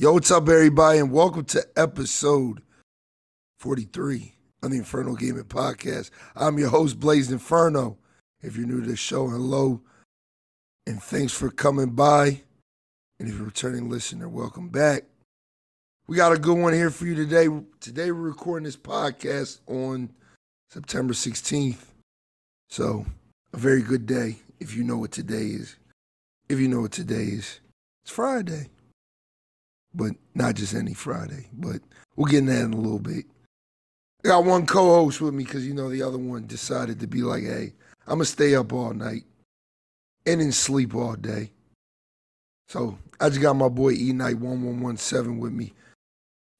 [0.00, 2.62] Yo, what's up, everybody, and welcome to episode
[3.58, 6.10] 43 of the Inferno Gaming Podcast.
[6.34, 7.98] I'm your host, Blaze Inferno.
[8.40, 9.82] If you're new to the show, hello,
[10.86, 12.40] and thanks for coming by.
[13.18, 15.02] And if you're a returning listener, welcome back.
[16.06, 17.48] We got a good one here for you today.
[17.80, 20.14] Today, we're recording this podcast on
[20.70, 21.84] September 16th.
[22.70, 23.04] So,
[23.52, 25.76] a very good day if you know what today is.
[26.48, 27.60] If you know what today is,
[28.02, 28.70] it's Friday
[29.94, 31.48] but not just any Friday.
[31.52, 31.80] But
[32.16, 33.24] we'll get into that in a little bit.
[34.24, 37.22] I got one co-host with me because you know the other one decided to be
[37.22, 37.72] like, "Hey,
[38.06, 39.24] I'm gonna stay up all night
[40.26, 41.50] and then sleep all day."
[42.68, 45.72] So I just got my boy E Night one one one seven with me.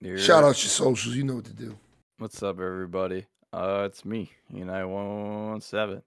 [0.00, 1.78] You're- Shout out your socials, you know what to do.
[2.18, 3.26] What's up, everybody?
[3.52, 6.02] Uh, it's me, Unite117.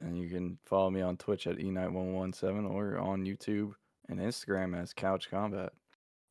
[0.00, 3.74] And you can follow me on Twitch at Unite117 or on YouTube
[4.08, 5.72] and Instagram as Couch Combat.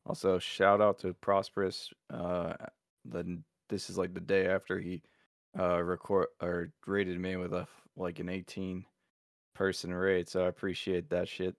[0.06, 1.90] Also, shout out to Prosperous.
[2.12, 2.54] Uh,
[3.04, 5.02] the, this is like the day after he
[5.58, 8.84] uh record or rated me with a like an 18
[9.54, 11.54] person raid, so I appreciate that shit.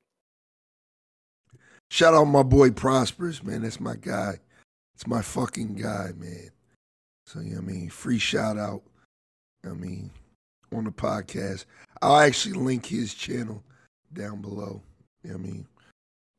[1.89, 3.63] Shout out my boy Prosperous, man.
[3.63, 4.39] That's my guy.
[4.95, 6.51] It's my fucking guy, man.
[7.25, 8.83] So you know I mean, free shout out.
[9.65, 10.11] I mean,
[10.73, 11.65] on the podcast.
[12.01, 13.63] I'll actually link his channel
[14.13, 14.81] down below.
[15.23, 15.67] You know what I mean?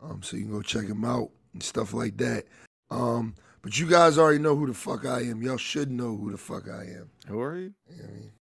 [0.00, 2.44] Um, so you can go check him out and stuff like that.
[2.90, 5.42] Um, but you guys already know who the fuck I am.
[5.42, 7.10] Y'all should know who the fuck I am.
[7.26, 7.74] Who are you?
[7.90, 8.32] You know I mean?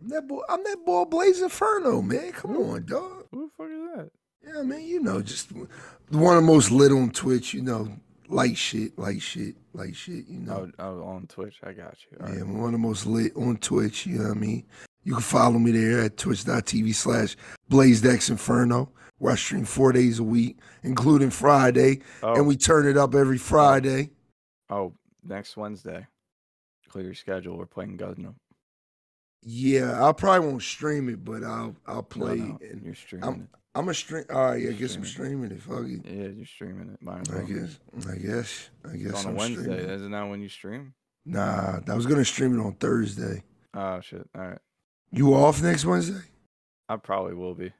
[0.00, 2.32] I'm that boy I'm that boy Blaze Inferno, man.
[2.32, 3.26] Come on, dog.
[3.32, 4.10] Who the fuck is that?
[4.46, 7.88] Yeah, man, you know, just one of the most lit on Twitch, you know,
[8.28, 10.70] light shit, light shit, light shit, you know.
[10.78, 11.56] Oh, oh, on Twitch.
[11.64, 12.18] I got you.
[12.20, 12.46] All yeah, right.
[12.46, 14.64] one of the most lit on Twitch, you know what I mean?
[15.02, 17.36] You can follow me there at twitch.tv slash
[17.70, 18.90] BlazeDex Inferno,
[19.24, 23.38] I stream four days a week, including Friday, Oh, and we turn it up every
[23.38, 24.10] Friday.
[24.70, 26.06] oh, next Wednesday.
[26.88, 27.56] Clear your schedule.
[27.56, 28.34] We're playing Gundam.
[29.42, 32.36] Yeah, I probably won't stream it, but I'll I'll play.
[32.36, 34.24] no, and you're streaming I'm a stream.
[34.30, 35.60] All right, I You're guess I'm streaming it.
[35.60, 36.06] Fuck it.
[36.06, 36.06] it.
[36.06, 36.98] Yeah, you're streaming it.
[37.06, 37.78] As I guess.
[38.08, 38.70] I guess.
[38.90, 39.62] I guess It's on I'm a Wednesday.
[39.62, 39.84] streaming.
[39.84, 39.90] it.
[39.90, 40.94] Isn't that when you stream?
[41.26, 43.42] Nah, I was gonna stream it on Thursday.
[43.74, 44.26] Oh shit!
[44.34, 44.58] All right.
[45.12, 46.20] You off next Wednesday?
[46.88, 47.72] I probably will be.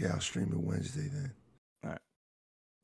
[0.00, 1.32] Yeah, I'll stream it Wednesday then.
[1.84, 1.98] All right.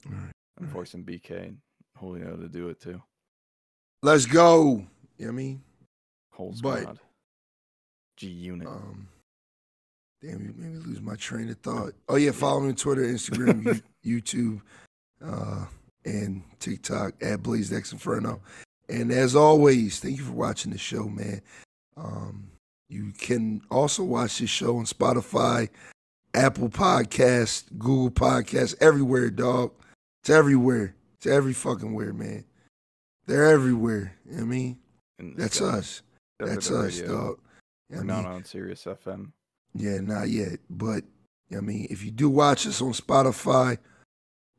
[0.07, 0.33] All right.
[0.61, 1.59] I'm forcing BK and
[1.97, 3.03] Julio to do it too.
[4.03, 4.85] Let's go.
[5.19, 5.63] You know what I mean?
[6.33, 7.01] Whole But- squad.
[8.19, 8.67] G Unit.
[8.67, 9.09] Um,
[10.23, 11.93] damn, you made me lose my train of thought.
[12.09, 14.61] Oh yeah, follow me on Twitter, Instagram, YouTube,
[15.23, 15.67] uh,
[16.07, 18.41] and TikTok at BlazeX Inferno.
[18.89, 21.43] And as always, thank you for watching the show, man.
[21.97, 22.51] Um,
[22.89, 25.69] you can also watch this show on Spotify,
[26.37, 29.73] Apple Podcast, Google Podcast, everywhere, dog.
[30.23, 30.95] It's everywhere.
[31.17, 32.45] It's every fucking where, man.
[33.27, 34.17] They're everywhere.
[34.27, 34.79] You know what I mean?
[35.19, 36.03] And That's us.
[36.39, 37.15] That's us, radio.
[37.17, 37.39] dog.
[37.89, 38.33] You know We're not mean?
[38.33, 39.33] on Sirius FM.
[39.75, 40.59] Yeah, not yet.
[40.69, 41.05] But
[41.57, 43.79] I mean, if you do watch us on Spotify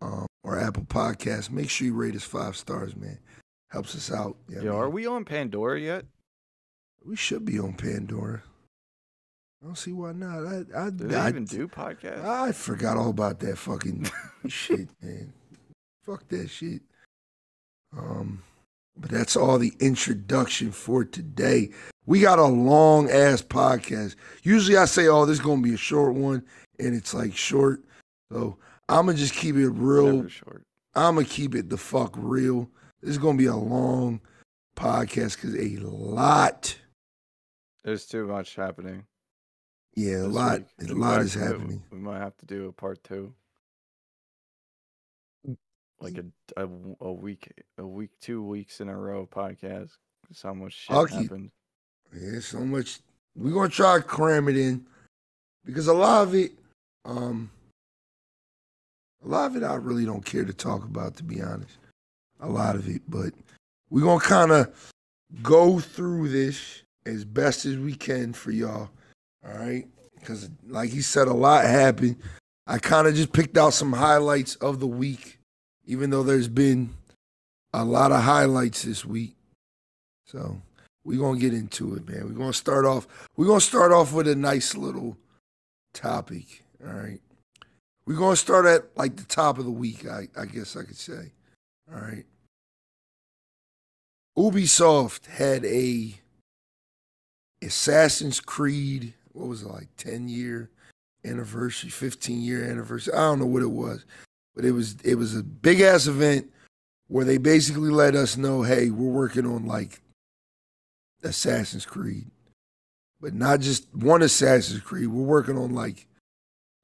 [0.02, 3.20] um, or Apple Podcasts, make sure you rate us five stars, man.
[3.70, 4.36] Helps us out.
[4.50, 6.06] You know Yo, what I are we on Pandora yet?
[7.06, 8.42] we should be on Pandora.
[9.68, 10.48] I don't see why not.
[10.48, 12.24] I I, Do they I, even do podcasts?
[12.24, 14.10] I forgot all about that fucking
[14.48, 15.34] shit, man.
[16.06, 16.84] Fuck that shit.
[17.92, 18.44] Um,
[18.96, 21.72] but that's all the introduction for today.
[22.06, 24.16] We got a long ass podcast.
[24.42, 26.46] Usually I say, oh, this is gonna be a short one,
[26.80, 27.84] and it's like short.
[28.32, 28.56] So
[28.88, 30.28] I'm gonna just keep it real.
[30.96, 32.70] I'm gonna keep it the fuck real.
[33.02, 34.22] This is gonna be a long
[34.78, 36.74] podcast because a lot,
[37.84, 39.04] There's too much happening.
[39.98, 40.92] Yeah, a lot, week.
[40.92, 41.82] a lot fact, is happening.
[41.92, 43.34] We might have to do a part two.
[46.00, 46.70] Like a, a
[47.02, 49.90] a week, a week, two weeks in a row podcast.
[50.44, 51.50] how much shit I'll keep- happened.
[52.16, 53.00] Yeah, so much.
[53.36, 54.86] We're gonna try to cram it in
[55.66, 56.52] because a lot of it,
[57.04, 57.50] um,
[59.26, 61.78] a lot of it I really don't care to talk about, to be honest.
[62.40, 63.34] A lot of it, but
[63.90, 64.94] we're gonna kind of
[65.42, 68.92] go through this as best as we can for y'all.
[69.48, 69.88] All right,
[70.20, 72.18] because like he said, a lot happened.
[72.66, 75.40] I kind of just picked out some highlights of the week,
[75.86, 76.90] even though there's been
[77.74, 79.36] a lot of highlights this week.
[80.26, 80.62] So
[81.06, 82.26] we're gonna get into it, man.
[82.26, 83.08] We're gonna start off.
[83.38, 85.18] We're gonna start off with a nice little
[85.94, 86.64] topic.
[86.86, 87.22] All right.
[88.06, 90.98] We're gonna start at like the top of the week, I, I guess I could
[90.98, 91.32] say.
[91.94, 92.26] All right.
[94.38, 96.14] Ubisoft had a
[97.62, 100.70] Assassin's Creed, what was it like, 10 year
[101.26, 103.14] anniversary, 15 year anniversary.
[103.14, 104.06] I don't know what it was.
[104.56, 106.52] but it was it was a big ass event
[107.08, 110.02] where they basically let us know, hey, we're working on like
[111.24, 112.30] Assassin's Creed,
[113.22, 115.08] but not just one Assassin's Creed.
[115.08, 116.08] We're working on like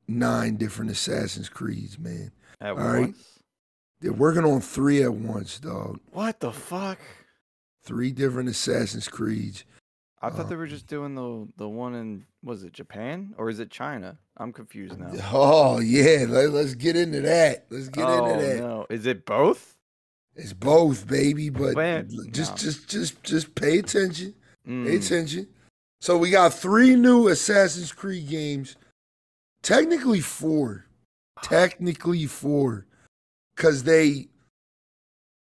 [0.07, 2.31] nine different Assassin's Creeds, man.
[2.61, 2.99] At All right.
[3.01, 3.39] once?
[4.01, 5.99] They're working on three at once, dog.
[6.11, 6.99] What the fuck?
[7.83, 9.63] Three different Assassin's Creeds.
[10.21, 13.49] I thought they Um, were just doing the the one in was it Japan or
[13.49, 14.17] is it China?
[14.37, 15.11] I'm confused now.
[15.31, 17.65] Oh yeah, let, us get into that.
[17.69, 18.59] Let's get oh into that.
[18.59, 19.75] no, is it both?
[20.35, 21.49] It's both, baby.
[21.49, 22.57] But Man, just, no.
[22.57, 24.33] just, just, just pay attention.
[24.65, 25.47] Pay Mm, attention.
[26.01, 28.75] So we got three new Assassin's Creed games.
[29.61, 30.85] Technically four.
[31.41, 32.85] Technically four.
[33.55, 34.29] Cause they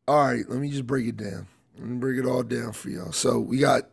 [0.07, 1.47] all right, let me just break it down.
[1.79, 3.13] Let me break it all down for y'all.
[3.13, 3.91] So we got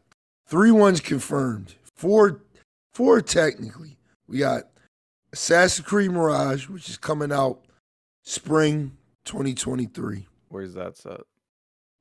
[0.47, 1.75] three ones confirmed.
[1.95, 2.41] Four
[2.95, 3.97] four technically.
[4.27, 4.63] We got
[5.33, 7.65] Assassin's Creed Mirage, which is coming out
[8.23, 10.25] spring 2023.
[10.49, 11.21] Where's that set?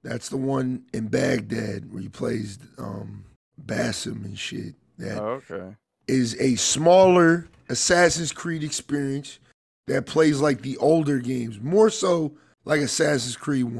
[0.04, 3.24] That's the one in Baghdad where he plays um,
[3.66, 4.74] Basim and shit.
[4.98, 5.74] That Oh, okay.
[6.06, 9.40] is a smaller Assassin's Creed experience
[9.88, 12.32] that plays like the older games, more so
[12.64, 13.74] like Assassin's Creed 1.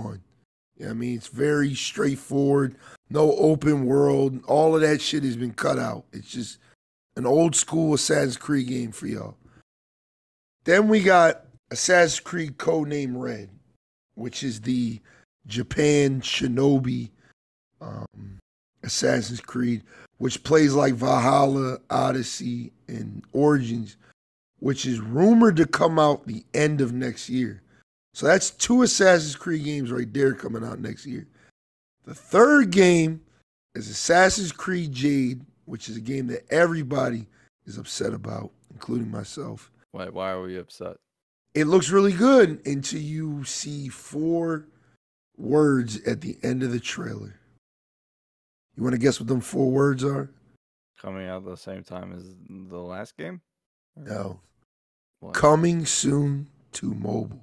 [0.77, 1.17] You know what I mean?
[1.17, 2.77] It's very straightforward,
[3.09, 4.43] no open world.
[4.47, 6.05] All of that shit has been cut out.
[6.13, 6.59] It's just
[7.17, 9.37] an old school Assassin's Creed game for y'all.
[10.65, 13.51] Then we got Assassin's Creed Codename Red,
[14.15, 15.01] which is the
[15.47, 17.11] Japan Shinobi
[17.81, 18.39] um,
[18.83, 19.83] Assassin's Creed
[20.19, 23.97] which plays like Valhalla, Odyssey, and Origins,
[24.61, 27.63] which is rumored to come out the end of next year.
[28.15, 31.27] So that's two Assassin's Creed games right there coming out next year.
[32.05, 33.21] The third game
[33.75, 37.27] is Assassin's Creed Jade, which is a game that everybody
[37.67, 39.71] is upset about, including myself.
[39.93, 40.97] Why why are we upset?
[41.55, 44.67] It looks really good until you see four
[45.37, 47.39] words at the end of the trailer.
[48.77, 50.31] You want to guess what them four words are?
[51.01, 53.41] Coming out the same time as the last game?
[53.97, 54.41] No.
[55.21, 55.35] what?
[55.35, 57.41] Coming soon to mobile.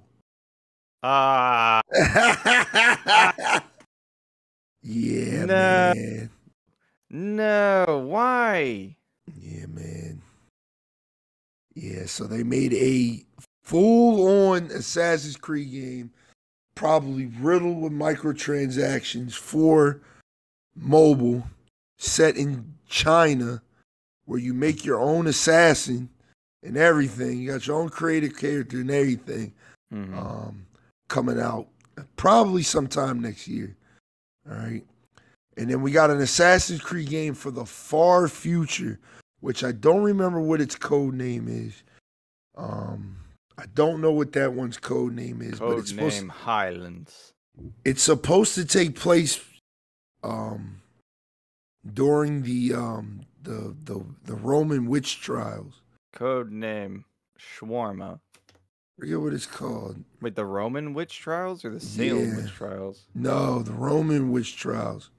[1.03, 1.81] Ah,
[4.83, 5.93] yeah, No.
[5.95, 6.29] man.
[7.11, 8.05] No.
[8.07, 8.95] Why?
[9.39, 10.21] Yeah, man.
[11.73, 13.23] Yeah, so they made a
[13.63, 16.11] full on Assassin's Creed game,
[16.75, 20.01] probably riddled with microtransactions for
[20.75, 21.43] mobile,
[21.97, 23.61] set in China,
[24.25, 26.09] where you make your own assassin
[26.63, 27.39] and everything.
[27.39, 29.53] You got your own creative character and everything.
[29.93, 30.17] Mhm.
[30.17, 30.65] um,
[31.09, 31.67] coming out
[32.15, 33.75] probably sometime next year.
[34.49, 34.85] All right.
[35.61, 38.99] And then we got an Assassin's Creed game for the far future,
[39.41, 41.83] which I don't remember what its code name is.
[42.57, 43.17] Um,
[43.59, 47.33] I don't know what that one's code name is, but Code it's supposed name Highlands.
[47.85, 49.39] it's supposed to take place
[50.23, 50.81] um,
[51.93, 55.75] during the um, the the the Roman witch trials.
[56.11, 57.05] Code name
[57.39, 58.19] Shawarma.
[58.97, 60.03] forget what it's called.
[60.23, 62.35] Wait, the Roman witch trials or the Salem Yeah.
[62.37, 63.05] witch trials?
[63.13, 65.11] No, the Roman witch trials.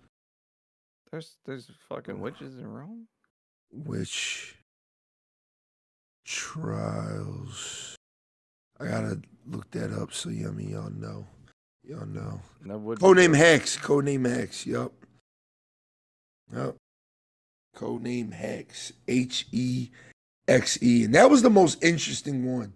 [1.13, 3.07] There's there's fucking witches in Rome.
[3.71, 4.57] Which
[6.25, 7.95] trials?
[8.81, 11.27] I gotta look that up so yeah, I mean y'all know.
[11.85, 12.41] Y'all know.
[12.65, 13.37] That would be Codename.
[13.37, 13.77] Hex.
[13.77, 14.67] Codename Hex.
[14.67, 14.93] Yup.
[16.55, 16.77] Yup.
[17.77, 18.93] Codename Hex.
[19.07, 19.91] H E
[20.49, 21.05] X E.
[21.05, 22.73] And that was the most interesting one.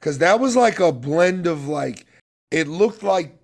[0.00, 2.06] Cause that was like a blend of like
[2.50, 3.41] it looked like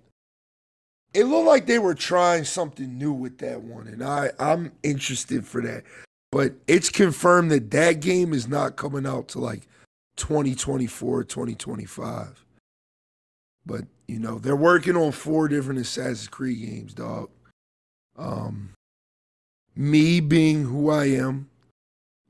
[1.13, 3.87] it looked like they were trying something new with that one.
[3.87, 5.83] And I, I'm interested for that.
[6.31, 9.67] But it's confirmed that that game is not coming out to like
[10.17, 12.45] 2024, 2025.
[13.65, 17.29] But, you know, they're working on four different Assassin's Creed games, dog.
[18.17, 18.73] Um,
[19.75, 21.49] me being who I am,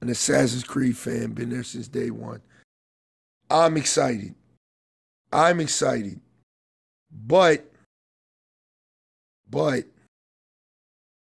[0.01, 2.41] an Assassin's Creed fan, been there since day one.
[3.49, 4.35] I'm excited.
[5.33, 6.21] I'm excited.
[7.11, 7.68] But,
[9.49, 9.83] but,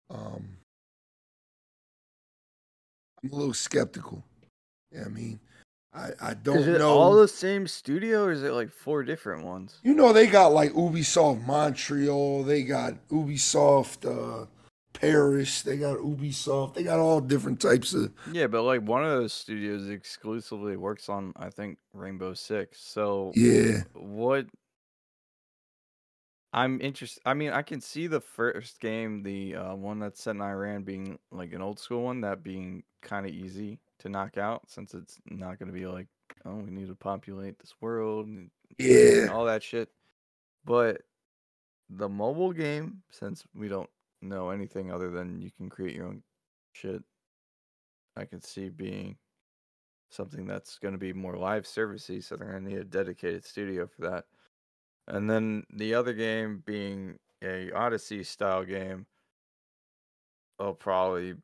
[0.09, 0.57] um,
[3.23, 4.23] I'm a little skeptical.
[4.91, 5.39] Yeah, I mean,
[5.93, 6.91] I, I don't Is it know.
[6.91, 9.77] all the same studio or is it like four different ones?
[9.83, 14.45] You know, they got like Ubisoft Montreal, they got Ubisoft uh,
[14.93, 18.11] Paris, they got Ubisoft, they got all different types of.
[18.31, 22.79] Yeah, but like one of those studios exclusively works on I think Rainbow Six.
[22.81, 24.47] So Yeah, what
[26.53, 30.35] I'm interested I mean, I can see the first game, the uh, one that's set
[30.35, 34.37] in Iran being like an old school one, that being kind of easy to knock
[34.37, 36.07] out since it's not going to be like,
[36.45, 39.27] oh, we need to populate this world and Yeah.
[39.31, 39.89] all that shit.
[40.65, 41.01] But
[41.89, 43.89] the mobile game, since we don't
[44.21, 46.23] know anything other than you can create your own
[46.73, 47.03] shit,
[48.15, 49.17] I can see being
[50.09, 52.23] something that's going to be more live servicey.
[52.23, 54.25] So they're going to need a dedicated studio for that.
[55.07, 59.05] And then the other game being a Odyssey style game,
[60.59, 61.35] will probably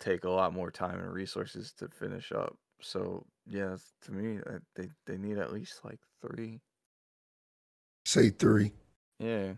[0.00, 2.56] take a lot more time and resources to finish up.
[2.80, 4.40] So yeah, to me,
[4.76, 6.60] they they need at least like three.
[8.04, 8.72] Say three.
[9.18, 9.54] Yeah.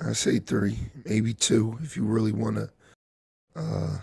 [0.00, 2.70] I say three, maybe two, if you really want to,
[3.54, 3.98] uh,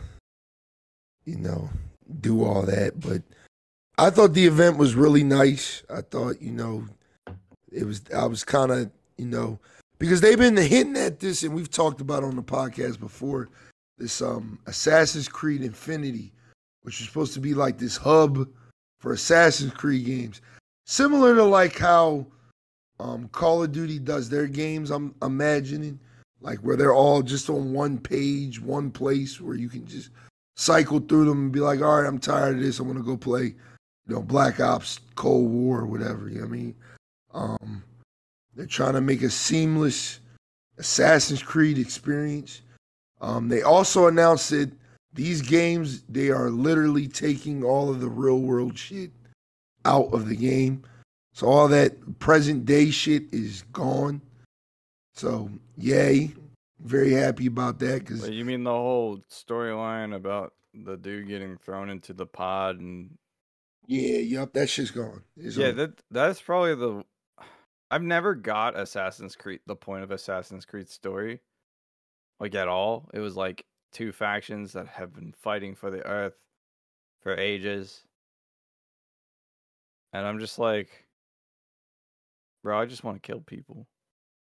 [1.25, 1.69] you know,
[2.21, 2.99] do all that.
[2.99, 3.23] But
[3.97, 5.81] I thought the event was really nice.
[5.89, 6.85] I thought, you know,
[7.71, 8.01] it was.
[8.15, 9.59] I was kind of, you know,
[9.99, 13.49] because they've been hinting at this, and we've talked about on the podcast before.
[13.97, 16.31] This um Assassin's Creed Infinity,
[16.83, 18.47] which is supposed to be like this hub
[18.99, 20.41] for Assassin's Creed games,
[20.85, 22.25] similar to like how
[22.99, 24.91] um, Call of Duty does their games.
[24.91, 25.99] I'm imagining
[26.41, 30.11] like where they're all just on one page, one place where you can just
[30.55, 32.79] cycle through them and be like, all right, I'm tired of this.
[32.79, 33.55] I want to go play, you
[34.15, 36.29] know, Black Ops, Cold War, whatever.
[36.29, 36.75] You know what I mean?
[37.33, 37.83] Um,
[38.55, 40.19] they're trying to make a seamless
[40.77, 42.61] Assassin's Creed experience.
[43.21, 44.71] Um, they also announced that
[45.13, 49.11] these games they are literally taking all of the real world shit
[49.85, 50.83] out of the game.
[51.33, 54.21] So all that present day shit is gone.
[55.13, 56.33] So yay,
[56.79, 61.57] very happy about that because But you mean the whole storyline about the dude getting
[61.57, 63.17] thrown into the pod and
[63.87, 65.23] yeah, yep, that shit's gone.
[65.37, 65.75] It's yeah, on.
[65.77, 67.03] that that's probably the.
[67.89, 71.41] I've never got Assassin's Creed the point of Assassin's Creed story,
[72.39, 73.09] like at all.
[73.13, 76.35] It was like two factions that have been fighting for the Earth
[77.21, 78.03] for ages,
[80.13, 81.07] and I'm just like,
[82.63, 83.87] bro, I just want to kill people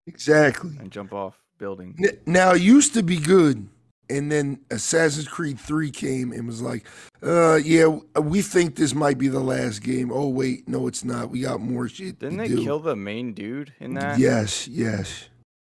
[0.06, 0.78] exactly.
[0.80, 2.00] and jump off buildings.
[2.04, 3.68] N- Now it used to be good,
[4.10, 6.86] and then Assassin's Creed Three came and was like,
[7.22, 7.88] uh, yeah,
[8.20, 10.12] we think this might be the last game.
[10.12, 11.30] Oh wait, no, it's not.
[11.30, 12.20] We got more shit.
[12.20, 12.64] Didn't to they do.
[12.64, 14.20] kill the main dude in that?
[14.20, 15.30] Yes, yes.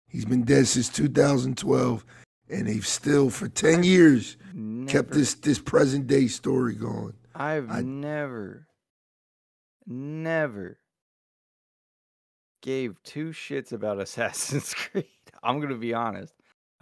[0.09, 2.04] He's been dead since 2012,
[2.49, 4.37] and they've still for 10 years
[4.87, 7.14] kept this this present day story going.
[7.35, 8.69] I've I- never,
[9.87, 10.78] never
[12.62, 15.04] gave two shits about Assassin's Creed.
[15.43, 16.33] I'm gonna be honest.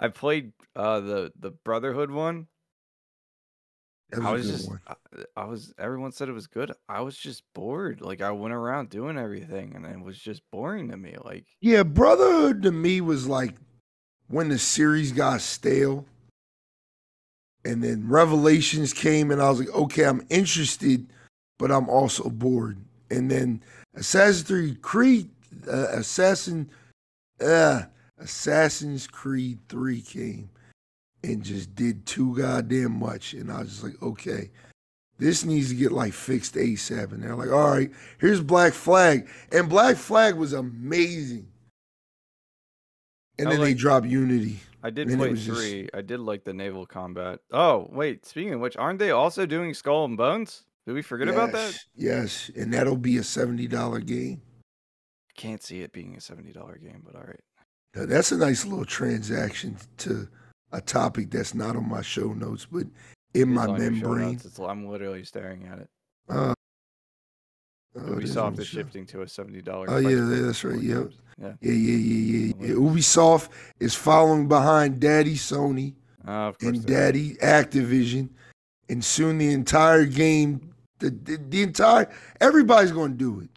[0.02, 2.49] I played uh the the Brotherhood one.
[4.11, 4.71] Was, I was just.
[4.87, 4.94] I,
[5.37, 6.73] I was everyone said it was good.
[6.88, 8.00] I was just bored.
[8.00, 11.16] Like I went around doing everything and it was just boring to me.
[11.25, 13.54] Like Yeah, Brotherhood to me was like
[14.28, 16.04] when the series got stale.
[17.64, 21.06] And then Revelations came, and I was like, okay, I'm interested,
[21.61, 22.76] but I'm also bored.
[23.09, 23.62] And then
[23.94, 25.30] Assassin's Creed,
[25.68, 26.68] uh, Assassin,
[27.40, 27.82] uh,
[28.23, 30.50] Assassin's Creed 3 came
[31.25, 33.35] and just did too goddamn much.
[33.35, 34.50] And I was just like, okay,
[35.19, 37.12] this needs to get like fixed ASAP.
[37.12, 39.29] And they're like, all right, here's Black Flag.
[39.50, 41.49] And Black Flag was amazing.
[43.38, 44.61] And I then they like- dropped Unity.
[44.85, 45.88] I did And play was just- three.
[45.95, 47.38] I did like the naval combat.
[47.52, 50.64] Oh wait, speaking of which, aren't they also doing Skull and Bones?
[50.87, 51.79] Did we forget about that?
[51.95, 54.43] Yes, and that'll be a $70 game.
[55.31, 57.41] I can't see it being a seventy dollar game, but all right.
[57.94, 60.26] Now, that's a nice little transaction to
[60.72, 62.84] a topic that's not on my show notes, but
[63.34, 64.32] in It's my on your show membrane.
[64.32, 65.88] notes, I'm literally staring at it.
[66.28, 66.54] Uh,
[67.96, 69.90] oh, on Ubisoft is shifting to a seventy dollar.
[69.90, 71.11] Oh, yeah, that's right, yep.
[71.38, 72.75] Yeah, yeah, yeah, yeah, yeah.
[72.75, 75.94] Ubisoft is following behind Daddy Sony
[76.26, 76.96] Uh, and they are.
[77.06, 78.30] Daddy Activision,
[78.88, 83.50] and soon the entire game, the the, the entire everybody's going to do it.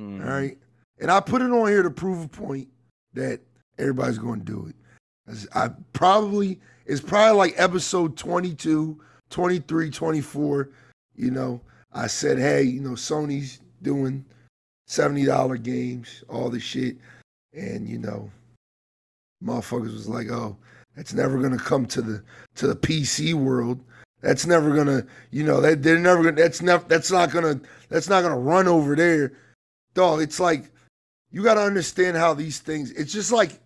[0.00, 0.22] Mhm.
[0.24, 0.56] All right.
[1.00, 2.68] And I put it on here to prove a point
[3.14, 3.40] that
[3.78, 5.46] everybody's going to do it.
[5.54, 9.00] I probably, it's probably like episode 22,
[9.30, 10.70] 23, 24.
[11.14, 11.60] You know,
[11.92, 14.24] I said, hey, you know, Sony's doing
[14.88, 16.96] $70 games, all this shit.
[17.54, 18.30] And, you know,
[19.44, 20.56] motherfuckers was like, oh,
[20.96, 22.22] that's never going to come to the
[22.56, 23.80] to the PC world.
[24.20, 26.36] That's never gonna, you know, that they're never gonna.
[26.36, 26.84] That's never.
[26.86, 27.60] That's not gonna.
[27.88, 29.32] That's not gonna run over there
[29.94, 30.70] dog, it's like
[31.32, 32.92] you got to understand how these things.
[32.92, 33.58] It's just like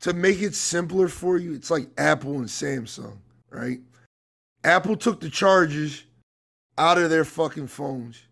[0.00, 1.54] to make it simpler for you.
[1.54, 3.16] It's like Apple and Samsung,
[3.50, 3.80] right?
[4.64, 6.04] Apple took the chargers
[6.76, 8.22] out of their fucking phones.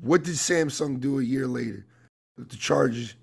[0.00, 1.86] What did Samsung do a year later?
[2.36, 3.14] Took the chargers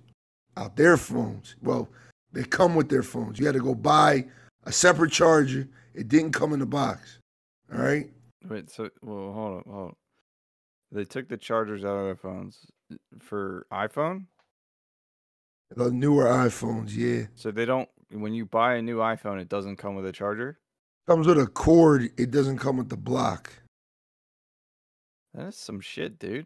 [0.55, 1.55] out their phones.
[1.61, 1.89] Well,
[2.31, 3.37] they come with their phones.
[3.37, 4.25] You had to go buy
[4.63, 5.67] a separate charger.
[5.93, 7.19] It didn't come in the box.
[7.73, 8.09] All right.
[8.47, 9.95] Wait, so well, hold on, hold on.
[10.91, 12.65] They took the chargers out of their phones
[13.19, 14.25] for iPhone.
[15.75, 17.27] The newer iPhones, yeah.
[17.35, 17.87] So they don't.
[18.11, 20.59] When you buy a new iPhone, it doesn't come with a charger.
[21.07, 22.09] Comes with a cord.
[22.17, 23.53] It doesn't come with the block.
[25.33, 26.45] That's some shit, dude.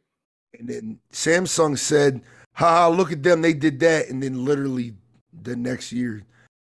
[0.58, 2.22] And then Samsung said,
[2.54, 3.42] "Ha, look at them.
[3.42, 4.94] They did that." And then literally
[5.34, 6.24] the next year,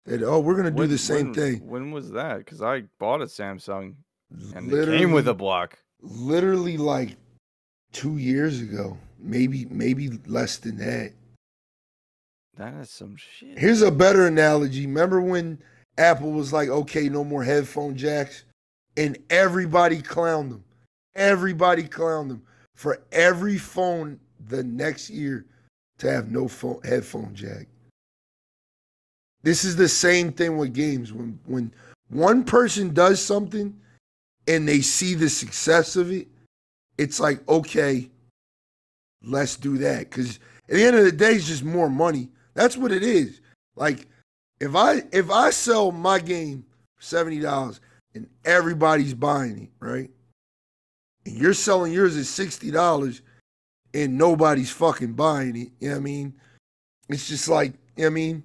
[0.06, 1.66] that oh, we're gonna do When- the same when- thing.
[1.68, 2.38] When was that?
[2.38, 3.96] Because I bought a Samsung
[4.54, 5.78] and literally, it came with a block.
[6.00, 7.16] literally like
[7.94, 11.12] two years ago, maybe maybe less than that.
[12.56, 13.58] That is some shit.
[13.58, 14.86] Here's a better analogy.
[14.86, 15.58] Remember when
[15.96, 18.44] Apple was like, okay, no more headphone jacks?
[18.96, 20.64] And everybody clowned them.
[21.16, 22.42] Everybody clowned them
[22.76, 25.46] for every phone the next year
[25.98, 27.66] to have no phone headphone jack.
[29.42, 31.12] This is the same thing with games.
[31.12, 31.72] When when
[32.08, 33.74] one person does something
[34.46, 36.28] and they see the success of it,
[36.98, 38.10] it's like, okay,
[39.22, 40.10] let's do that.
[40.10, 42.28] Because at the end of the day, it's just more money.
[42.54, 43.40] That's what it is.
[43.76, 44.06] Like
[44.60, 46.64] if I if I sell my game
[46.96, 47.80] for seventy dollars
[48.14, 50.10] and everybody's buying it, right?
[51.26, 53.22] And you're selling yours at sixty dollars
[53.92, 55.68] and nobody's fucking buying it.
[55.80, 56.34] You know what I mean?
[57.08, 58.42] It's just like, you know what I mean?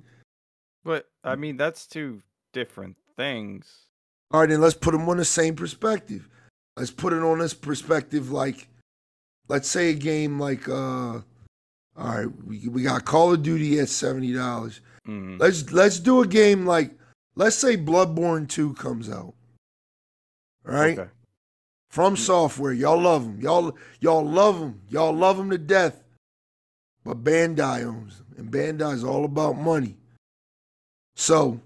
[0.83, 2.21] But I mean, that's two
[2.53, 3.85] different things.
[4.31, 6.29] All right, then let's put them on the same perspective.
[6.79, 8.67] Let's put it on this perspective like
[9.49, 11.19] let's say a game like uh
[11.97, 14.79] all right, we, we got Call of Duty at seventy dollars.
[15.05, 16.91] hmm Let's let's do a game like
[17.35, 19.33] let's say Bloodborne 2 comes out.
[20.63, 21.09] right Okay.
[21.93, 22.77] FromSoftware.
[22.77, 23.39] Y'all love them.
[23.41, 24.81] Y'all y'all love them.
[24.89, 26.03] Y'all love them to death.
[27.03, 28.27] But Bandai owns them.
[28.37, 29.97] And Bandai is all about money.
[31.15, 31.59] So,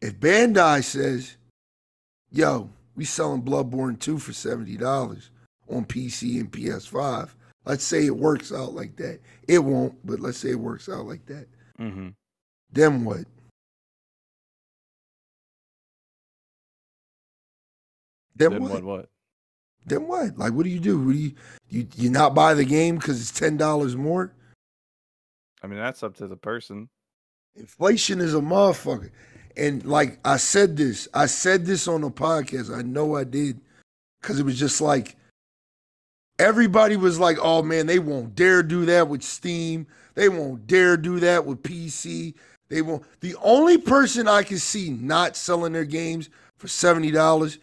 [0.00, 1.36] if Bandai says,
[2.30, 5.30] "Yo, we selling Bloodborne 2 for $70
[5.68, 7.30] on PC and PS5."
[7.66, 9.20] Let's say it works out like that.
[9.48, 11.46] It won't, but let's say it works out like that.
[11.78, 12.08] hmm
[12.70, 13.24] Then what?
[18.36, 18.70] Then, Then what?
[18.70, 18.84] what?
[18.84, 19.08] What?
[19.86, 20.38] Then what?
[20.38, 20.98] Like, what do you do?
[20.98, 21.32] What do you
[21.68, 24.32] you you not buy the game because it's ten dollars more?
[25.62, 26.88] I mean, that's up to the person.
[27.54, 29.10] Inflation is a motherfucker.
[29.56, 32.76] And like I said this, I said this on the podcast.
[32.76, 33.60] I know I did,
[34.20, 35.16] because it was just like
[36.38, 39.86] everybody was like, "Oh man, they won't dare do that with Steam.
[40.14, 42.34] They won't dare do that with PC.
[42.68, 47.58] They won't." The only person I can see not selling their games for seventy dollars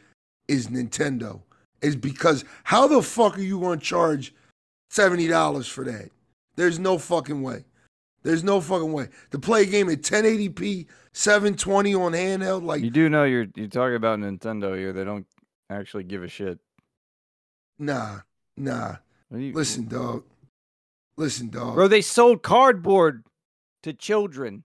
[0.48, 1.42] is Nintendo.
[1.82, 4.34] Is because how the fuck are you going to charge
[4.90, 6.10] seventy dollars for that?
[6.56, 7.66] There's no fucking way.
[8.24, 12.64] There's no fucking way to play a game at 1080p, 720 on handheld.
[12.64, 14.94] Like, You do know you're you're talking about Nintendo here.
[14.94, 15.26] They don't
[15.70, 16.60] actually give a shit.
[17.80, 18.20] nah,
[18.58, 18.96] nah.
[19.34, 20.24] You- Listen, dog.
[21.18, 21.76] Listen, dog.
[21.76, 23.24] bro, they sold cardboard
[23.84, 24.64] to children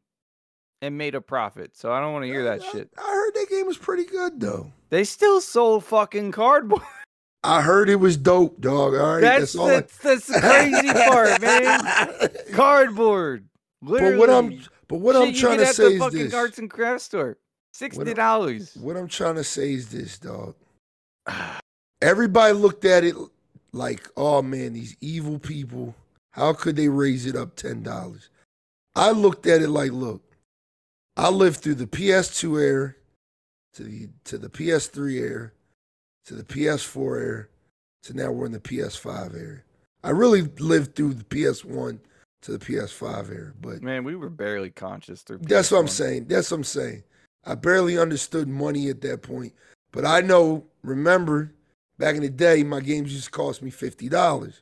[0.83, 1.77] and made a profit.
[1.77, 2.91] So I don't want to hear that I- shit.
[2.99, 4.73] I heard that game was pretty good though.
[4.91, 6.83] They still sold fucking cardboard.
[7.47, 8.95] I heard it was dope, dog.
[8.95, 12.29] All right, That's all I- that's, that's the crazy part, man.
[12.55, 13.47] Cardboard.
[13.83, 14.17] Literally.
[14.17, 16.35] But what I'm but what Shit I'm trying to say the is fucking this.
[16.35, 17.39] arts and crafts store.
[17.73, 18.75] Sixty dollars.
[18.81, 20.55] What I'm trying to say is this, dog.
[22.03, 23.15] Everybody looked at it
[23.73, 25.95] like, oh man, these evil people,
[26.33, 28.29] how could they raise it up $10?
[28.95, 30.23] I looked at it like, look,
[31.17, 32.95] I lived through the PS2 era
[33.75, 35.51] to the to the PS3 era
[36.27, 37.47] to the PS4 era
[38.05, 39.63] to now we're in the PS5 era.
[40.05, 41.99] I really lived through the PS1
[42.43, 45.39] to the PS5 era, but Man, we were barely conscious through.
[45.39, 46.27] that's what I'm saying.
[46.27, 47.03] That's what I'm saying.
[47.45, 49.53] I barely understood money at that point.
[49.93, 51.53] But I know, remember,
[51.99, 54.61] back in the day, my games used to cost me $50.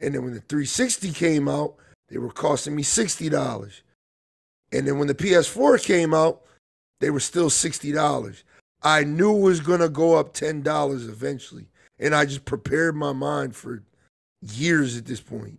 [0.00, 1.76] And then when the 360 came out,
[2.08, 3.80] they were costing me $60.
[4.72, 6.42] And then when the PS4 came out,
[7.00, 8.42] they were still $60.
[8.86, 11.66] I knew it was going to go up $10 eventually.
[11.98, 13.82] And I just prepared my mind for
[14.40, 15.58] years at this point.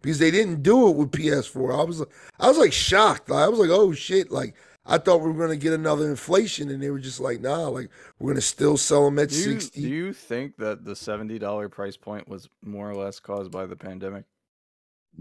[0.00, 1.78] Because they didn't do it with PS4.
[1.78, 2.02] I was
[2.40, 3.30] I was like shocked.
[3.30, 4.32] I was like, oh shit.
[4.32, 4.54] Like
[4.84, 7.88] I thought we were gonna get another inflation, and they were just like, nah, like
[8.18, 9.82] we're gonna still sell them at Do you, sixty.
[9.82, 13.64] do you think that the seventy dollar price point was more or less caused by
[13.64, 14.24] the pandemic?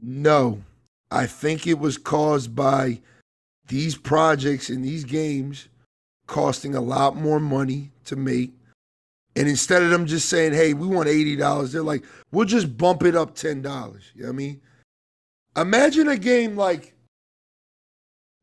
[0.01, 0.63] No,
[1.11, 3.01] I think it was caused by
[3.67, 5.67] these projects and these games
[6.31, 8.53] costing a lot more money to make.
[9.35, 13.03] And instead of them just saying, hey, we want $80, they're like, we'll just bump
[13.03, 13.57] it up $10.
[14.15, 14.61] You know what I mean?
[15.57, 16.93] Imagine a game like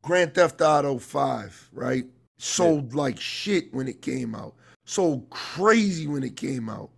[0.03, 2.05] Grand Theft Auto 5, right?
[2.37, 4.53] Sold like shit when it came out.
[4.85, 6.91] Sold crazy when it came out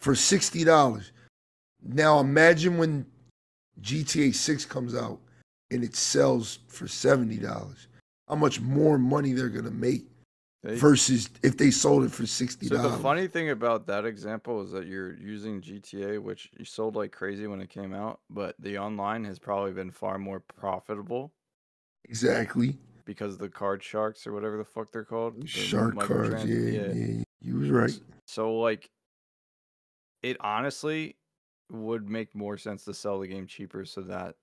[0.00, 1.10] for $60.
[1.82, 3.04] Now imagine when
[3.82, 5.18] GTA 6 comes out
[5.72, 7.86] and it sells for $70.
[8.28, 10.06] How much more money they're going to make
[10.62, 12.68] They- versus if they sold it for $60.
[12.68, 16.96] So the funny thing about that example is that you're using GTA, which you sold
[16.96, 21.32] like crazy when it came out, but the online has probably been far more profitable
[22.04, 22.76] exactly.
[23.06, 25.40] because the card sharks or whatever the fuck they're called.
[25.40, 26.44] the Shark cards.
[26.44, 28.00] microtrans- Yeah, yeah, You was right.
[28.26, 28.90] So like,
[30.22, 31.16] it honestly
[31.70, 34.34] would make more sense to sell the game cheaper so that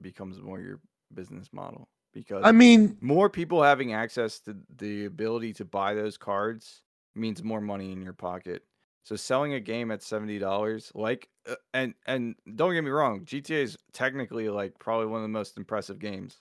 [0.00, 0.80] becomes more your
[1.12, 6.16] business model because I mean, more people having access to the ability to buy those
[6.16, 6.82] cards
[7.14, 8.64] means more money in your pocket.
[9.04, 13.24] So selling a game at seventy dollars, like, uh, and and don't get me wrong,
[13.24, 16.40] GTA is technically like probably one of the most impressive games,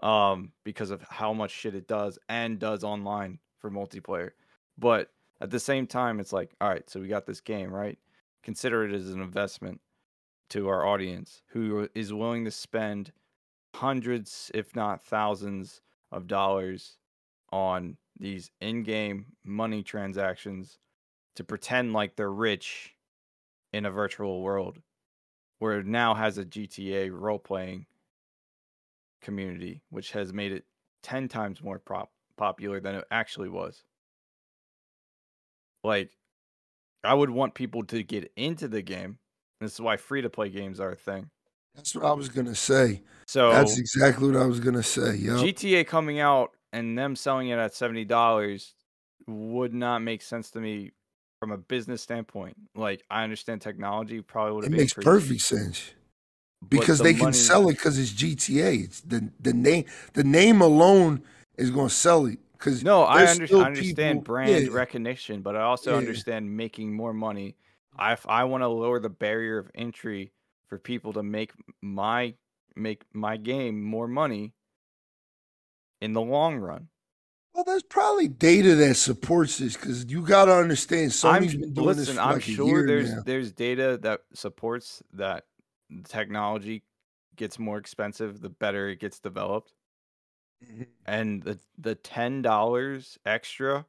[0.00, 4.30] um, because of how much shit it does and does online for multiplayer.
[4.78, 7.98] But at the same time, it's like, all right, so we got this game, right?
[8.44, 9.80] Consider it as an investment
[10.50, 13.12] to our audience who is willing to spend
[13.74, 16.96] hundreds, if not thousands, of dollars
[17.50, 20.78] on these in game money transactions
[21.36, 22.96] to pretend like they're rich
[23.72, 24.80] in a virtual world
[25.58, 27.86] where it now has a GTA role playing
[29.20, 30.64] community, which has made it
[31.02, 33.84] 10 times more prop- popular than it actually was.
[35.84, 36.10] Like,
[37.04, 39.18] I would want people to get into the game.
[39.60, 41.30] This is why free to play games are a thing.
[41.78, 43.02] That's what I was going to say.
[43.26, 45.14] So That's exactly what I was going to say.
[45.16, 45.32] Yeah.
[45.32, 48.74] GTA coming out and them selling it at seventy dollars
[49.26, 50.90] would not make sense to me
[51.40, 52.56] from a business standpoint.
[52.74, 55.92] Like I understand technology probably would It makes perfect sense.
[56.68, 58.84] because they can sell it because it's GTA.
[58.84, 61.22] It's the the name the name alone
[61.56, 62.38] is going to sell it.
[62.52, 64.72] Because No, I, under- I understand people- brand yeah.
[64.72, 65.98] recognition, but I also Yeah.
[65.98, 67.54] understand making more money.
[67.96, 70.32] I if I want to lower the barrier of entry
[70.68, 71.52] for people to make
[71.82, 72.34] my
[72.76, 74.52] make my game more money
[76.00, 76.88] in the long run.
[77.54, 81.74] Well, there's probably data that supports this because you got to understand I'm Sony's been
[81.74, 82.14] doing this listen.
[82.16, 83.22] for I'm like sure there's now.
[83.26, 85.44] there's data that supports that
[86.04, 86.84] technology
[87.36, 89.72] gets more expensive the better it gets developed,
[90.64, 90.86] Mhm.
[91.06, 93.86] and the the ten dollars extra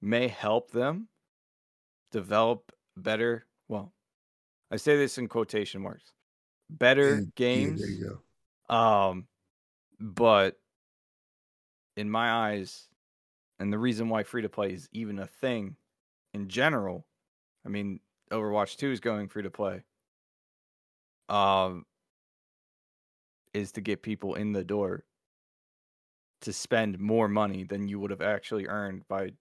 [0.00, 1.08] may help them
[2.12, 3.46] develop better.
[4.70, 6.12] I say this in quotation marks.
[6.70, 8.74] Better Yeah, yeah, games, go.
[8.74, 9.26] um,
[9.98, 10.56] but
[11.96, 12.88] in my eyes,
[13.58, 15.76] and the reason why free to play is even a thing
[16.32, 17.06] in general,
[17.66, 19.82] I mean, Overwatch 2 is going free to play.
[21.28, 21.84] Um,
[23.52, 25.04] is to get people in the door
[26.42, 29.32] to spend more money than you would have actually earned by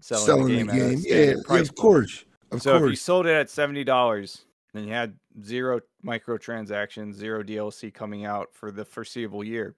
[0.00, 1.04] selling, Selling the the game, at a game.
[1.04, 2.24] Yeah, yeah, of course.
[2.50, 7.42] Of So if you sold it at seventy dollars, and you had zero microtransactions, zero
[7.42, 9.76] DLC coming out for the foreseeable year,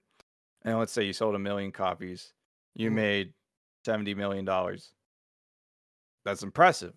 [0.63, 2.33] and let's say you sold a million copies,
[2.75, 2.93] you Mhm.
[2.93, 3.33] made
[3.85, 4.93] seventy million dollars.
[6.23, 6.93] That's impressive.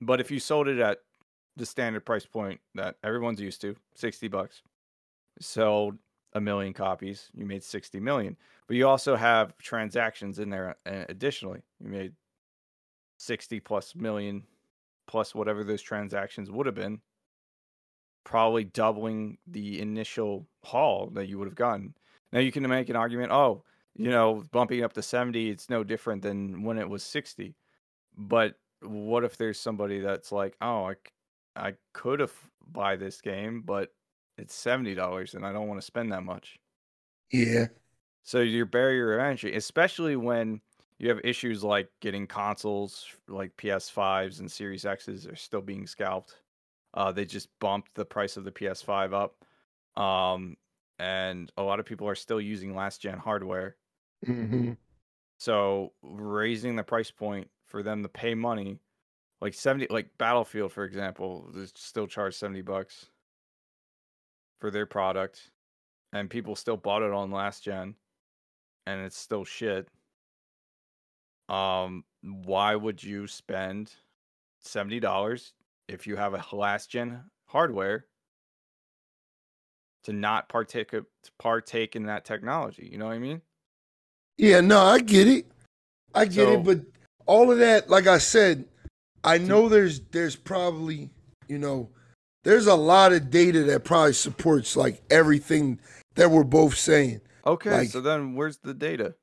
[0.00, 1.04] But if you sold it at
[1.56, 4.62] the standard price point that everyone's used to, sixty bucks,
[5.40, 5.98] sold
[6.34, 8.36] a million copies, you made sixty million.
[8.66, 11.62] But you also have transactions in there uh, additionally.
[11.80, 12.14] You made
[13.18, 14.46] sixty plus million
[15.06, 17.00] plus whatever those transactions would have been,
[18.24, 21.94] probably doubling the initial haul that you would have gotten.
[22.32, 23.64] Now you can make an argument, oh,
[23.96, 24.12] you mm.
[24.12, 27.54] know, bumping up to 70, it's no different than when it was 60.
[28.16, 30.94] But what if there's somebody that's like, oh, I,
[31.56, 32.32] I could have
[32.70, 33.92] buy this game, but
[34.36, 36.58] it's $70 and I don't want to spend that much.
[37.32, 37.66] yeah.
[38.24, 40.60] So your barrier of entry, especially when
[40.98, 46.34] you have issues like getting consoles like PS5s and Series X's are still being scalped.
[46.94, 49.44] Uh, they just bumped the price of the PS5 up.
[50.00, 50.56] Um,
[50.98, 53.76] and a lot of people are still using last gen hardware.
[54.24, 54.72] hmm
[55.38, 58.80] So raising the price point for them to pay money,
[59.40, 63.10] like 70, like Battlefield, for example, they still charged 70 bucks
[64.60, 65.50] for their product.
[66.12, 67.96] And people still bought it on last gen
[68.86, 69.88] and it's still shit.
[71.48, 73.94] Um, why would you spend
[74.60, 75.54] seventy dollars
[75.88, 78.06] if you have a last gen hardware
[80.04, 81.04] to not partake to
[81.38, 82.88] partake in that technology?
[82.90, 83.40] You know what I mean?
[84.36, 85.46] Yeah, no, I get it.
[86.14, 86.80] I get So- it, but
[87.26, 88.64] all of that, like I said,
[89.24, 91.10] I know there's there's probably,
[91.48, 91.90] you know,
[92.44, 95.80] there's a lot of data that probably supports like everything
[96.14, 97.20] that we're both saying.
[97.46, 99.14] Okay, Like- so then where's the data?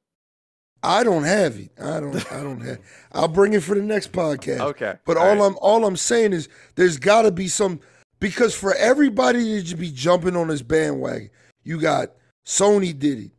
[0.85, 1.71] I don't have it.
[1.81, 2.79] I don't I don't have
[3.11, 4.59] I'll bring it for the next podcast.
[4.59, 5.45] Okay, But all all right.
[5.45, 7.79] I'm all I'm saying is there's got to be some
[8.19, 11.29] Because for everybody to be jumping on this bandwagon,
[11.63, 12.11] you got
[12.45, 13.31] Sony did it,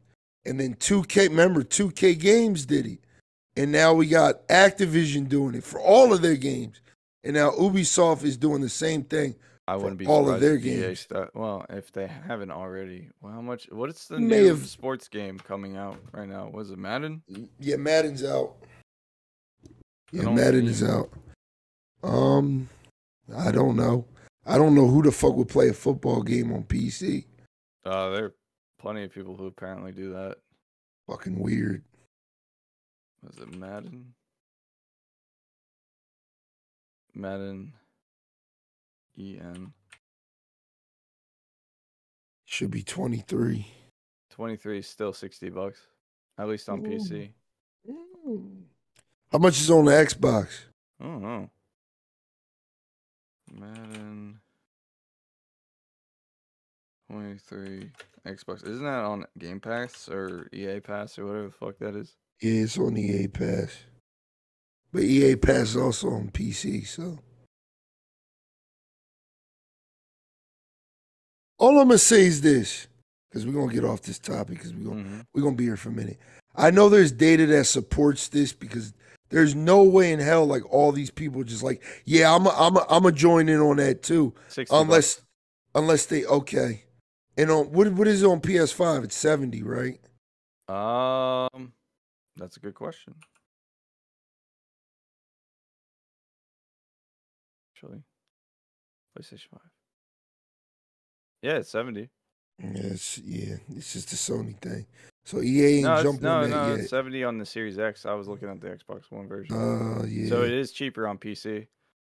[0.45, 1.29] and then 2K.
[1.29, 2.99] Remember, 2K Games did it,
[3.57, 6.81] and now we got Activision doing it for all of their games,
[7.23, 9.37] and now Ubisoft is doing the same thing.
[9.69, 11.07] I wouldn't be all of their games.
[11.35, 13.67] well, if they haven't already, well, how much?
[13.71, 16.49] What is the May new have- sports game coming out right now?
[16.49, 17.23] Was it Madden?
[17.59, 18.55] Yeah, Madden's out.
[20.13, 21.11] Yeah, Madden is out.
[22.05, 22.69] Um,
[23.37, 24.07] I don't know.
[24.45, 27.25] I don't know who the fuck would play a football game on PC.
[27.85, 28.35] Uh, there are
[28.79, 30.37] plenty of people who apparently do that.
[31.09, 31.83] Fucking weird.
[33.25, 34.15] Was it Madden?
[37.15, 37.73] Madden.
[39.17, 39.73] E En.
[42.45, 43.67] Should be 23.
[44.31, 45.81] 23 is still 60 bucks.
[46.39, 46.91] At least on Ooh.
[46.91, 47.31] PC.
[49.33, 50.49] How much is on the Xbox?
[51.01, 51.51] I don't know.
[53.53, 54.41] Madden
[57.11, 57.91] 23
[58.27, 58.67] Xbox.
[58.67, 62.17] Isn't that on Game Pass or EA Pass or whatever the fuck that is?
[62.41, 63.85] Yeah, it's on EA Pass.
[64.93, 67.19] But EA Pass is also on PC, so.
[71.67, 72.87] All I'm gonna say is this,
[73.29, 75.27] because we're gonna get off this topic, because we're gonna Mhm.
[75.35, 76.17] we're gonna be here for a minute.
[76.55, 78.95] I know there's data that supports this because
[79.31, 82.77] there's no way in hell like all these people just like, yeah, I'm a, I'm
[82.77, 84.81] a, I'm a join in on that too, 60 bucks.
[84.81, 85.23] unless
[85.75, 86.85] unless they okay.
[87.37, 89.03] And on what what is it on PS5?
[89.03, 89.99] It's 70, right?
[90.69, 91.73] Um,
[92.37, 93.17] that's a good question.
[97.75, 98.05] Actually,
[99.19, 99.61] PlayStation 5.
[101.47, 102.09] Yeah, it's 70.
[102.59, 104.85] Yes, yeah, it's just the Sony thing.
[105.25, 106.89] So EA ain't No, jumping no, on that no, yet.
[106.89, 108.05] 70 on the Series X.
[108.05, 109.55] I was looking at the Xbox One version.
[109.55, 110.29] Uh, yeah.
[110.29, 111.69] So it is cheaper on PC.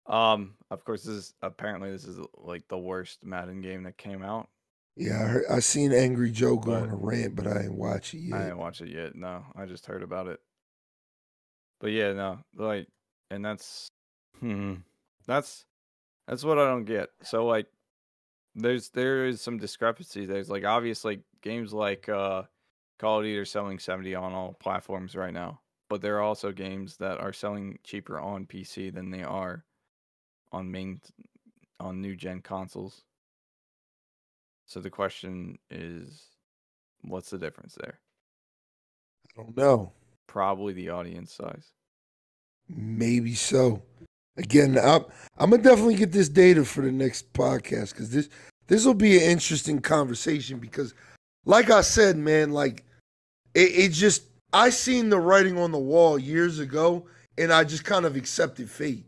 [0.07, 4.23] Um, of course, this is apparently this is like the worst Madden game that came
[4.23, 4.51] out.
[4.97, 8.13] yeah, I, heard, I seen Angry Joe go on a rant, but I ain't watch
[8.13, 8.39] it yet.
[8.39, 9.15] I ain't watch it yet.
[9.15, 10.41] No, I just heard about it.
[11.81, 12.87] But yeah, no, like,
[13.31, 13.89] and that's,
[14.41, 14.75] hmm,
[15.27, 15.65] that's,
[16.29, 17.09] that's what I don't get.
[17.23, 17.69] So like,
[18.55, 20.27] there's there is some discrepancy.
[20.27, 22.43] There's like obviously games like uh,
[22.99, 26.53] Call of Duty are selling seventy on all platforms right now, but there are also
[26.53, 29.65] games that are selling cheaper on PC than they are
[30.53, 31.01] on main
[31.81, 33.03] on new gen consoles.
[34.67, 36.23] So the question is,
[37.03, 38.01] what's the difference there?
[39.37, 39.93] I don't know.
[40.27, 41.73] Probably the audience size.
[42.69, 43.83] Maybe so.
[44.37, 45.05] Again, I'm
[45.39, 48.29] I'm gonna definitely get this data for the next podcast because this
[48.67, 50.95] this will be an interesting conversation because,
[51.45, 52.85] like I said, man, like
[53.55, 57.85] it, it just I seen the writing on the wall years ago, and I just
[57.85, 59.05] kind of accepted fate.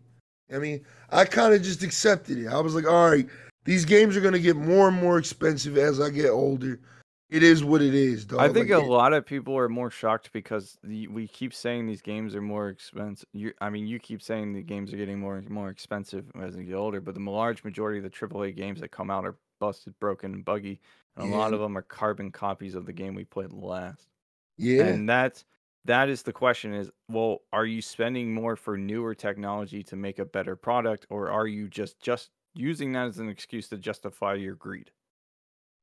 [0.53, 2.49] I mean, I kind of just accepted it.
[2.49, 3.27] I was like, all right,
[3.65, 6.81] these games are gonna get more and more expensive as I get older.
[7.29, 8.39] It is what it is, dog.
[8.39, 11.55] I think Like, a it- lot of people are more shocked because the, we keep
[11.55, 13.29] saying these games are more expensive.
[13.33, 16.65] You, I mean, you keep saying the games are getting more more expensive as they
[16.65, 19.99] get older, but the large majority of the AAA games that come out are busted,
[20.01, 20.81] broken, and buggy,
[21.17, 24.09] and a lot of them are carbon copies of the game we played last.
[24.57, 25.45] yeah, And that's
[25.87, 30.19] that is the question: is well, are you spending more for newer technology to make
[30.21, 34.35] a better product, or are you just just using that as an excuse to justify
[34.35, 34.93] your greed?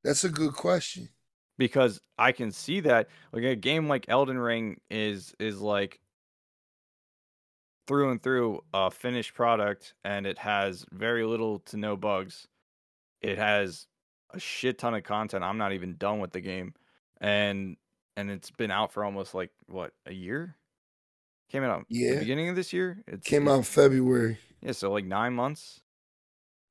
[0.04, 1.08] that's a good question.
[1.62, 6.00] Because I can see that like a game like Elden Ring is is like
[7.86, 12.46] through and through a finished product and it has very little to no bugs.
[13.22, 13.86] It has
[14.34, 15.44] a shit ton of content.
[15.44, 16.74] I'm not even done with the game.
[17.20, 17.76] And
[18.16, 20.56] and it's been out for almost like what, a year?
[21.50, 22.18] Came out the Yeah.
[22.18, 23.04] beginning of this year?
[23.06, 24.38] It Came out in February.
[24.62, 25.82] Yeah, so like 9 months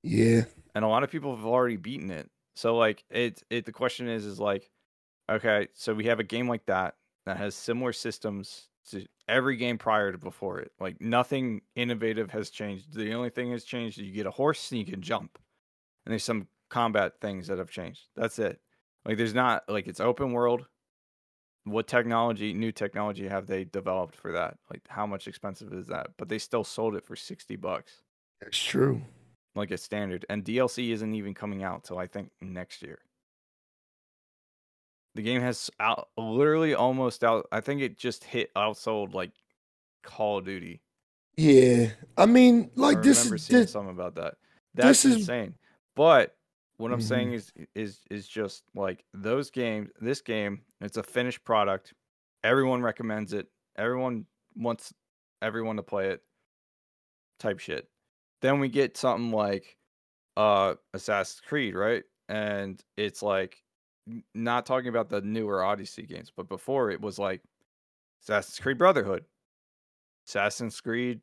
[0.03, 2.29] Yeah, and a lot of people have already beaten it.
[2.55, 4.69] So like it it the question is is like
[5.29, 9.77] okay, so we have a game like that that has similar systems to every game
[9.77, 10.71] prior to before it.
[10.79, 12.93] Like nothing innovative has changed.
[12.93, 15.37] The only thing has changed is you get a horse and you can jump.
[16.05, 18.07] And there's some combat things that have changed.
[18.15, 18.59] That's it.
[19.05, 20.65] Like there's not like it's open world.
[21.63, 24.57] What technology, new technology have they developed for that?
[24.69, 26.07] Like how much expensive is that?
[26.17, 28.01] But they still sold it for 60 bucks
[28.41, 29.01] that's true.
[29.55, 32.97] like a standard, and DLC isn't even coming out till I think next year.
[35.15, 37.47] The game has out literally almost out.
[37.51, 39.31] I think it just hit outsold like
[40.03, 40.81] Call of Duty.
[41.37, 44.35] Yeah, I mean, I like this remember is seeing this, something about that.
[44.73, 45.55] this That's is- insane.
[45.95, 46.37] But
[46.77, 47.03] what I'm Mhm.
[47.03, 49.89] saying is is is just like those games.
[49.99, 51.93] This game, it's a finished product.
[52.43, 53.47] Everyone recommends it.
[53.75, 54.93] Everyone wants
[55.41, 56.23] everyone to play it.
[57.39, 57.89] Type shit.
[58.41, 59.77] Then we get something like
[60.37, 62.03] uh Assassin's Creed, right?
[62.29, 63.61] And it's like
[64.33, 67.43] not talking about the newer Odyssey games, but before it was like
[68.23, 69.25] Assassin's Creed Brotherhood,
[70.27, 71.21] Assassin's Creed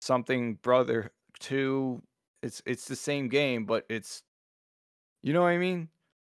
[0.00, 2.02] something Brother 2.
[2.42, 4.22] It's it's the same game, but it's
[5.22, 5.90] you know what I mean?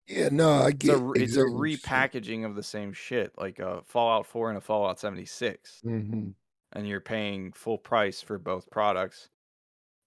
[0.06, 2.92] Yeah, no, I It's get a it's a exactly what you're repackaging of the same
[2.92, 6.34] shit, like a Fallout 4 and a Fallout 76, Mhm.
[6.72, 9.30] and you're paying full price for both products,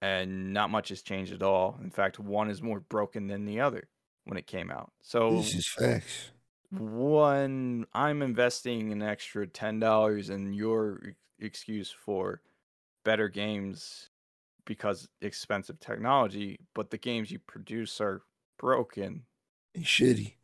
[0.02, 1.80] and not much has changed at all.
[1.82, 3.89] In fact, one is more broken than the other
[4.32, 4.94] when it came out.
[5.02, 6.32] So This is facts.
[6.72, 11.02] when I'm investing an extra ten dollars in your
[11.41, 12.41] excuse for
[13.04, 14.10] better games
[14.63, 18.22] because expensive technology, but the games you produce are
[18.58, 19.24] broken.
[19.76, 20.36] And shitty.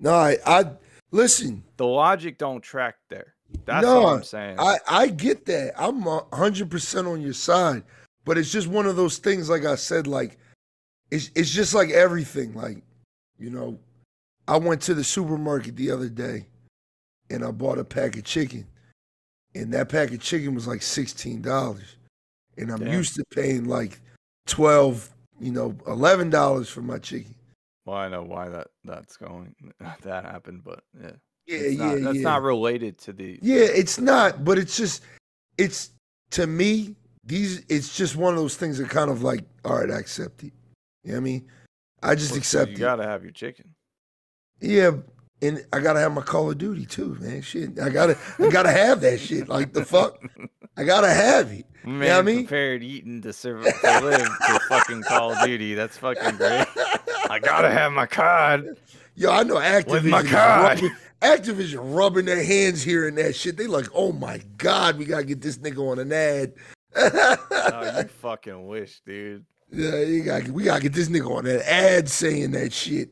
[0.00, 0.64] No, I, I
[1.12, 1.62] listen.
[1.76, 3.34] The logic don't track there.
[3.64, 4.58] That's No, all I'm saying.
[4.58, 5.72] I, I get that.
[5.78, 7.84] I'm a hundred percent on your side,
[8.24, 9.48] but it's just one of those things.
[9.48, 10.36] Like I said, like
[11.12, 12.52] it's it's just like everything.
[12.54, 12.82] Like
[13.38, 13.78] you know,
[14.48, 16.46] I went to the supermarket the other day,
[17.30, 18.66] and I bought a pack of chicken,
[19.54, 21.96] and that pack of chicken was like sixteen dollars,
[22.56, 22.92] and I'm Damn.
[22.92, 24.00] used to paying like
[24.46, 25.08] twelve,
[25.40, 27.34] you know, eleven dollars for my chicken.
[27.84, 29.54] well, I know why that that's going
[30.02, 31.10] that happened, but yeah,
[31.46, 32.22] Yeah, it's yeah, not, that's yeah.
[32.22, 33.38] not related to the.
[33.42, 35.02] Yeah, it's not, but it's just
[35.58, 35.90] it's
[36.30, 36.94] to me,
[37.24, 40.44] these it's just one of those things that kind of like, all right, I accept
[40.44, 40.52] it.
[41.02, 41.48] You know what I mean?
[42.02, 42.80] I just Well, accept You it.
[42.80, 43.74] gotta have your chicken.
[44.60, 44.92] Yeah,
[45.42, 47.42] and I gotta have my Call of Duty too, man.
[47.42, 47.78] Shit.
[47.78, 49.48] I gotta I gotta have that shit.
[49.48, 50.18] Like the fuck?
[50.76, 51.66] I gotta have it.
[51.84, 52.38] Man, what I mean?
[52.46, 55.74] prepared eating to, serve, to live to fucking Call of Duty.
[55.74, 56.66] That's fucking great.
[57.30, 58.76] I gotta have my card.
[59.14, 59.90] Yo, I know Activision.
[59.90, 60.80] With my card.
[60.82, 63.56] rubbing- Activision rubbing their hands here and that shit.
[63.56, 66.52] They like, oh my god, we gotta get this nigga on an ad.
[66.94, 69.44] Oh, you fucking wish, dude.
[69.70, 73.10] Yeah, you gotta, we gotta get this nigga on that ad saying that shit.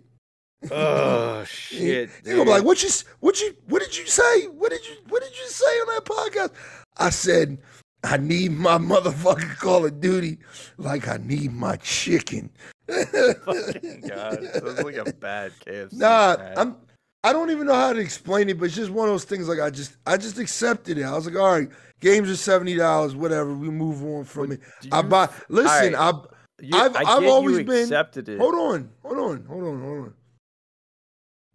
[0.71, 2.11] Oh shit.
[2.23, 2.91] They gonna be like, what you,
[3.21, 4.47] what you, what did you say?
[4.47, 6.53] What did you, what did you say on that podcast?
[6.97, 7.59] I said,
[8.05, 10.39] I need my motherfucking Call of Duty,
[10.77, 12.51] like I need my chicken.
[12.89, 15.95] Fucking God, sounds like a bad KFC.
[15.95, 16.59] Nah, ad.
[16.59, 16.77] I'm.
[17.25, 19.49] I don't even know how to explain it, but it's just one of those things.
[19.49, 21.05] Like I just, I just accepted it.
[21.05, 21.69] I was like, all right,
[22.01, 23.55] games are seventy dollars, whatever.
[23.55, 24.93] We move on from But it.
[24.93, 25.31] I buy.
[25.49, 28.39] Listen, alright, I You- I've- I I've always been- accepted it.
[28.39, 30.15] hold on, hold on, hold on, hold on.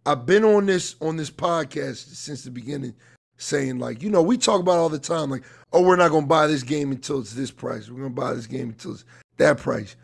[0.06, 2.94] I've been on this on this podcast since the beginning,
[3.36, 6.26] saying like, you know, we talk about all the time, like, oh, we're not gonna
[6.26, 7.88] buy this game until it's this price.
[7.88, 9.04] We're gonna buy this game until it's
[9.36, 9.96] that price.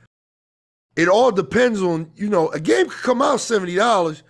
[0.97, 4.23] It all depends on, you know, a game could come out seventy dollars.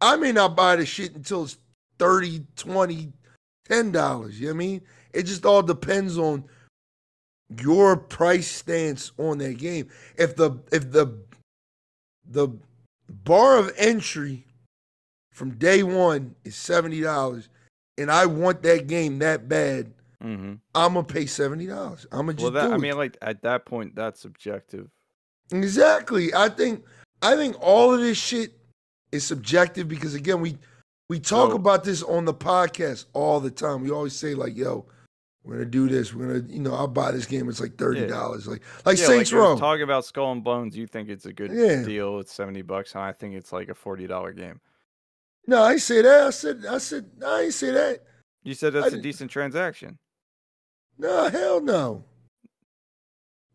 [0.00, 1.58] I may not buy the shit until it's
[1.98, 3.12] 30 20
[3.66, 4.40] 10 dollars.
[4.40, 4.82] You know what I mean?
[5.12, 6.44] It just all depends on
[7.58, 9.88] your price stance on that game.
[10.16, 11.18] If the if the
[12.28, 12.48] the
[13.08, 14.46] bar of entry
[15.32, 17.48] from day one is seventy dollars,
[17.98, 22.06] and I want that game that bad, hmm I'm gonna pay seventy dollars.
[22.12, 24.88] I'm gonna just Well, that do I mean, like at that point, that's subjective.
[25.52, 26.32] Exactly.
[26.34, 26.84] I think
[27.22, 28.52] I think all of this shit
[29.12, 30.56] is subjective because again, we
[31.08, 33.82] we talk So- about this on the podcast all the time.
[33.82, 34.86] We always say like, "Yo,
[35.44, 36.12] we're gonna do this.
[36.14, 37.48] We're gonna, you know, I'll buy this game.
[37.48, 38.46] It's like thirty dollars.
[38.46, 39.56] Like like yeah, Saints like Row.
[39.56, 41.82] Talking about Skull and Bones, you think it's a good Yeah.
[41.82, 42.18] deal.
[42.18, 44.60] It's seventy bucks, and I think it's like a forty dollar game.
[45.46, 46.26] no, I say that.
[46.26, 48.00] I said I said I ain't say that.
[48.42, 49.98] You said that's a didn't- decent transaction.
[50.98, 52.04] No, hell no.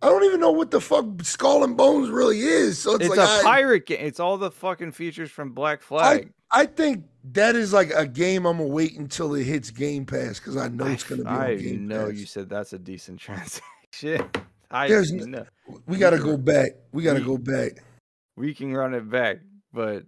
[0.01, 2.77] I don't even know what the fuck Skull and Bones really is.
[2.79, 3.99] So it's, It's, like a I- pirate game.
[4.05, 6.27] It's all the fucking features from Black Flag.
[6.27, 6.29] I
[6.65, 10.57] think that is like a game I'm gonna wait until it hits Game Pass because
[10.57, 12.17] I know it's gonna be I Game know Pass.
[12.19, 14.29] you said that's a decent transaction.
[14.71, 15.45] I There's n- know.
[15.87, 16.71] We gotta go back.
[16.91, 17.83] We gotta we- go back.
[18.37, 19.37] We can run it back,
[19.73, 20.03] but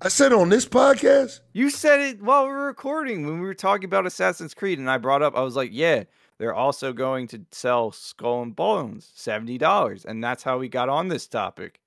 [0.00, 1.40] I said on this podcast.
[1.52, 4.88] you said it while we were recording when we were talking about Assassin's Creed, and
[4.90, 5.36] I brought up.
[5.36, 6.04] I was like, "Yeah,
[6.38, 10.88] they're also going to sell Skull and Bones, seventy dollars," and that's how we got
[10.88, 11.80] on this topic.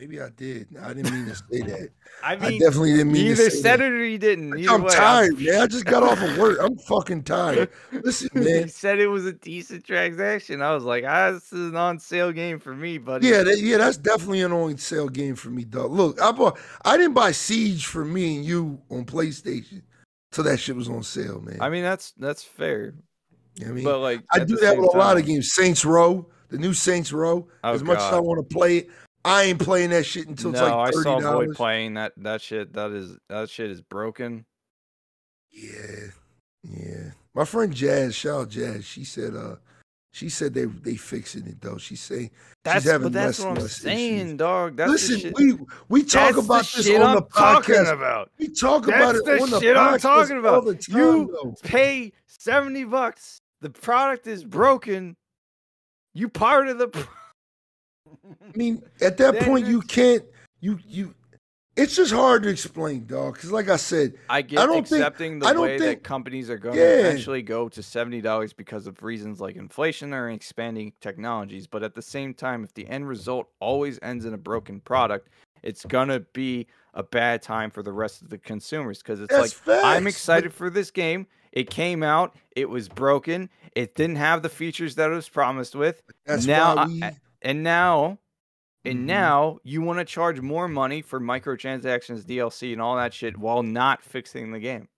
[0.00, 0.68] Maybe I did.
[0.80, 1.90] I didn't mean to say that.
[2.24, 3.86] I I definitely didn't mean you to either say said that.
[3.86, 4.58] it or you didn't.
[4.58, 5.60] Either I'm way, tired, man.
[5.60, 6.56] I just got off of work.
[6.58, 7.68] I'm fucking tired.
[7.92, 8.68] Listen, you man.
[8.70, 10.62] said it was a decent transaction.
[10.62, 13.28] I was like, ah, this is an on sale game for me, buddy.
[13.28, 15.90] Yeah, that, yeah, that's definitely an on sale game for me, dog.
[15.90, 16.58] Look, I bought.
[16.82, 19.82] I didn't buy Siege for me and you on PlayStation,
[20.32, 21.58] so that shit was on sale, man.
[21.60, 22.94] I mean, that's that's fair,
[23.56, 25.52] You know I mean, but like, I do that with a lot of games.
[25.52, 27.48] Saints Row, the new Saints Row.
[27.62, 28.88] Oh, as much as I want to play it,
[29.24, 32.40] I ain't playing that shit until it's no, like I saw Void playing that that
[32.40, 32.72] shit.
[32.72, 34.44] That is that shit is broken.
[35.50, 36.06] Yeah,
[36.62, 37.10] yeah.
[37.34, 38.84] My friend Jazz, shout out Jazz.
[38.84, 39.56] She said, uh,
[40.12, 41.76] She said they they fixing it though.
[41.76, 42.30] She's saying
[42.64, 44.38] That's having but that's less- what I'm saying, issues.
[44.38, 44.76] dog.
[44.76, 45.32] That's listen.
[45.36, 45.58] We
[45.88, 47.92] we talk that's about this on I'm the podcast.
[47.92, 48.30] about.
[48.38, 50.64] We talk about That's it the on the shit I'm podcast talking all about.
[50.64, 50.96] the time.
[50.98, 51.54] You- though.
[51.62, 53.40] Pay seventy bucks.
[53.60, 55.16] The product is broken.
[56.14, 57.06] You part of the.
[58.42, 60.24] I mean, at that Then point, you can't.
[60.60, 61.14] You you.
[61.76, 63.34] It's just hard to explain, dog.
[63.34, 65.00] Because like I said, I get I don't think-
[65.40, 66.84] the I don't way think- that companies are going Yeah.
[66.96, 71.66] to eventually go to seventy dollars because of reasons like inflation or expanding technologies.
[71.66, 75.28] But at the same time, if the end result always ends in a broken product,
[75.62, 79.66] it's gonna be a bad time for the rest of the consumers because it's That's
[79.66, 81.26] like I'm facts, excited for this game.
[81.52, 85.74] It came out, it was broken, it didn't have the features that it was promised
[85.74, 87.02] with, that's Now why I- we.
[87.42, 88.18] And now
[88.84, 89.04] and Mhm.
[89.04, 93.62] now you want to charge more money for microtransactions, DLC, and all that shit while
[93.62, 94.88] not fixing the game.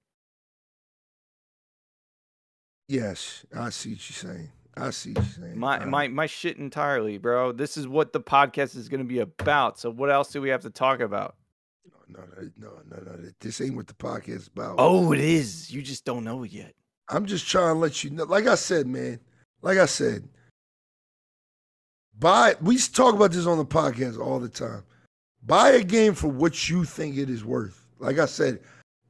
[2.89, 4.51] Yes, I see what you're saying.
[4.77, 5.59] I see what you're saying.
[5.59, 7.53] My All my my shit entirely, bro.
[7.53, 9.79] This is what the podcast is going to be about.
[9.79, 11.37] So what else do we have to talk about?
[12.09, 13.31] No, no, no, no, no.
[13.41, 14.77] This ain't what the podcast is about.
[14.79, 15.71] Oh, it is.
[15.71, 16.75] You just don't know it yet.
[17.09, 18.25] I'm just trying to let you know.
[18.25, 19.21] Like I said, man.
[19.63, 20.29] Like I said,
[22.23, 22.55] buy.
[22.63, 24.85] We talk about this on the podcast all the time.
[25.43, 27.85] Buy a game for what you think it is worth.
[27.99, 28.61] Like I said,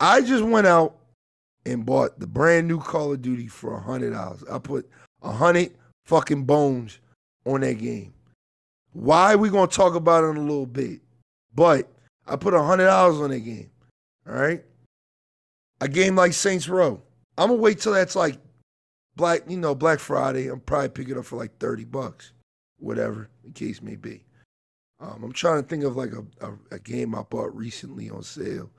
[0.01, 0.97] I just went out
[1.67, 4.43] and bought the brand new Call of Duty for a hundred dollars.
[4.51, 4.89] I put
[5.23, 5.73] a hundred
[6.07, 6.99] fucking bones
[7.45, 8.15] on that game.
[8.95, 11.01] Why we gonna talk about it in a little bit,
[11.55, 11.89] but
[12.27, 13.71] I put a hundred dollars on that game.
[14.27, 14.65] All right,
[15.81, 17.03] a game like Saints Row.
[17.37, 18.39] I'm gonna wait till that's like
[19.17, 20.49] Black, you know, Black Friday.
[20.49, 22.33] I'm probably picking up for like thirty bucks,
[22.83, 24.25] whatever the case may be.
[25.01, 28.23] Um, I'm trying to think of like a, a, a game I bought recently on
[28.23, 28.71] sale,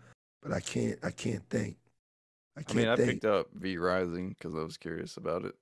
[0.41, 0.97] but I can't.
[1.03, 1.77] I can't think.
[2.57, 5.55] I I can't mean, I picked up V Rising because I was curious about it.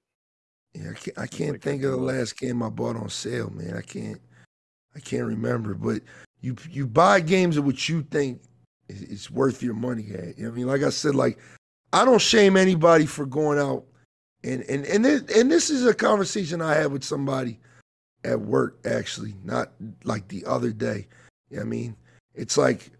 [0.73, 2.17] Yeah, I can't, I can't like think of the 15 bucks.
[2.17, 3.75] last game I bought on sale, man.
[3.75, 4.21] I can't
[4.95, 5.73] I can't remember.
[5.73, 6.01] But
[6.41, 8.41] you you buy games of what you think
[8.87, 10.37] is, is worth your money at.
[10.37, 11.39] You know I mean, like I said, like
[11.93, 13.85] I don't shame anybody for going out
[14.43, 17.59] and and and this, and this is a conversation I had with somebody
[18.23, 19.71] at work actually, not
[20.03, 21.07] like the other day.
[21.49, 21.95] You know what I mean?
[22.35, 22.91] It's like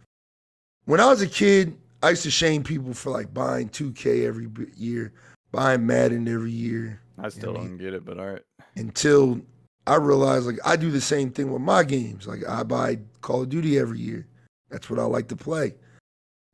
[0.86, 4.50] when I was a kid, I used to shame people for like buying 2K every
[4.76, 5.14] year,
[5.52, 8.42] buying Madden every year I still mean- don't get it, but all right.
[8.76, 9.42] until
[9.88, 12.28] I realized like I do the same thing with my games.
[12.28, 14.28] Like I buy Call of Duty every year.
[14.70, 15.76] That's what I like to play.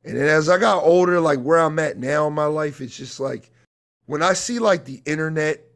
[0.03, 2.95] And then as I got older, like where I'm at now in my life, it's
[2.95, 3.51] just like
[4.05, 5.66] when I see like the internet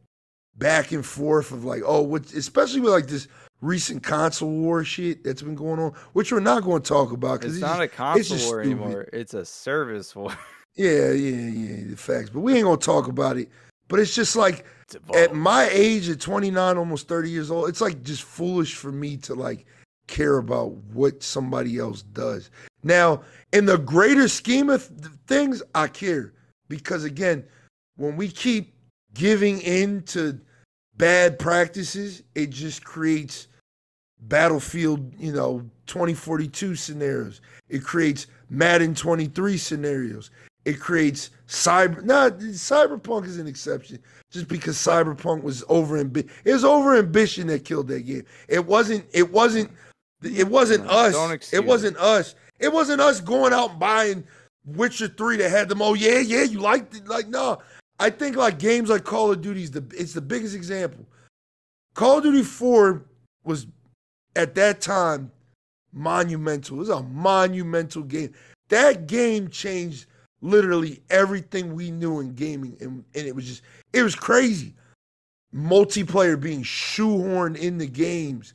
[0.56, 3.28] back and forth of like, oh, what especially with like this
[3.60, 7.40] recent console war shit that's been going on, which we're not going to talk about
[7.40, 8.82] because It's because not a console just war stupid.
[8.82, 9.08] anymore.
[9.12, 10.30] It's a service war.
[10.74, 12.30] yeah, yeah, yeah, the facts.
[12.30, 13.48] But we ain't gonna talk about it.
[13.88, 17.82] But it's just like It's at my age at 29 almost 30 years old it's
[17.82, 19.66] like just foolish for me to like
[20.06, 22.50] care about what somebody else does
[22.82, 23.20] now
[23.52, 26.32] in the greater scheme of th- things i care
[26.68, 27.44] because again
[27.96, 28.71] when we keep
[29.14, 30.38] giving in to
[30.96, 33.48] bad practices it just creates
[34.20, 37.40] battlefield you know 2042 scenarios.
[37.68, 40.30] It creates madden 23 scenarios.
[40.64, 43.98] It creates cyber not cyberpunk is an exception
[44.30, 48.24] just because cyberpunk was over ambi- it was over ambition that killed that game.
[48.48, 49.70] It wasn't it wasn't
[50.22, 51.52] it wasn't us.
[51.52, 52.36] it wasn't us.
[52.60, 54.24] It wasn't us going out and buying
[54.64, 57.08] witcher 3 that had them oh yeah yeah you liked it.
[57.08, 57.60] Like no
[58.02, 61.06] i think like games like call of duty is the it's the biggest example.
[61.94, 63.04] Call of duty 4
[63.44, 63.66] was
[64.34, 65.30] at that time
[65.92, 66.76] monumental.
[66.76, 68.32] It was a monumental game.
[68.70, 70.06] That game changed
[70.40, 74.74] literally everything we knew in gaming and, and it was just it was crazy.
[75.54, 78.54] Multiplayer being shoehorned in the games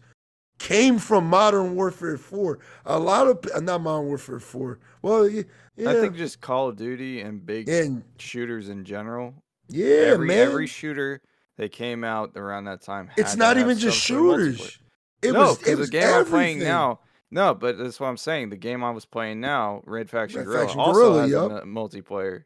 [0.60, 5.30] came from modern warfare 4 a lot of not modern warfare 4 well
[5.78, 9.34] yeah, I think just Call of Duty and big and shooters in general.
[9.69, 11.21] yeah every man every shooter
[11.57, 13.09] that came out around that time.
[13.17, 14.55] it's not even just some sort of multiplayer.
[14.57, 14.80] shooters
[15.21, 16.99] it no, was it because was the game I'm playing now.
[17.30, 18.49] No, but that's what I'm saying.
[18.49, 21.51] The game I was playing now, Red Faction Red Guerrilla, Faction also Guerrilla, has yup.
[21.51, 22.43] a multiplayer.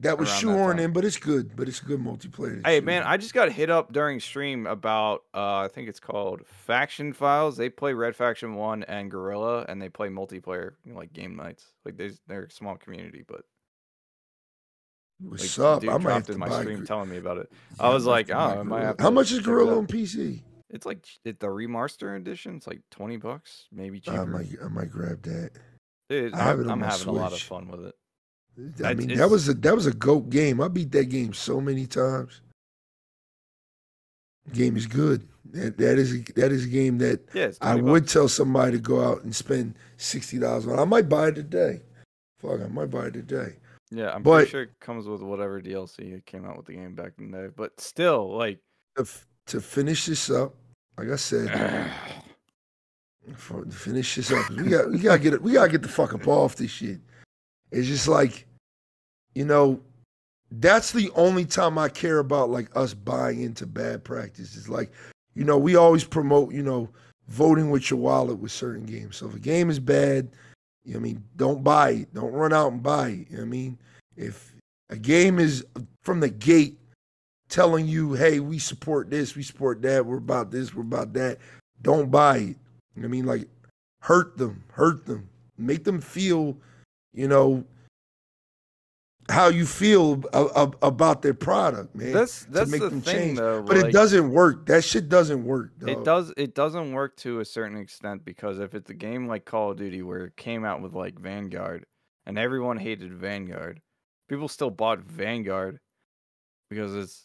[0.00, 3.34] That was shoehorned in but it's good but it's good multiplayer Hey man, I just
[3.34, 7.56] got hit up during stream about uh I think it's called Faction Files.
[7.56, 11.36] They play Red Faction 1 and Guerrilla and they play multiplayer, you know, like game
[11.36, 11.72] nights.
[11.84, 13.42] Like there's they're a small community, but
[15.20, 17.38] what's like, up dude i might dropped to in my stream Gor- telling me about
[17.38, 17.50] it.
[17.78, 20.42] Yeah, I was have like, oh, I might have how much is Guerrilla on pc
[20.70, 22.56] It's like it, the remaster edition.
[22.56, 24.20] It's like 20 bucks, maybe cheaper.
[24.20, 25.50] I might, I might grab that.
[26.08, 27.94] Dude, I have I'm, it on I'm my having a lot of fun with it.
[28.84, 30.60] I mean, that was a that was a goat game.
[30.60, 32.40] I beat that game so many times.
[34.52, 35.28] Game is good.
[35.52, 38.12] That, that is that is a game that Yeah, I 20 would bucks.
[38.12, 40.78] tell somebody to go out and spend sixty dollars on.
[40.78, 41.82] I might buy it today.
[42.40, 43.56] Fuck, I might buy it today.
[43.90, 46.74] Yeah, I'm but- pretty sure it comes with whatever DLC it came out with the
[46.74, 47.48] game back in the day.
[47.56, 48.58] But still, like,
[48.96, 50.54] To, f- to finish this up,
[50.98, 51.48] like I said,
[53.34, 55.42] for, to finish this up, we got we gotta get it.
[55.42, 57.00] We gotta get the fuck up off this shit.
[57.70, 58.46] It's just like,
[59.34, 59.80] you know,
[60.50, 64.68] that's the only time I care about like us buying into bad practices.
[64.68, 64.90] Like,
[65.34, 66.88] you know, we always promote, you know,
[67.28, 69.16] voting with your wallet with certain games.
[69.16, 70.28] So if a game is bad,
[70.84, 72.14] you know I mean, don't buy it.
[72.14, 73.30] Don't run out and buy it.
[73.30, 73.78] You know what I mean?
[74.16, 74.54] If
[74.90, 75.64] a game is
[76.02, 76.78] from the gate
[77.48, 81.38] telling you, hey, we support this, we support that, we're about this, we're about that,
[81.82, 82.42] don't buy it.
[82.94, 83.26] You know what I mean?
[83.26, 83.48] Like,
[84.00, 86.56] hurt them, hurt them, make them feel,
[87.12, 87.64] you know,
[89.30, 92.12] how you feel a- a- about their product, man.
[92.12, 93.38] that's that's make the them thing, change.
[93.38, 93.62] though.
[93.62, 94.66] but it doesn't work.
[94.66, 95.72] That shit doesn't work.
[95.86, 96.32] It does.
[96.36, 99.76] It doesn't work to a certain extent because if it's a game like Call of
[99.78, 101.84] Duty where it came out with like Vanguard
[102.26, 103.80] and everyone hated Vanguard,
[104.28, 105.78] people still bought Vanguard
[106.70, 107.24] because it's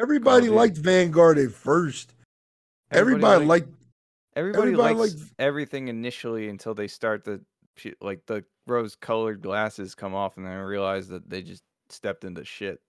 [0.00, 2.14] Everybody liked Vanguard at first.
[2.90, 3.82] Everybody, liked- liked.
[4.36, 7.40] everybody, everybody likes liked- everything initially until they start the
[8.00, 12.44] like the rose-colored glasses come off and then I realize that they just stepped into
[12.44, 12.80] shit.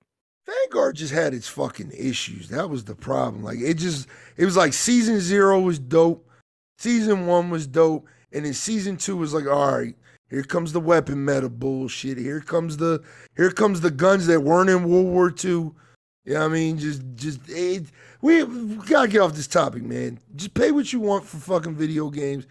[0.45, 2.49] Vanguard just had its fucking issues.
[2.49, 3.43] That was the problem.
[3.43, 4.07] Like it just,
[4.37, 6.27] it was like season zero was dope,
[6.79, 9.95] season one was dope, and then season two was like, all right,
[10.29, 12.17] here comes the weapon meta bullshit.
[12.17, 13.03] Here comes the,
[13.35, 15.71] here comes the guns that weren't in World War II.
[16.25, 16.77] You know what I mean?
[16.77, 17.85] Just, just it,
[18.21, 20.19] we, we gotta get off this topic, man.
[20.35, 22.45] Just pay what you want for fucking video games.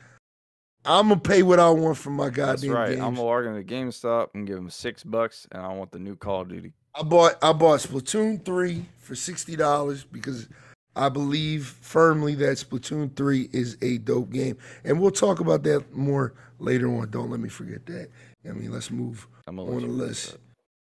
[0.88, 2.46] I'm gonna pay what I want for my goddamn.
[2.46, 2.88] That's right.
[2.90, 3.02] games.
[3.02, 6.16] I'm gonna log into GameStop and give them six bucks, and I want the new
[6.16, 6.72] Call of Duty.
[6.94, 10.48] I bought I bought Splatoon three for sixty dollars because
[10.96, 15.94] I believe firmly that Splatoon three is a dope game, and we'll talk about that
[15.94, 17.10] more later on.
[17.10, 18.08] Don't let me forget that.
[18.48, 20.32] I mean, let's move on the list.
[20.32, 20.40] that.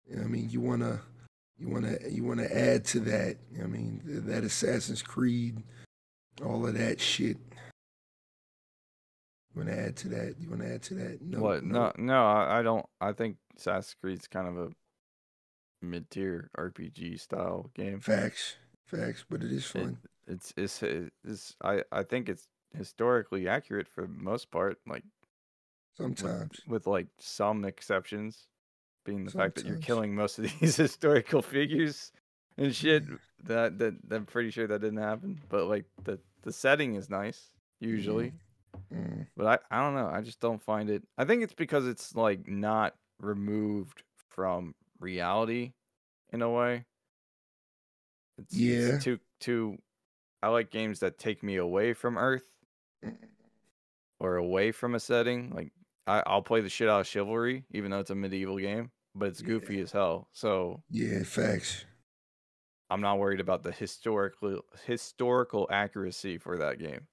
[0.10, 1.02] You know I mean, you wanna
[1.58, 3.36] you wanna you wanna add to that.
[3.52, 5.62] You know what I mean, that Assassin's Creed,
[6.44, 7.38] all of that shit.
[9.56, 10.36] You wanna add to that?
[10.40, 11.22] You wanna add to that?
[11.22, 11.64] No, what?
[11.64, 12.86] No, no, I, I don't.
[13.02, 14.70] I think Assassin's Creed's kind of a
[15.82, 18.00] mid-tier RPG style game.
[18.00, 19.98] Facts, facts, but it is It- fun.
[20.28, 22.48] it's it's it's I I think it's
[22.78, 24.78] historically accurate for the most part.
[24.86, 25.04] Like
[25.98, 26.62] Sometimes.
[26.68, 28.48] with like some exceptions,
[29.06, 32.12] being the fact that you're killing most of these historical figures
[32.58, 33.04] and shit.
[33.46, 35.40] That that I'm pretty sure that didn't happen.
[35.50, 38.34] But like the the setting is nice usually.
[38.94, 39.28] Mm.
[39.36, 40.08] But I, I don't know.
[40.08, 41.04] I just don't find it.
[41.18, 45.74] I think it's because it's like not removed from reality
[46.32, 46.86] in a way.
[48.38, 48.98] It's, it's Yeah.
[49.00, 49.78] too too.
[50.42, 52.56] I like games that take me away from Earth
[53.04, 53.18] Mm.
[54.20, 55.52] or away from a setting.
[55.52, 55.72] Like
[56.08, 59.28] I, I'll play the shit out of Chivalry, even though it's a medieval game, but
[59.30, 60.28] it's goofy as hell.
[60.34, 61.86] So Yeah, facts.
[62.90, 67.08] I'm not worried about the historical historical accuracy for that game.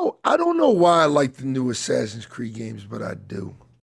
[0.00, 3.54] No, I don't know why I like the new Assassin's Creed games, but I do.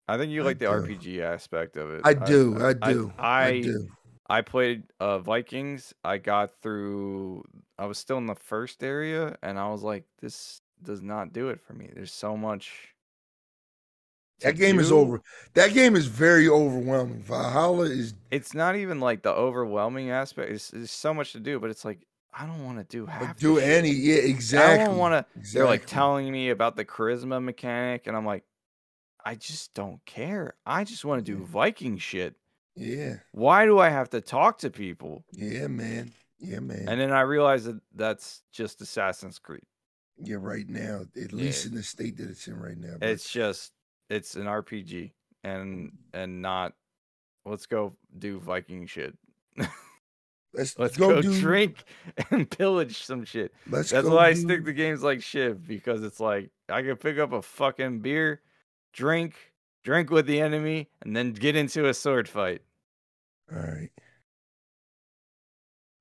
[0.09, 0.73] I think you I like the do.
[0.73, 2.01] RPG aspect of it.
[2.05, 2.57] I do.
[2.59, 3.13] I, do.
[3.19, 3.89] I, I do.
[4.29, 5.93] I played uh, Vikings.
[6.03, 7.45] I got through.
[7.79, 11.51] I was still in the first area, and I was like, "This does not do
[11.51, 12.73] it for me." There's so much.
[14.41, 15.21] That game is over.
[15.53, 17.21] That game is very overwhelming.
[17.21, 20.51] Valhalla is It's not even like the overwhelming aspect.
[20.51, 23.37] It's, there's so much to do, but it's like I don't want to do half.
[23.39, 23.69] do shit.
[23.69, 23.91] any.
[23.91, 24.85] Yeah, I exactly.
[24.87, 25.53] don't want to.
[25.53, 28.45] They're like telling me about the charisma mechanic, and I'm like,
[29.25, 30.55] I just don't care.
[30.65, 31.47] I just want to do Yeah.
[31.47, 32.37] Viking shit.
[32.77, 35.25] Yeah, Why do I have to talk to people?
[35.33, 36.13] yeah, man.
[36.39, 36.89] Yeah, man.
[36.89, 39.65] And then I realized that that's just Assassin's Creed.
[40.17, 41.37] yeah, right now, at Yeah.
[41.37, 42.95] least in the state that it's in right now.
[43.03, 43.73] It's just
[44.09, 45.13] it's an RPG
[45.45, 46.73] and and not
[47.45, 49.15] let's go do Viking shit.
[50.55, 51.41] let's, Let's go, go, do.
[51.41, 51.85] drink
[52.31, 53.53] and pillage some shit.
[53.69, 57.19] Let's That's why I stick to games like Shiv because it's like I can pick
[57.19, 58.41] up a fucking beer,
[58.93, 59.35] drink,
[59.85, 62.63] drink with the enemy, and then get into a sword fight.
[63.53, 63.91] All right.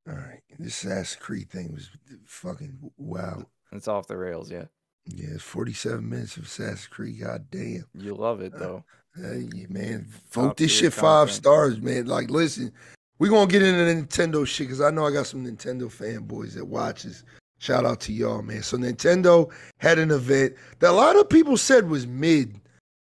[0.08, 0.42] All right.
[0.58, 1.90] This Assassin's Creed thing was
[2.26, 3.46] fucking wow.
[3.72, 4.66] It's off the rails, yeah.
[5.06, 7.22] Yeah, it's 47 minutes of Assassin's Creed.
[7.22, 7.86] God damn.
[7.94, 8.84] You love Uh, it though.
[9.16, 12.06] Hey, man, vote Top this shit five stars, man.
[12.06, 12.72] Like, listen,
[13.20, 16.54] we're gonna get into the Nintendo shit because I know I got some Nintendo fanboys
[16.56, 17.24] that watches.
[17.60, 18.64] Shout out to y'all, man.
[18.64, 22.60] So Nintendo had an event that a lot of people said was mid.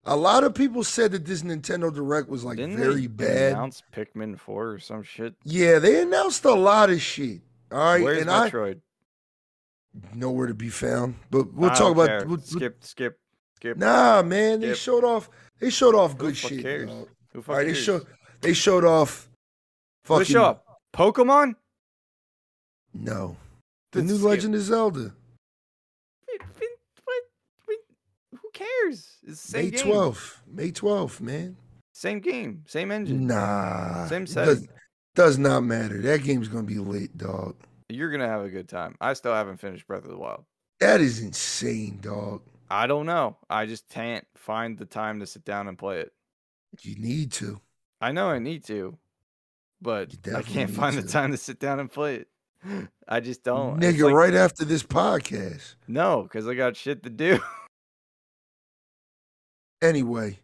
[0.05, 3.51] A lot of people said that this Nintendo Direct was like Didn't very they bad.
[3.53, 5.33] announce Pikmin 4 or some shit?
[5.43, 7.41] Yeah, they announced a lot of shit.
[7.71, 8.81] All right, Where's and I Metroid?
[10.13, 11.15] nowhere to be found.
[11.31, 13.17] But we'll I talk about we'll- skip, skip,
[13.55, 13.77] skip.
[13.77, 15.29] Nah, man, they showed off.
[15.59, 16.61] They showed off Who good shit.
[16.61, 16.89] cares?
[16.89, 17.07] dog.
[17.33, 17.83] Who fuck All right, they cares?
[17.83, 18.05] showed
[18.41, 19.29] they showed off.
[20.05, 20.65] Fucking show up?
[20.93, 21.55] Pokemon?
[22.93, 23.35] no,
[23.91, 24.15] the new.
[24.17, 25.13] Legend of Zelda,
[26.27, 26.69] Wait, wait,
[27.05, 27.23] what?
[27.67, 27.79] Wait,
[28.31, 29.17] who cares?
[29.23, 29.85] It's the same May game.
[29.85, 31.57] twelfth, May twelfth, man.
[31.93, 33.27] Same game, same engine.
[33.27, 34.55] Nah, Same setting.
[34.55, 34.67] Does,
[35.15, 36.01] does not matter.
[36.01, 37.55] That game's gonna be late, dog.
[37.89, 38.95] You're gonna have a good time.
[38.99, 40.43] I still haven't finished Breath of the Wild.
[40.79, 42.41] That is insane, dog.
[42.69, 43.37] I don't know.
[43.49, 46.11] I just can't find the time to sit down and play it.
[46.81, 47.61] You need to.
[48.01, 48.97] I know I need to,
[49.83, 52.27] but I can't find the time to sit down and play it.
[53.07, 53.79] I just don't.
[53.79, 55.75] Nigga, like- right after this podcast.
[55.87, 57.39] No, because I got shit to do.
[59.81, 60.39] Anyway,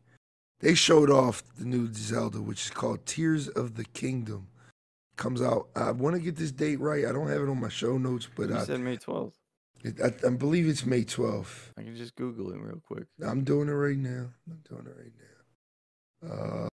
[0.59, 4.47] they showed off the new Zelda, which is called Tears of the Kingdom.
[5.15, 5.69] Comes out.
[5.75, 7.05] I want to get this date right.
[7.05, 9.33] I don't have it on my show notes, but you I, said May 12th.
[9.83, 11.71] it, I, I believe it's May 12th.
[11.77, 13.05] I can just Google it real quick.
[13.25, 14.27] I'm doing it right now.
[14.49, 15.13] I'm doing it right
[16.29, 16.65] now.
[16.65, 16.68] Uh,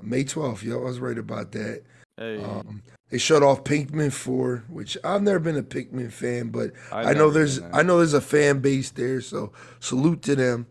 [0.00, 0.62] May 12th.
[0.62, 1.82] Yo, I was right about that.
[2.16, 6.72] Hey, Um, they shut off Pikmin 4, which I've never been a Pikmin fan, but
[6.90, 7.60] I've I know there's.
[7.72, 10.66] I know there's a fan base there, so salute to them.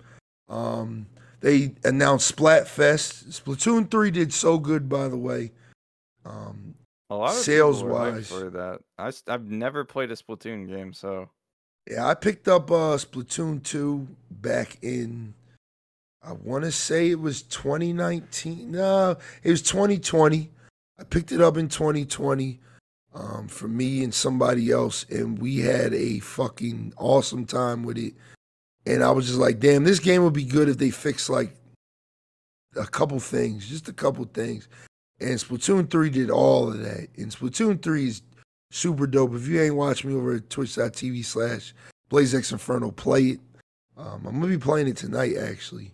[0.50, 1.08] Um,
[1.42, 3.42] they announced Splatfest.
[3.42, 5.52] Splatoon 3 did so good, by the way.
[6.26, 6.76] Um,
[7.10, 8.28] a lot of sales people are hyped wise.
[8.30, 8.80] for that.
[8.98, 11.30] I I've never played a Splatoon game, so
[11.90, 15.34] yeah, I picked up uh, Splatoon 2 back in,
[16.24, 18.72] I want to say it was 2019.
[18.72, 20.50] No, it was 2020.
[21.00, 22.60] I picked it up in 2020
[23.14, 28.14] um, for me and somebody else, and we had a fucking awesome time with it.
[28.86, 31.56] And I was just like, damn, this game would be good if they fixed like
[32.76, 34.68] a couple things, just a couple things.
[35.20, 37.08] And Splatoon 3 did all of that.
[37.18, 38.22] And Splatoon 3 is
[38.72, 39.36] super dope.
[39.36, 41.74] If you ain't watched me over at twitch.tv slash
[42.10, 43.40] BlazeX Inferno, play it.
[43.98, 45.92] Um, I'm going to be playing it tonight, actually,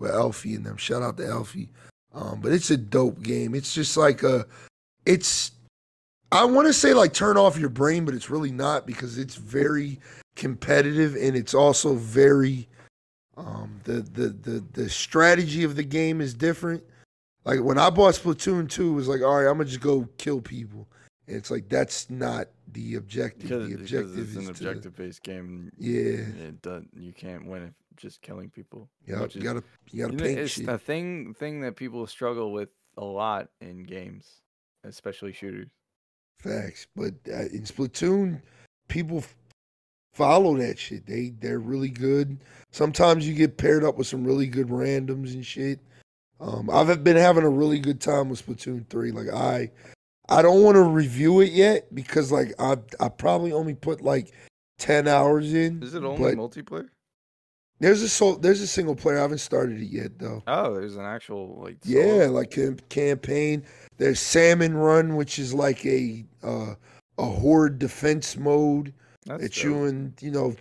[0.00, 0.76] with Elfie and them.
[0.76, 1.70] Shout out to Elfie.
[2.12, 3.54] Um, but it's a dope game.
[3.54, 4.46] It's just like a,
[5.06, 5.52] it's,
[6.32, 9.36] I want to say like turn off your brain, but it's really not because it's
[9.36, 10.00] very
[10.34, 12.68] competitive and it's also very,
[13.36, 16.82] um, the, the, the, the strategy of the game is different.
[17.44, 19.80] Like when I bought Splatoon 2, it was like, all right, I'm going to just
[19.80, 20.88] go kill people.
[21.26, 23.48] And it's like, that's not the objective.
[23.48, 25.70] because, the because it's is an objective-based game.
[25.78, 28.88] yeah, It does, you can't win if just killing people.
[29.06, 30.66] yeah, you gotta, you gotta You know, paint it's shit.
[30.66, 34.40] the thing thing that people struggle with a lot in games,
[34.84, 35.68] especially shooters.
[36.38, 38.40] Facts, but uh, in Splatoon,
[38.88, 39.36] people f-
[40.14, 41.04] follow that shit.
[41.06, 42.38] They they're really good.
[42.70, 45.80] Sometimes you get paired up with some really good randoms and shit.
[46.40, 49.10] Um, I've been having a really good time with Splatoon three.
[49.12, 49.70] Like I,
[50.30, 54.32] I don't want to review it yet because like I I probably only put like
[54.78, 55.82] ten hours in.
[55.82, 56.88] Is it only but multiplayer?
[57.80, 59.18] There's a so there's a single player.
[59.18, 60.42] I haven't started it yet though.
[60.46, 61.78] Oh, there's an actual like.
[61.82, 63.64] Yeah, like cam- campaign.
[63.96, 66.74] There's Salmon Run, which is like a uh,
[67.18, 68.92] a horde defense mode
[69.24, 69.64] that's that dope.
[69.64, 70.54] you and you know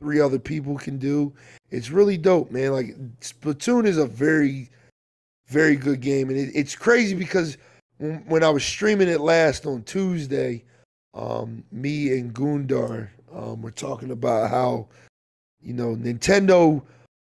[0.00, 1.32] three other people can do.
[1.70, 2.72] It's really dope, man.
[2.72, 4.70] Like Splatoon is a very
[5.48, 7.58] very good game, and it, it's crazy because
[7.98, 10.64] when, when I was streaming it last on Tuesday,
[11.12, 14.88] um, me and Gundar um, were talking about how
[15.62, 16.82] you know Nintendo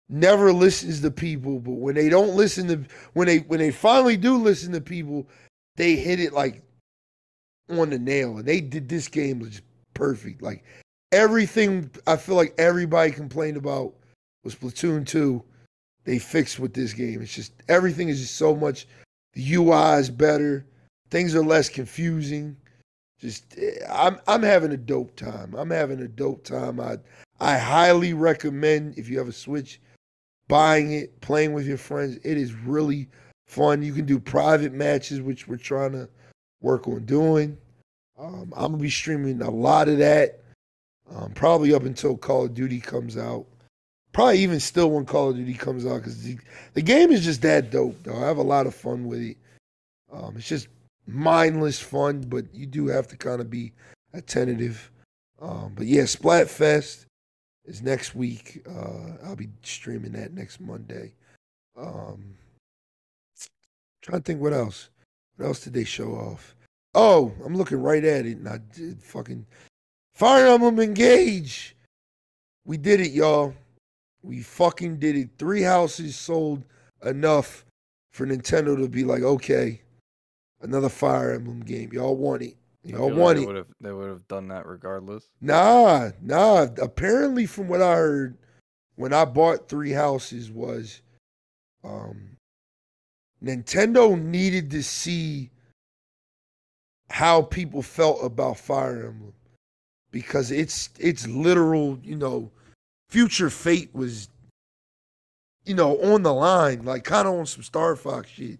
[0.09, 4.17] never listens to people, but when they don't listen to when they when they finally
[4.17, 5.27] do listen to people,
[5.77, 6.63] they hit it like
[7.71, 9.63] on the nail, and they did this game was
[9.95, 10.43] perfect.
[10.43, 10.65] Like
[11.13, 13.95] everything, I feel like everybody complained about
[14.43, 15.43] was Splatoon two.
[16.05, 17.23] They fixed with this game.
[17.23, 18.87] It's just everything is just so much.
[19.33, 20.67] The UI is better.
[21.11, 22.57] Things are less confusing.
[23.19, 25.55] Just eh, I'm I'm having a dope time.
[25.55, 26.79] I'm having a dope time.
[26.79, 26.99] I
[27.41, 29.81] I highly recommend if you have a Switch,
[30.49, 32.19] buying it, playing with your friends.
[32.25, 33.09] It is really
[33.47, 33.83] fun.
[33.83, 36.09] You can do private matches, which we're trying to
[36.61, 37.57] work on doing.
[38.19, 40.41] Um, I'm gonna be streaming a lot of that,
[41.11, 43.47] um, probably up until Call of Duty comes out.
[44.13, 46.39] Probably even still when Call of Duty comes out because the,
[46.75, 48.01] the game is just that dope.
[48.05, 49.37] Though I have a lot of fun with it.
[50.13, 50.69] Um, it's just
[51.07, 53.73] mindless fun, but you do have to kind of be
[54.13, 54.93] attentive.
[55.43, 57.07] Um, but yeah, Splatfest
[57.65, 58.65] is next week.
[58.69, 61.15] Uh, I'll be streaming that next Monday.
[61.77, 62.35] Um,
[64.03, 64.91] trying to think what else.
[65.37, 66.55] What else did they show off?
[66.95, 69.47] Oh, I'm looking right at it, and I did fucking
[70.13, 71.77] Fire Emblem Engage.
[72.65, 73.55] We did it, y'all.
[74.23, 75.31] We fucking did it.
[75.39, 76.63] Three houses sold
[77.05, 77.65] enough
[78.13, 79.83] for Nintendo to be like, okay,
[80.63, 81.91] another Fire Emblem game.
[81.93, 82.57] Y'all want it.
[82.85, 85.31] Y'all like they would have they would have done that regardless.
[85.41, 86.67] Nah, nah.
[86.81, 88.37] Apparently, from what I heard,
[88.97, 91.01] when I bought three houses, was
[91.83, 92.37] um,
[93.43, 95.51] Nintendo needed to see
[97.09, 99.33] how people felt about Fire Emblem
[100.11, 101.99] because it's it's literal.
[102.03, 102.51] You know,
[103.09, 104.29] future fate was,
[105.65, 108.59] you know, on the line, like kind of on some Star Fox shit.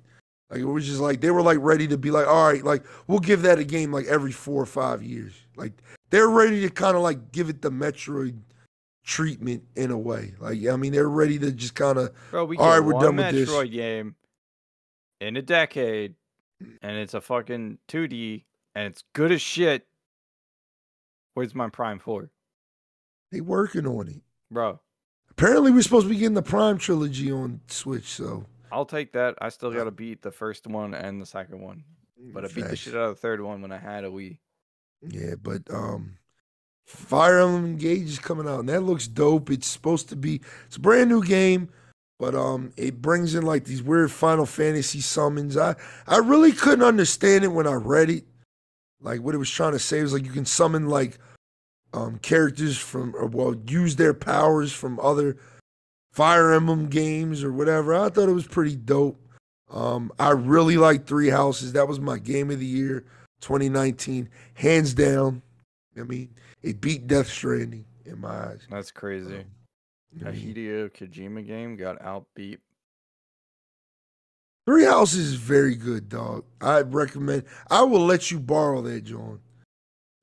[0.51, 2.85] Like it was just like they were like ready to be like, all right, like
[3.07, 5.33] we'll give that a game like every four or five years.
[5.57, 5.73] Like
[6.11, 8.39] they're ready to kind of like give it the Metroid
[9.05, 10.35] treatment in a way.
[10.39, 13.31] Like I mean, they're ready to just kind of All right, we're one done with
[13.33, 13.51] this.
[13.51, 14.15] Metroid game
[15.21, 16.15] in a decade,
[16.83, 19.87] and it's a fucking 2D, and it's good as shit.
[21.35, 22.31] Where's my Prime 4?
[23.33, 24.21] they working on it.
[24.53, 24.79] Bro,
[25.37, 28.05] Apparently, we're supposed to be getting the Prime trilogy on Switch.
[28.05, 28.45] So
[28.75, 29.37] I'll take that.
[29.41, 31.85] I still got to beat the first one and the second one.
[32.33, 34.39] But I beat the shit out of the third one when I had a Wii.
[35.09, 36.17] Yeah, but um
[36.87, 39.51] Fire Emblem Engage is coming out and that looks dope.
[39.51, 41.69] It's supposed to be it's a brand new game,
[42.19, 45.57] but um it brings in like these weird Final Fantasy summons.
[45.57, 45.77] I
[46.09, 48.25] I really couldn't understand it when I read it.
[49.01, 51.19] Like what it was trying to say was like you can summon like
[51.93, 55.37] um characters from or well use their powers from other
[56.15, 57.93] Fire Emblem games or whatever.
[57.93, 59.21] I thought it was pretty dope.
[59.71, 61.73] Um I really like Three Houses.
[61.73, 63.05] That was my game of the year
[63.41, 65.43] 2019 hands down.
[65.99, 66.31] I mean,
[66.63, 68.61] it beat Death Stranding in my eyes.
[68.71, 69.39] That's crazy.
[69.39, 69.45] Um,
[70.25, 72.59] I A Hideo Kojima game got outbeat.
[74.67, 76.45] Three Houses is very good, dog.
[76.61, 77.43] I recommend.
[77.71, 79.41] I will let you borrow that, John.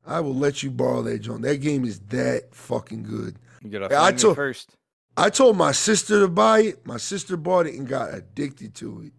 [0.05, 1.41] I will let you borrow that, John.
[1.41, 3.35] That game is that fucking good.
[3.61, 4.75] You gotta I find told- first.
[5.17, 6.85] I told my sister to buy it.
[6.85, 9.13] My sister bought it and got addicted to it.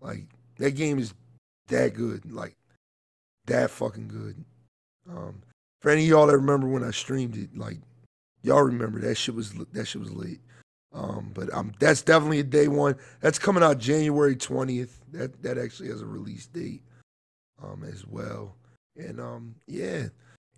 [0.00, 0.24] Like
[0.58, 1.14] that game is
[1.68, 2.30] that good.
[2.32, 2.56] Like
[3.46, 4.44] that fucking good.
[5.08, 5.42] Um,
[5.80, 7.78] for any of y'all that remember when I streamed it, like
[8.42, 10.38] y'all remember that shit was that shit was lit.
[10.94, 12.96] Um, but um, that's definitely a day one.
[13.20, 15.02] That's coming out January twentieth.
[15.12, 16.82] That that actually has a release date,
[17.62, 18.56] um, as well.
[18.96, 20.06] And um, yeah,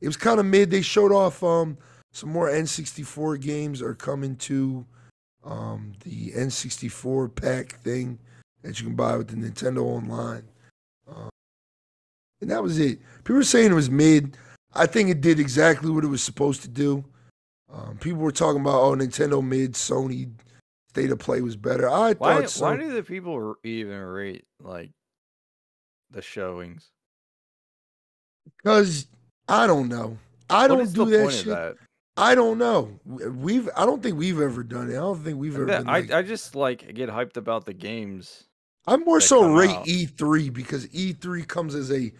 [0.00, 0.70] it was kind of mid.
[0.70, 1.76] They showed off um
[2.12, 4.84] some more N64 games are coming to
[5.44, 8.18] um, the N64 pack thing
[8.62, 10.44] that you can buy with the Nintendo Online.
[11.08, 11.30] Um,
[12.40, 13.00] and that was it.
[13.18, 14.36] People were saying it was mid.
[14.74, 17.04] I think it did exactly what it was supposed to do.
[17.72, 20.30] Um, people were talking about, oh, Nintendo mid, Sony
[20.88, 21.88] state of play was better.
[21.88, 22.64] I Why, thought so.
[22.64, 24.90] why do the people even rate like
[26.10, 26.88] the showings?
[28.56, 29.06] Because
[29.48, 30.18] I don't know.
[30.50, 31.46] I What don't do that shit.
[31.46, 31.76] that?
[32.18, 32.98] I don't know.
[33.04, 33.68] We've.
[33.76, 34.94] I don't think we've ever done it.
[34.94, 35.72] I don't think we've ever.
[35.72, 38.44] I, like, I just like get hyped about the games.
[38.86, 39.86] I'm more so rate out.
[39.86, 42.10] E3 because E3 comes as a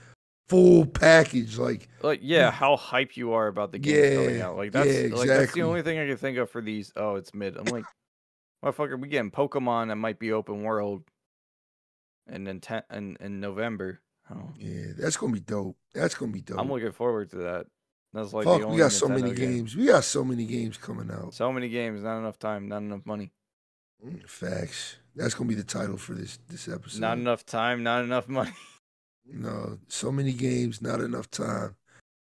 [0.49, 1.59] full package.
[1.59, 4.43] Like, Like, yeah, how hype you are about the games coming Mm.
[4.43, 4.57] Out.
[4.57, 6.93] Like that's yeah, like that's the only thing I can think of for these.
[6.97, 7.57] Oh, it's mid.
[7.57, 7.85] I'm like,
[8.65, 11.03] motherfucker, we getting Pokemon that might be open world,
[12.27, 14.01] and then ten in, in November.
[14.31, 15.77] Oh, yeah, that's gonna be dope.
[15.95, 16.59] That's gonna be dope.
[16.61, 17.67] I'm looking forward to that.
[18.13, 19.51] That's like Fuck, we got so many Nintendo game.
[19.57, 19.77] games.
[19.77, 21.35] We got so many games coming out.
[21.35, 23.33] So many games, not enough time, not enough money,
[24.05, 24.97] Mm, Facts.
[25.17, 27.01] That's gonna be the title for this this episode.
[27.01, 28.53] not enough time, not enough money.
[29.31, 31.77] No, so many games, not enough time,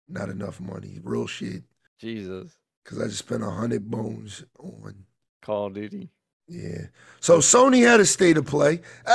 [0.09, 0.99] not enough money.
[1.01, 1.63] Real shit.
[2.01, 5.05] Jesus, Cause I just spent a hundred bones on
[5.41, 6.09] Call of Duty.
[6.49, 6.88] Yeah.
[7.21, 8.81] So Sony had a state of play.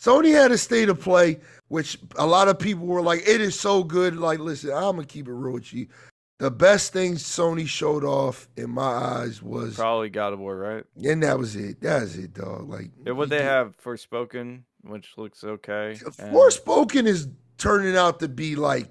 [0.00, 1.38] Sony had a state of play,
[1.68, 4.16] which a lot of people were like, it is so good.
[4.16, 5.88] Like, listen, I'm gonna keep it real with you.
[6.38, 10.84] The best thing Sony showed off in my eyes was Probably God of War, right?
[11.02, 11.80] and that was it.
[11.80, 12.68] That was it, dog.
[12.68, 15.90] Like And what they get- have Forspoken, which looks okay.
[16.18, 18.88] and- Forspoken is turning out to be like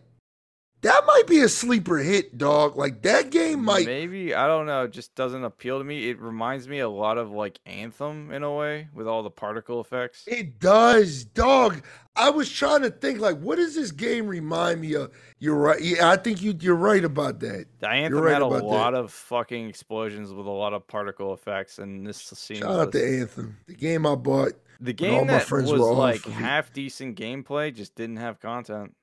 [0.81, 2.75] that might be a sleeper hit, dog.
[2.75, 4.83] Like that game might Maybe I don't know.
[4.83, 6.09] It just doesn't appeal to me.
[6.09, 9.81] It reminds me a lot of like Anthem in a way, with all the particle
[9.81, 10.23] effects.
[10.27, 11.83] It does, dog.
[12.17, 15.11] I was trying to think, like, what does this game remind me of?
[15.39, 15.81] You're right.
[15.81, 17.65] Yeah, I think you you're right about that.
[17.79, 18.65] The Anthem right had a about that.
[18.65, 22.91] lot of fucking explosions with a lot of particle effects, and this seems Shout out
[22.93, 24.53] to Anthem, the game I bought.
[24.79, 28.39] the all game my that friends was were like half decent gameplay just didn't have
[28.39, 28.95] content.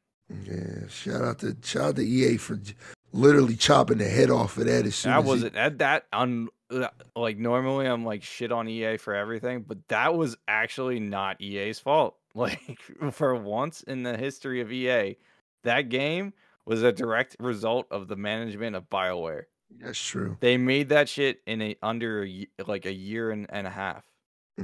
[0.45, 2.75] Yeah, shout out to shout out to EA for j-
[3.13, 6.49] literally chopping the head off of that as soon That as wasn't that that un
[6.71, 11.41] uh, like normally I'm like shit on EA for everything, but that was actually not
[11.41, 12.17] EA's fault.
[12.35, 12.79] Like
[13.11, 15.19] for once in the history of EA,
[15.65, 16.33] that game
[16.65, 19.43] was a direct result of the management of BioWare.
[19.79, 20.39] That's true.
[20.41, 24.05] They made that shit in a under a, like a year and, and a half.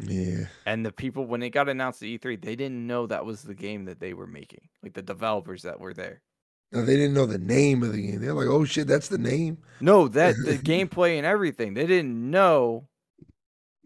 [0.07, 0.47] Yeah.
[0.67, 3.55] And the people when it got announced at E3, they didn't know that was the
[3.55, 4.69] game that they were making.
[4.83, 6.23] Like the developers that were there.
[6.73, 8.21] No, they didn't know the name of the game.
[8.21, 11.73] They're like, "Oh shit, that's the name." No, that the gameplay and everything.
[11.75, 12.89] They didn't know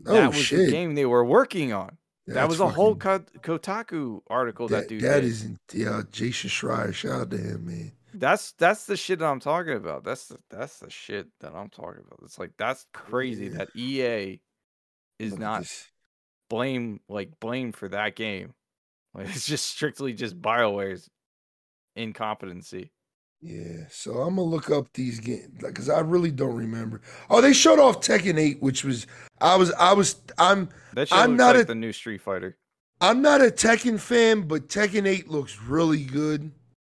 [0.04, 0.66] Oh that was shit.
[0.66, 1.96] the game they were working on.
[2.26, 6.50] that was a whole fucking- Ko- Kotaku article that, that, dude that is yeah, Jason
[6.50, 6.92] Schreier.
[6.92, 7.92] Shout out to him, man.
[8.14, 10.02] That's that's the shit that I'm talking about.
[10.04, 12.18] That's the, that's the shit that I'm talking about.
[12.24, 13.58] It's like that's crazy Yeah.
[13.58, 14.40] that EA
[15.20, 15.88] is not this.
[16.52, 18.54] Blame like blame for that game.
[19.14, 21.10] Like it's just strictly just BioWare's
[21.96, 22.92] incompetency.
[23.42, 27.02] Yeah, so I'm gonna look up these games because I really don't remember.
[27.28, 29.06] Oh, they showed off Tekken 8, which was
[29.38, 32.56] I was I was I'm That I'm not like a- the new Street Fighter.
[33.02, 36.50] I'm not a Tekken fan, but Tekken 8 looks really good.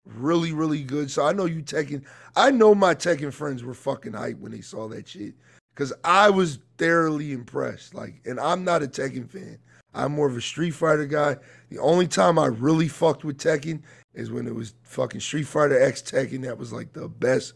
[0.05, 1.09] Really, really good.
[1.09, 2.03] So I know you Tekken.
[2.35, 5.33] I know my Tekken friends were fucking hyped when they saw that shit.
[5.75, 7.93] Cause I was thoroughly impressed.
[7.95, 9.57] Like, and I'm not a Tekken fan.
[9.93, 11.37] I'm more of a Street Fighter guy.
[11.69, 13.81] The only time I really fucked with Tekken
[14.13, 16.43] is when it was fucking Street Fighter X Tekken.
[16.43, 17.53] That was like the best.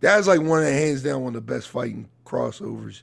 [0.00, 3.02] That was like one of the hands down one of the best fighting crossovers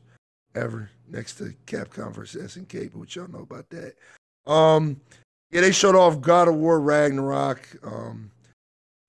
[0.56, 0.90] ever.
[1.08, 3.94] Next to Capcom versus SNK, but y'all know about that.
[4.52, 5.00] Um,
[5.52, 7.68] yeah, they showed off God of War Ragnarok.
[7.84, 8.32] Um,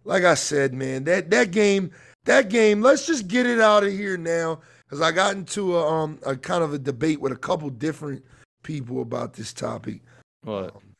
[0.04, 1.90] like I said, man, that that game,
[2.24, 2.82] that game.
[2.82, 6.36] Let's just get it out of here now, because I got into a um a
[6.36, 8.24] kind of a debate with a couple different
[8.62, 10.00] people about this topic.
[10.42, 10.74] What?
[10.76, 10.94] Um,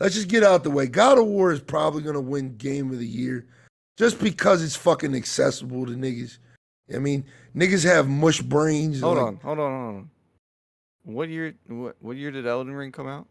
[0.00, 0.86] let's just get out the way.
[0.86, 3.46] God of War is probably gonna win Game of the Year,
[3.96, 6.38] just because it's fucking accessible to niggas.
[6.94, 7.24] I mean,
[7.56, 9.00] niggas have mush brains.
[9.00, 10.10] Hold like, on, hold on, hold on.
[11.04, 11.54] What year?
[11.66, 13.26] What what year did Elden Ring come out?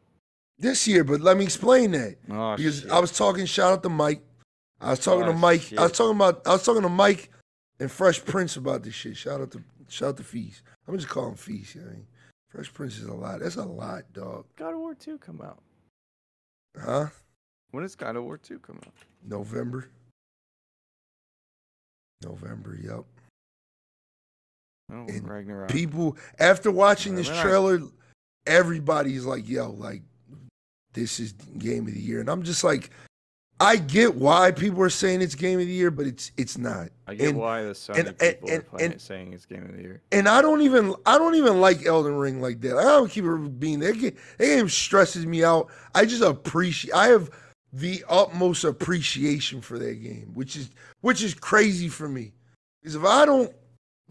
[0.60, 2.16] This year, but let me explain that.
[2.30, 2.92] Oh because shit.
[2.92, 3.46] I was talking.
[3.46, 4.22] Shout out to Mike.
[4.80, 5.74] I was talking Oh, to Mike.
[5.78, 6.46] I was talking about.
[6.46, 7.32] I was talking to Mike
[7.80, 9.18] and Fresh Prince about this shit.
[9.18, 10.62] Shout out to shout out to Feast.
[10.88, 11.76] I'm just calling Feast.
[11.76, 12.08] You know I mean?
[12.50, 13.40] Fresh Prince is a lot.
[13.40, 14.46] That's a lot, dog.
[14.56, 15.60] God of War two come out.
[16.80, 17.08] Huh?
[17.72, 18.94] When does God of War two come out?
[19.28, 19.90] November.
[22.24, 22.78] November.
[22.82, 23.04] Yep.
[24.92, 25.70] Oh, And Ragnarok.
[25.70, 27.82] People after watching this trailer,
[28.46, 30.04] everybody's like, "Yo, like
[30.94, 32.92] this is game of the year," and I'm just like.
[33.60, 36.90] I get why people are saying it's game of the year, but it's it's not.
[37.08, 39.64] I get and- why the Sony and- people and- are playing and- saying it's game
[39.64, 40.02] of the year.
[40.12, 42.78] and I don't even I don't even like Elden Ring like that.
[42.78, 45.70] I don't keep it being that game, that game stresses me out.
[45.96, 47.30] I just appreciate I have
[47.72, 50.70] the utmost appreciation for that game, which is
[51.02, 52.34] which is crazy for me.
[52.82, 53.54] Because if I don't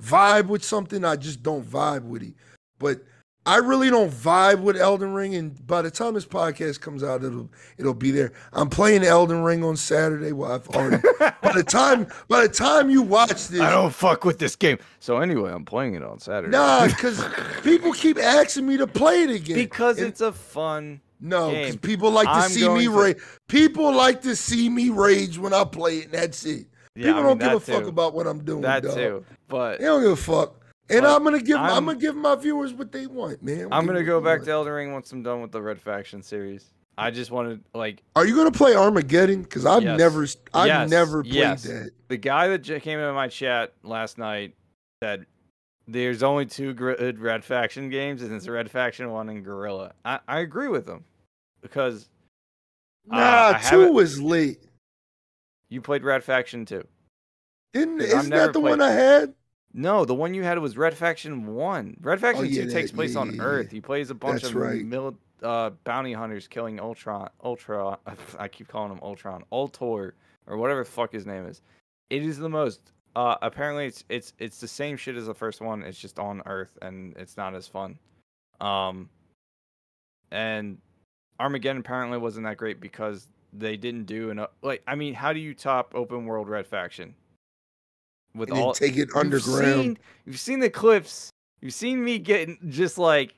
[0.00, 2.34] vibe with something, I just don't vibe with it.
[2.78, 3.04] But
[3.44, 7.24] I really don't vibe with Elden Ring, and by the time this podcast comes out,
[7.24, 8.32] it'll it'll be there.
[8.52, 10.30] I'm playing Elden Ring on Saturday.
[10.30, 14.24] Well, I've already by the time by the time you watch this, I don't fuck
[14.24, 14.78] with this game.
[15.00, 16.52] So anyway, I'm playing it on Saturday.
[16.52, 17.24] Nah, because
[17.64, 19.56] people keep asking me to play it again.
[19.56, 21.00] because And- it's a fun.
[21.20, 23.16] no, because people like to I'm see me to- rage.
[23.48, 26.66] People like to see me rage when I play it, and that's it.
[26.94, 28.60] Yeah, people I don't mean, give a that fuck about what I'm doing.
[28.60, 28.94] that dog.
[28.94, 29.24] too.
[29.48, 30.61] But They don't give a fuck.
[30.92, 33.68] And I'm gonna give I'm, I'm- gonna give my viewers what they want, man.
[33.72, 34.44] I'm Give gonna go back want.
[34.46, 36.72] to Elden Ring once I'm done with the Red Faction series.
[36.98, 39.42] I just wanted like Are you gonna play Armageddon?
[39.42, 39.98] Because I've Yes.
[39.98, 40.90] never I've Yes.
[40.90, 41.62] never played Yes.
[41.64, 41.90] that.
[42.08, 44.54] the guy that came into my chat last night
[45.02, 45.26] said
[45.88, 49.94] there's only two good Red Faction games, and it's Red Faction One and Guerrilla.
[50.04, 51.04] I, I agree with him
[51.62, 52.08] because
[53.10, 54.60] Uh, Nah, haven't- two was late.
[55.70, 56.86] you played Red Faction Two.
[57.72, 59.34] Didn't isn't that the one I had?
[59.74, 61.96] No, the one you had was Red Faction One.
[62.00, 63.42] Red Faction Oh, yeah, Two takes place yeah, on yeah.
[63.42, 63.70] Earth.
[63.70, 64.84] He plays a bunch That's of right.
[64.84, 67.30] mil- uh, bounty hunters killing Ultron.
[67.42, 67.98] Ultra.
[68.38, 69.44] I keep calling him Ultron.
[69.50, 70.14] Ultor
[70.46, 71.62] or whatever the fuck his name is.
[72.10, 72.92] It is the most.
[73.16, 75.82] Uh, apparently, it's it's it's the same shit as the first one.
[75.82, 77.98] It's just on Earth, and it's not as fun.
[78.60, 79.08] Um,
[80.30, 80.78] and
[81.40, 84.50] Armageddon apparently wasn't that great because they didn't do enough.
[84.62, 87.14] Like, I mean, how do you top open world Red Faction?
[88.34, 89.64] With And all take it You've underground.
[89.82, 91.30] seen, you've seen the clips.
[91.60, 93.34] You've seen me getting just like,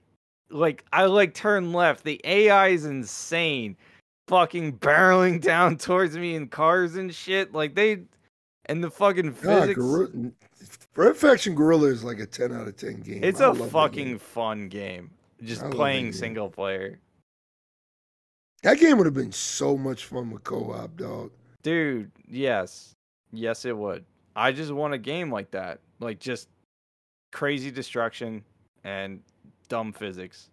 [0.51, 2.05] like I like turn left.
[2.05, 3.77] The AI is insane,
[4.29, 7.53] fucking barreling down towards me in cars and shit.
[7.53, 8.03] Like they,
[8.67, 9.79] and the fucking God, physics.
[9.81, 10.31] Guerrilla,
[10.97, 13.25] Red Faction Guerrilla is like a ten out of ten game.
[13.25, 14.19] it's I a fucking game.
[14.19, 15.11] fun game.
[15.43, 16.13] Just I playing game.
[16.13, 17.01] single player,
[18.63, 21.33] That game would have been so much fun with co-op, dog.
[21.63, 22.11] dude.
[22.29, 22.95] Yes,
[23.33, 24.05] yes, it would.
[24.37, 26.49] I just want a game like that, like just
[27.33, 28.43] crazy destruction
[28.83, 29.21] and
[29.69, 30.51] dumb physics.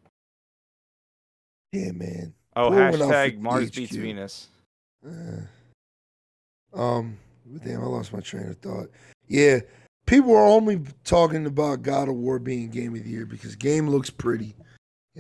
[1.72, 2.34] Yeah, man.
[2.56, 3.76] Oh, Pour one out for hashtag Mars THQ.
[3.76, 4.48] beats Venus.
[5.06, 7.18] Uh, um,
[7.64, 8.88] damn, I lost my train of thought.
[9.28, 9.60] Yeah,
[10.06, 13.88] people are only talking about God of War being game of the year because game
[13.88, 14.54] looks pretty.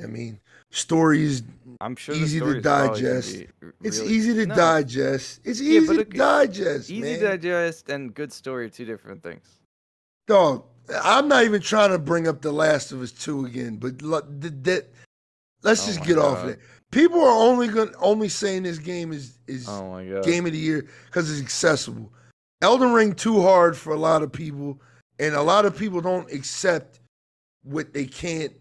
[0.02, 0.40] I mean,
[0.72, 1.44] stories
[1.80, 3.40] I'm sure Easy the to stories probably can digest.
[3.40, 5.42] be r- It's easy to No, digest.
[5.44, 7.20] It's easy but to digest, Easy man.
[7.20, 9.60] to digest and good story are two different things.
[10.28, 10.64] Dog,
[11.04, 14.22] I'm not even trying to bring up The Last of Us 2 again, but lo-
[14.22, 14.88] th- that,
[15.64, 16.44] let's Oh just my get off God.
[16.46, 16.60] of it.
[16.92, 20.24] People are only going only saying this game is is Oh my god.
[20.24, 22.12] game of the year because it's accessible.
[22.62, 24.80] Elden Ring too hard for a lot of people,
[25.20, 27.00] and a lot of people don't accept
[27.64, 28.52] what they can't.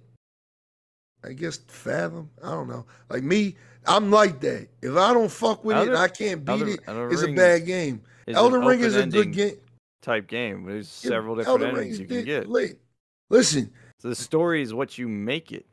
[1.25, 2.31] I guess fathom.
[2.43, 2.87] I don't know.
[3.09, 3.57] Like me,
[3.87, 4.69] I'm like that.
[4.83, 6.81] If I don't fuck with it, I can't beat Elden- it.
[6.87, 8.03] Elden It's a bad game.
[8.29, 9.57] Elden Ring is a good game.
[10.03, 10.65] type game.
[10.65, 12.49] There's Yeah, several different Elden endings you can get.
[12.49, 12.79] lit.
[13.29, 15.67] Listen, So the story is what you make it.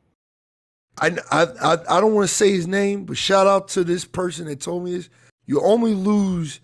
[1.00, 4.04] I, I, I, I don't want to say his name, but shout out to this
[4.04, 5.08] person that told me this.
[5.46, 6.60] You only lose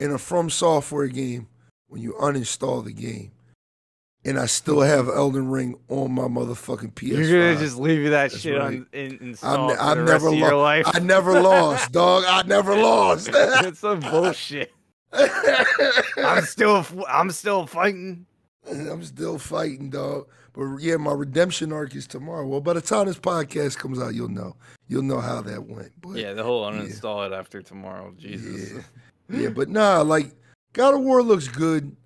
[0.00, 1.48] in a FromSoftware game
[1.88, 3.32] when you uninstall the game.
[4.24, 7.08] And I still have Elden Ring on my motherfucking PS5.
[7.28, 8.66] You're gonna just leave that That's shit right.
[8.78, 10.84] on in, installed ne- for I've the never rest of your life.
[10.86, 12.24] I never lost, dog.
[12.28, 13.30] I never lost.
[13.34, 14.72] It's some bullshit.
[15.12, 18.26] I'm still I'm still fighting.
[18.70, 20.28] I'm still fighting, dog.
[20.52, 22.46] But yeah, my redemption arc is tomorrow.
[22.46, 24.54] Well, by the time this podcast comes out, you'll know.
[24.86, 25.92] You'll know how that went.
[26.00, 28.12] But Yeah, the whole uninstall it after tomorrow.
[28.18, 28.84] Jesus.
[29.30, 29.40] Yeah.
[29.40, 30.32] yeah, but nah, like
[30.74, 31.96] God of War looks good,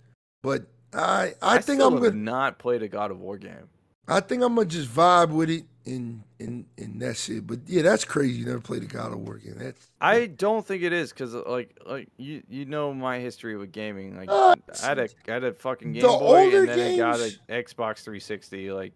[0.42, 3.68] but I I, think still I'm gonna not play the God of War game.
[4.08, 7.46] I think I'm gonna just vibe with it and and and that's it.
[7.46, 8.38] But yeah, that's crazy.
[8.38, 9.56] You never played a God of War game.
[9.58, 13.72] That's I don't think it is because like like you you know my history with
[13.72, 14.16] gaming.
[14.16, 16.96] Like Uh, I had a I had a fucking the Game Boy and then I
[16.96, 18.70] got an Xbox 360.
[18.72, 18.92] Like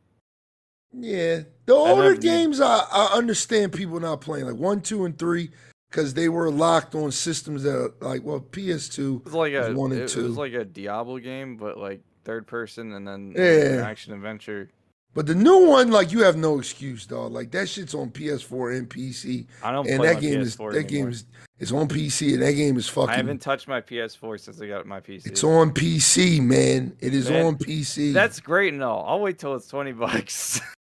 [0.93, 1.41] yeah.
[1.66, 5.51] The older never games, I I understand people not playing like one, two, and three
[5.91, 9.20] because they were locked on systems that are like well PS2.
[9.20, 10.22] it was like a one and it, it two.
[10.24, 13.82] was like a Diablo game, but like third person and then Yeah.
[13.84, 14.70] action adventure.
[15.12, 17.32] But the new one, like you have no excuse, dog.
[17.32, 20.57] Like that shit's on PS4 and PC, I don't and play that game PS4 is
[20.57, 20.82] that anymore.
[20.84, 21.24] game is
[21.59, 23.11] it's on PC, and that game is fucking.
[23.11, 25.26] I haven't touched my PS4 since I got my PC.
[25.26, 26.97] It's on PC, man.
[27.01, 28.12] It is Man, on PC.
[28.14, 29.05] That's great and all.
[29.07, 30.61] I'll wait till it's 20 bucks.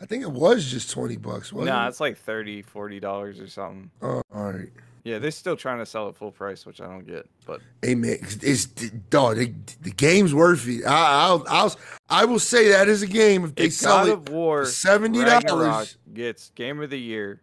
[0.00, 1.52] I think it was just twenty bucks.
[1.52, 1.88] Wasn't nah, it?
[1.88, 3.90] it's like 30 40 dollars or something.
[4.02, 4.68] Oh, all right.
[5.04, 7.28] Yeah, they're still trying to sell it full price, which I don't get.
[7.46, 9.36] But Hey man, it's, dog.
[9.36, 10.84] The, the game's worth it.
[10.84, 11.76] I, I'll, I'll,
[12.10, 14.64] I will say that is a game if they if sell God it of War
[14.64, 15.96] for seventy dollars.
[16.12, 17.40] gets Game of the Year,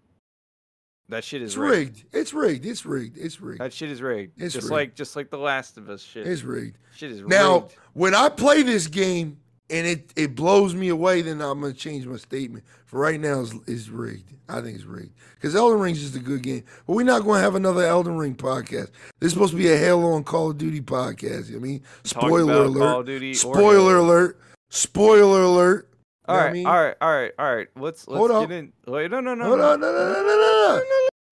[1.10, 1.96] that shit is It's rigged.
[2.04, 2.06] rigged.
[2.16, 2.66] It's rigged.
[2.66, 3.18] It's rigged.
[3.18, 3.62] It's rigged.
[3.62, 4.42] That shit is rigged.
[4.42, 4.72] It's just rigged.
[4.74, 6.28] like just like the Last of Us shit.
[6.28, 6.78] It's rigged.
[6.96, 7.76] shit is Now, rigged.
[7.94, 9.38] when I play this game
[9.70, 12.64] and it, it blows me away, then I'm gonna change my statement.
[12.86, 14.34] For right now, it's, it's rigged.
[14.48, 16.64] I think it's rigged because Elden Ring's just a good game.
[16.86, 18.92] But we're not going to have another Elden Ring podcast.
[19.20, 21.56] This is supposed to be a Halo and Call of Duty podcast.
[21.56, 22.80] I mean, spoiler alert.
[22.80, 24.40] Call of Duty Spoiler alert.
[24.70, 25.90] Spoiler alert.
[26.28, 26.66] All what I right, mean?
[26.68, 27.68] all right, all right, all right.
[27.76, 28.52] Let's let's Hold get up.
[28.52, 28.74] in.
[28.86, 29.72] Wait, no, no, no, Hold no.
[29.72, 29.80] on.
[29.80, 30.84] No, no, no, no, no,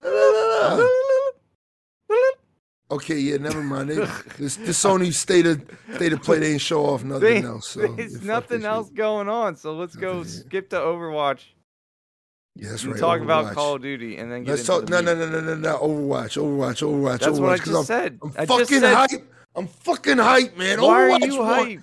[0.04, 1.32] no, no, no, no,
[2.10, 2.32] no.
[2.92, 3.90] Okay, yeah, never mind.
[3.90, 3.96] They,
[4.38, 5.62] this, the Sony state of
[5.96, 7.70] state of play, they ain't show off nothing They- else.
[7.70, 8.96] So There's nothing else shit.
[8.98, 11.40] going on, so let's go skip to Overwatch
[12.56, 13.00] Yeah, that's right.
[13.00, 14.90] talk about Call of Duty, and then get Let's into talk.
[14.90, 15.78] No, no, no, no, no, no.
[15.80, 17.42] Overwatch, Overwatch, Overwatch, That's Overwatch.
[17.42, 18.20] what I just I'm, said.
[18.22, 18.94] I'm I fucking said.
[18.94, 19.34] hype.
[19.56, 20.82] I'm fucking hype, man.
[20.82, 21.80] Why are you hype?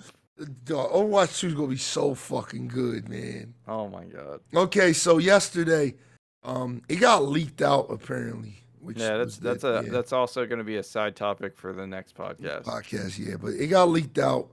[0.63, 3.53] Dog, Overwatch 2 is gonna be so fucking good, man.
[3.67, 4.39] Oh my god.
[4.55, 5.95] Okay, so yesterday,
[6.43, 8.55] um, it got leaked out apparently.
[8.81, 11.57] Which Yeah, that's that's that- a yeah, that's also going to be a side topic
[11.57, 12.63] for the next podcast.
[12.63, 14.49] podcast, yeah, but it got leaked out.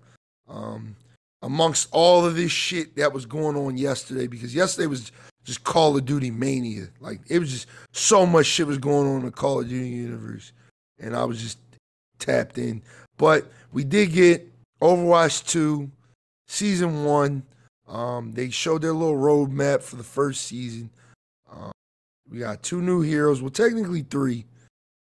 [0.49, 0.97] Um,
[1.43, 5.13] amongst all of this shit that was going on yesterday, because yesterday was
[5.45, 6.89] just Call of Duty mania.
[7.01, 9.89] Like it was just so much shit was going on in the Call of Duty
[9.89, 10.53] universe,
[10.99, 11.59] and I was just
[12.19, 12.83] tapped in.
[13.17, 14.51] But we did get
[14.81, 15.91] Overwatch 2,
[16.49, 17.43] season one.
[17.89, 20.91] Um, they showed their little roadmap for the first season.
[22.31, 23.41] We got two new heroes.
[23.41, 24.47] Well, technically three,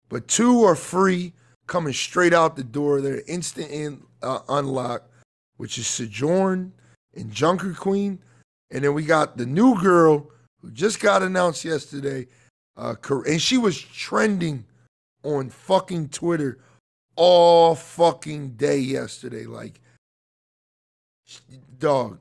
[0.09, 1.33] but two are free,
[1.67, 3.01] coming straight out the door.
[3.01, 5.09] They're instant in, uh, unlock,
[5.57, 6.73] which is Sojourn
[7.15, 8.19] and Junker Queen.
[8.71, 10.29] And then we got the new girl
[10.61, 12.27] who just got announced yesterday.
[12.75, 12.95] Uh,
[13.27, 14.65] and she was trending
[15.23, 16.59] on fucking Twitter
[17.15, 19.45] all fucking day yesterday.
[19.45, 19.79] Like,
[21.79, 22.19] dog.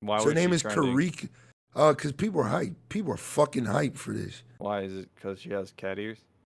[0.00, 1.30] Why her was name is trending?
[1.76, 1.90] Karik.
[1.90, 2.74] Uh, cause people are hype.
[2.88, 4.42] People are fucking hype for this.
[4.58, 6.18] Why is it because she has cat ears?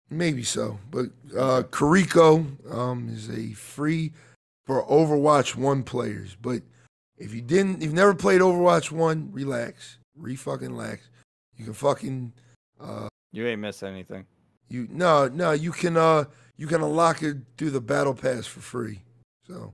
[0.10, 1.08] Maybe so, but
[1.38, 4.14] uh, Kiriko um, is a free
[4.66, 6.38] for Overwatch One players.
[6.42, 6.62] But
[7.18, 11.10] if you didn't, you've never played Overwatch One, relax, re fucking relax.
[11.58, 12.32] You can fucking
[12.80, 14.26] uh, You ain't miss anything.
[14.70, 18.62] you no no you can uh you can unlock it through the battle pass for
[18.62, 19.02] free.
[19.48, 19.74] So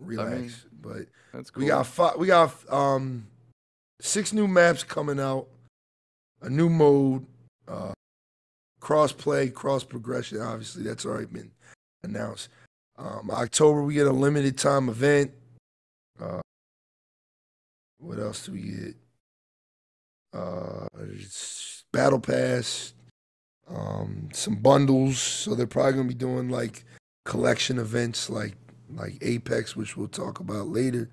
[0.00, 0.40] relax.
[0.40, 1.62] mean, but That's cool.
[1.62, 3.28] we got fi- we got um
[4.02, 5.46] six new maps coming out,
[6.42, 7.24] a new mode,
[7.68, 7.92] uh,
[8.80, 10.40] cross play, cross progression.
[10.40, 11.50] Obviously, that's already been
[12.02, 12.48] announced.
[12.98, 15.30] Um, October we get a limited time event.
[16.20, 16.40] Uh,
[17.98, 18.96] what else do we get?
[20.34, 20.86] Uh,
[21.92, 22.94] Battle Pass,
[23.68, 25.18] um, some bundles.
[25.18, 26.84] So they're probably gonna be doing like
[27.24, 28.56] collection events, like
[28.94, 31.08] like Apex, which we'll talk about later.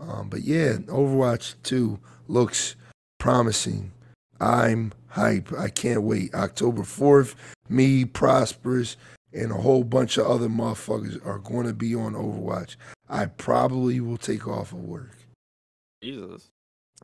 [0.00, 1.98] Um, but yeah, Overwatch 2
[2.28, 2.76] looks
[3.18, 3.92] promising.
[4.40, 5.52] I'm hype.
[5.52, 6.34] I can't wait.
[6.34, 7.34] October 4th,
[7.68, 8.96] me, Prosperous,
[9.32, 12.76] and a whole bunch of other motherfuckers are going to be on Overwatch.
[13.08, 15.16] I probably will take off of work.
[16.02, 16.50] Jesus.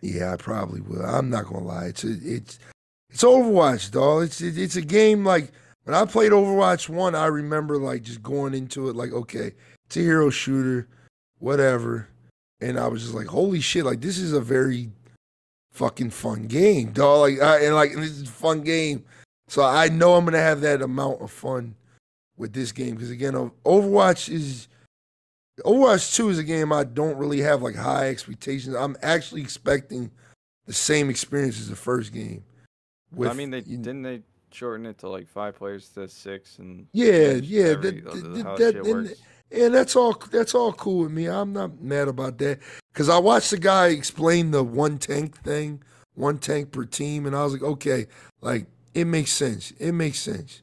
[0.01, 1.05] Yeah, I probably will.
[1.05, 1.87] I'm not gonna lie.
[1.87, 2.59] It's a, it's
[3.11, 4.25] it's Overwatch, dog.
[4.25, 5.53] It's it, it's a game like
[5.85, 7.15] when I played Overwatch one.
[7.15, 9.53] I remember like just going into it like, okay,
[9.87, 10.89] it's a hero shooter,
[11.39, 12.09] whatever,
[12.61, 13.85] and I was just like, holy shit!
[13.85, 14.91] Like this is a very
[15.73, 17.21] fucking fun game, dog.
[17.21, 19.05] Like I, and like and this is a fun game,
[19.49, 21.75] so I know I'm gonna have that amount of fun
[22.37, 23.35] with this game because again,
[23.65, 24.69] Overwatch is
[25.61, 28.75] Overwatch 2 is a game I don't really have like high expectations.
[28.75, 30.11] I'm actually expecting
[30.67, 32.45] the same experience as the first game.
[33.19, 37.33] I mean, they didn't they shorten it to like five players to six and yeah,
[37.43, 39.19] yeah, every, that, that, that- shit
[39.51, 40.15] and- that's all.
[40.31, 41.27] That's all cool with me.
[41.27, 42.61] I'm not mad about that
[42.93, 45.83] because I watched the guy explain the one tank thing,
[46.15, 48.07] one tank per team, and I was like, okay,
[48.41, 49.73] like it makes sense.
[49.79, 50.63] It makes sense.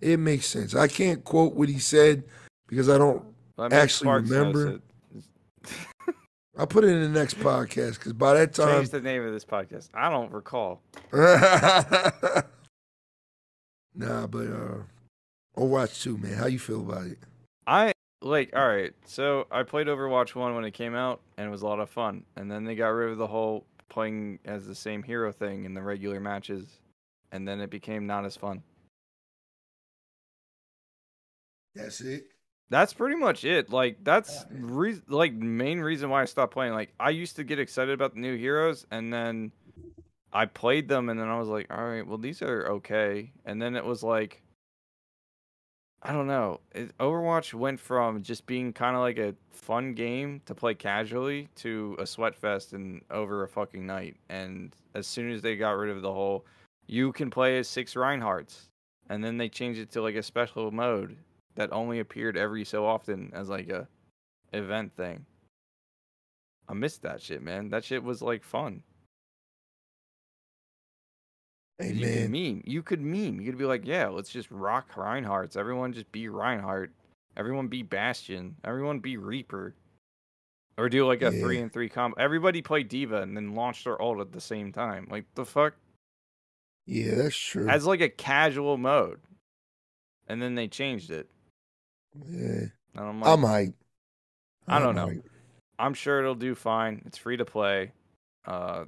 [0.00, 0.74] It makes sense.
[0.74, 2.24] I can't quote what he said
[2.66, 3.24] because I don't
[3.58, 4.80] I mean, actually Sparks remember.
[6.58, 9.32] I'll put it in the next podcast because by that time, Change the name of
[9.32, 9.88] this podcast.
[9.94, 10.82] I don't recall.
[13.94, 14.82] nah, but uh,
[15.56, 16.34] Overwatch 2, man.
[16.34, 17.18] How you feel about it?
[17.66, 18.92] I like all right.
[19.04, 21.90] So I played Overwatch one when it came out, and it was a lot of
[21.90, 22.24] fun.
[22.36, 25.74] And then they got rid of the whole playing as the same hero thing in
[25.74, 26.80] the regular matches,
[27.32, 28.62] and then it became not as fun.
[31.74, 32.24] That's it.
[32.68, 33.70] That's pretty much it.
[33.70, 36.72] Like that's re- like main reason why I stopped playing.
[36.72, 39.52] Like I used to get excited about the new heroes, and then
[40.32, 43.32] I played them, and then I was like, all right, well these are okay.
[43.44, 44.42] And then it was like,
[46.02, 46.60] I don't know.
[46.72, 51.48] It, Overwatch went from just being kind of like a fun game to play casually
[51.56, 54.16] to a sweat fest and over a fucking night.
[54.30, 56.46] And as soon as they got rid of the whole,
[56.86, 58.68] you can play as six Reinhardts,
[59.10, 61.16] and then they changed it to like a special mode
[61.54, 63.86] that only appeared every so often as like a
[64.52, 65.26] event thing.
[66.68, 67.68] I missed that shit, man.
[67.68, 68.82] That shit was like fun.
[71.82, 72.62] You could meme.
[72.66, 73.40] You could meme.
[73.40, 75.56] You could be like, yeah, let's just rock Reinhardts.
[75.56, 76.92] Everyone just be Reinhardt.
[77.36, 78.56] Everyone be Bastion.
[78.64, 79.74] Everyone be Reaper.
[80.76, 82.16] Or do like a three and three combo.
[82.18, 85.06] Everybody play D.Va and then launch their ult at the same time.
[85.10, 85.74] Like the fuck?
[86.86, 87.68] Yeah, that's true.
[87.68, 89.20] As like a casual mode.
[90.26, 91.28] And then they changed it.
[92.26, 92.66] yeah.
[92.94, 93.74] And I'm like, I'm hype.
[94.68, 95.06] I don't I'm know.
[95.14, 95.28] hype.
[95.78, 97.02] I'm sure it'll do fine.
[97.06, 97.92] It's free to play.
[98.46, 98.84] Uh,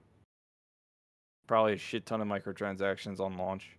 [1.47, 3.77] probably a shit ton of microtransactions on launch.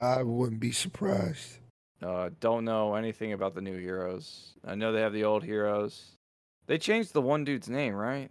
[0.00, 1.58] I wouldn't be surprised.
[2.02, 4.54] Uh, don't know anything about the new heroes.
[4.66, 6.12] I know they have the old heroes.
[6.66, 8.30] They changed the one dude's name, right?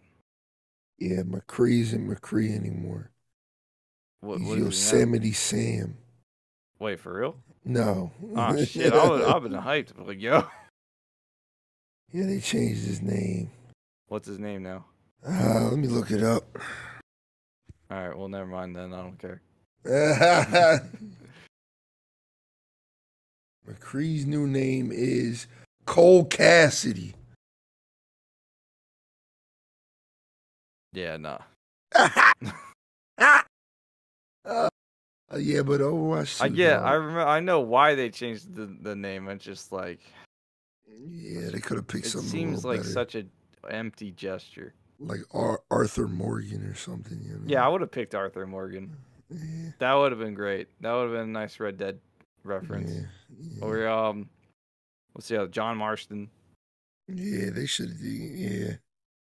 [0.97, 3.11] Yeah, McCree isn't McCree anymore.
[4.21, 4.65] What, what is his name?
[4.65, 5.97] Yosemite Sam.
[6.79, 7.37] Wait, for real?
[7.63, 8.11] No.
[8.35, 8.93] Oh shit!
[8.93, 9.97] I I've been hyped.
[9.97, 10.47] I'm like, yo,
[12.11, 13.51] yeah, they changed his name.
[14.07, 14.85] what's his name now?
[15.27, 16.57] Uh, let me look it up.
[17.91, 18.93] All right, well, never mind then.
[18.93, 19.41] I don't care.
[23.67, 25.47] McCree's new name is
[25.85, 27.13] Cole Cassidy.
[30.93, 31.39] Yeah, nah.
[35.31, 36.43] Uh, yeah, but Overwatch 2.
[36.43, 36.79] I get.
[36.81, 37.21] I remember.
[37.21, 39.27] I know why they changed the the name.
[39.27, 39.99] It's just like
[41.07, 42.27] Yeah, they could have picked it something.
[42.27, 42.89] seems like better.
[42.91, 43.25] such a
[43.69, 44.73] empty gesture.
[44.99, 47.19] Like Ar- Arthur Morgan or something.
[47.23, 47.41] You know?
[47.45, 48.95] Yeah, I would have picked Arthur Morgan.
[49.29, 50.67] yeah, That would have been great.
[50.81, 51.99] That would have been a nice Red Dead
[52.43, 52.91] reference.
[52.91, 53.01] yeah,
[53.39, 53.63] yeah.
[53.65, 54.29] Or um,
[55.15, 56.29] let's see, uh, John Marston.
[57.07, 57.91] Yeah, they should.
[58.01, 58.73] Yeah,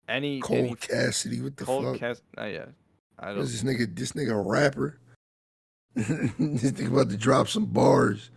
[0.09, 1.41] Any Cole any Cassidy.
[1.41, 1.99] What the cold fuck?
[1.99, 2.21] cast?
[2.37, 2.65] Uh, yeah,
[3.19, 3.39] I don't.
[3.39, 3.95] this nigga?
[3.95, 4.99] This nigga a rapper?
[5.95, 8.29] this nigga about to drop some bars.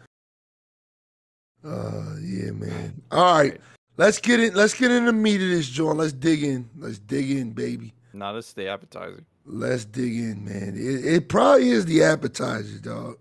[1.65, 3.03] Uh, yeah, man.
[3.11, 3.61] All right,
[4.01, 4.55] let's get in.
[4.55, 5.98] Let's get in the meat of this joint.
[5.98, 6.68] Let's dig in.
[6.77, 7.93] Let's dig in, baby.
[8.12, 9.22] Not a stay appetizer.
[9.44, 10.74] Let's dig in, man.
[10.74, 13.18] It, it probably is the appetizer, dog.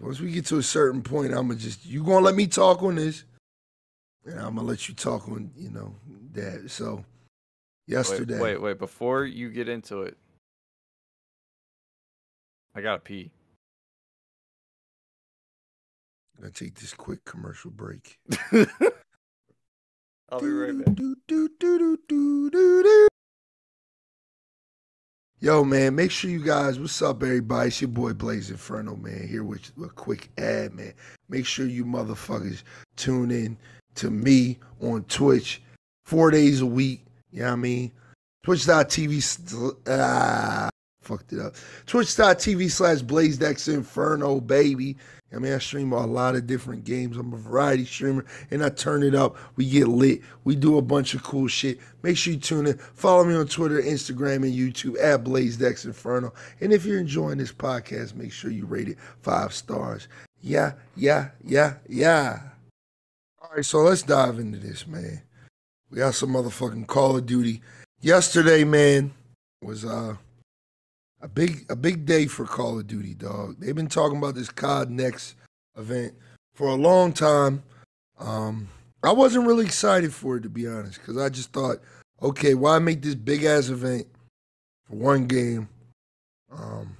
[0.00, 2.82] Once we get to a certain point, I'm gonna just you gonna let me talk
[2.82, 3.24] on this,
[4.24, 5.94] and I'm gonna let you talk on you know
[6.32, 6.70] that.
[6.70, 7.04] So Wait,
[7.86, 8.78] yesterday, wait, wait.
[8.78, 10.16] Before you get into it,
[12.74, 13.30] I gotta pee.
[16.36, 18.18] I'm gonna take this quick commercial break.
[20.32, 20.96] I'll be right back.
[25.42, 27.68] Yo, man, make sure you guys, what's up, everybody?
[27.68, 30.92] It's your boy Blaze Inferno, man, here with a quick ad, man.
[31.30, 32.62] Make sure you motherfuckers
[32.96, 33.56] tune in
[33.94, 35.62] to me on Twitch
[36.04, 37.06] four days a week.
[37.32, 37.92] You know what I mean?
[38.44, 40.68] Twitch.tv, ah,
[41.00, 41.54] fucked it up.
[41.86, 44.98] Twitch.tv slash BlazeDex Inferno, baby.
[45.32, 47.16] I mean, I stream a lot of different games.
[47.16, 49.36] I'm a variety streamer, and I turn it up.
[49.56, 50.22] We get lit.
[50.44, 51.78] We do a bunch of cool shit.
[52.02, 52.78] Make sure you tune in.
[52.78, 56.32] Follow me on Twitter, Instagram, and YouTube at BlazeDex Inferno.
[56.60, 60.08] And if you're enjoying this podcast, make sure you rate it five stars.
[60.42, 62.40] Yeah, yeah, yeah, yeah.
[63.40, 65.22] All right, so let's dive into this, man.
[65.90, 67.62] We got some motherfucking Call of Duty.
[68.00, 69.12] Yesterday, man,
[69.62, 70.16] was uh
[71.22, 73.56] a big a big day for Call of Duty, dog.
[73.58, 75.34] They've been talking about this COD Next
[75.76, 76.14] event
[76.54, 77.62] for a long time.
[78.18, 78.68] Um,
[79.02, 81.78] I wasn't really excited for it to be honest, because I just thought,
[82.22, 84.06] okay, why make this big ass event
[84.84, 85.68] for one game?
[86.52, 86.96] Um,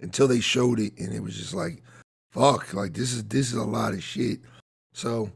[0.00, 1.82] until they showed it, and it was just like,
[2.30, 4.40] fuck, like this is this is a lot of shit.
[4.92, 5.30] So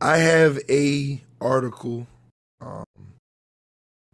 [0.00, 2.06] I have a article
[2.60, 2.84] um,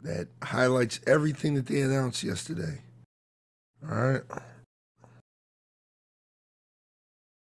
[0.02, 2.80] that highlights everything that they announced yesterday.
[3.88, 4.22] All right.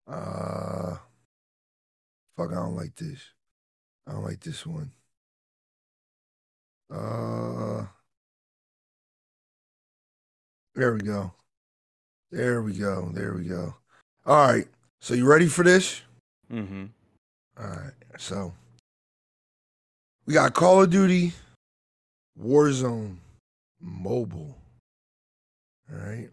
[0.07, 0.97] Uh,
[2.35, 3.19] fuck, I don't like this.
[4.07, 4.91] I don't like this one.
[6.93, 7.85] Uh,
[10.75, 11.31] there we go.
[12.31, 13.09] There we go.
[13.13, 13.75] There we go.
[14.25, 14.67] All right.
[15.01, 16.01] So you ready for this?
[16.51, 16.85] Mm-hmm.
[17.59, 17.93] All right.
[18.17, 18.53] So
[20.25, 21.33] we got Call of Duty
[22.39, 23.17] Warzone
[23.79, 24.55] Mobile.
[25.91, 26.29] All right.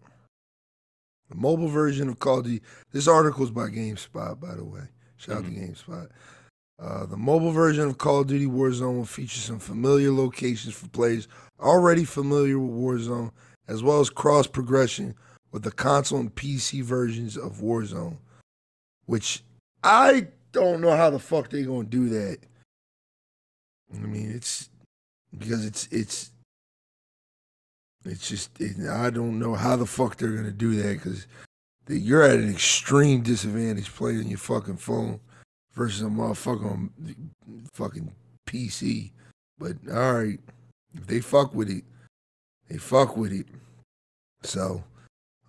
[1.29, 2.63] The mobile version of Call of Duty.
[2.91, 4.83] This article is by GameSpot, by the way.
[5.17, 6.09] Shout out to GameSpot.
[6.79, 10.87] Uh, the mobile version of Call of Duty Warzone will feature some familiar locations for
[10.89, 11.27] players
[11.59, 13.31] already familiar with Warzone,
[13.67, 15.15] as well as cross progression
[15.51, 18.17] with the console and PC versions of Warzone,
[19.05, 19.43] which
[19.83, 22.39] I don't know how the fuck they're gonna do that.
[23.93, 24.69] I mean, it's
[25.37, 26.31] because it's it's
[28.05, 31.27] it's just it, I don't know how the fuck they're gonna do that because
[31.87, 35.19] you're at an extreme disadvantage playing your fucking phone
[35.73, 36.91] versus a motherfucker on
[37.73, 38.11] fucking
[38.47, 39.11] PC.
[39.57, 40.39] But all right,
[40.93, 41.83] if they fuck with it,
[42.69, 43.47] they fuck with it.
[44.43, 44.83] So,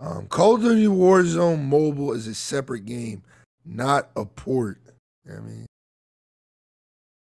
[0.01, 3.23] um, Call of Duty Warzone Mobile is a separate game,
[3.65, 4.79] not a port.
[5.29, 5.67] I mean,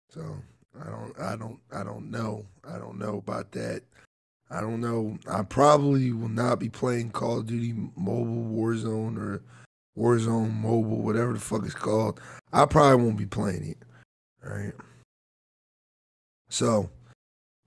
[0.09, 0.21] so
[0.79, 2.45] I don't, I don't, I don't know.
[2.67, 3.83] I don't know about that.
[4.51, 5.17] I don't know.
[5.29, 9.43] I probably will not be playing Call of Duty Mobile Warzone or
[9.97, 12.19] Warzone Mobile, whatever the fuck it's called.
[12.51, 13.77] I probably won't be playing it.
[14.43, 14.73] All right.
[16.49, 16.89] So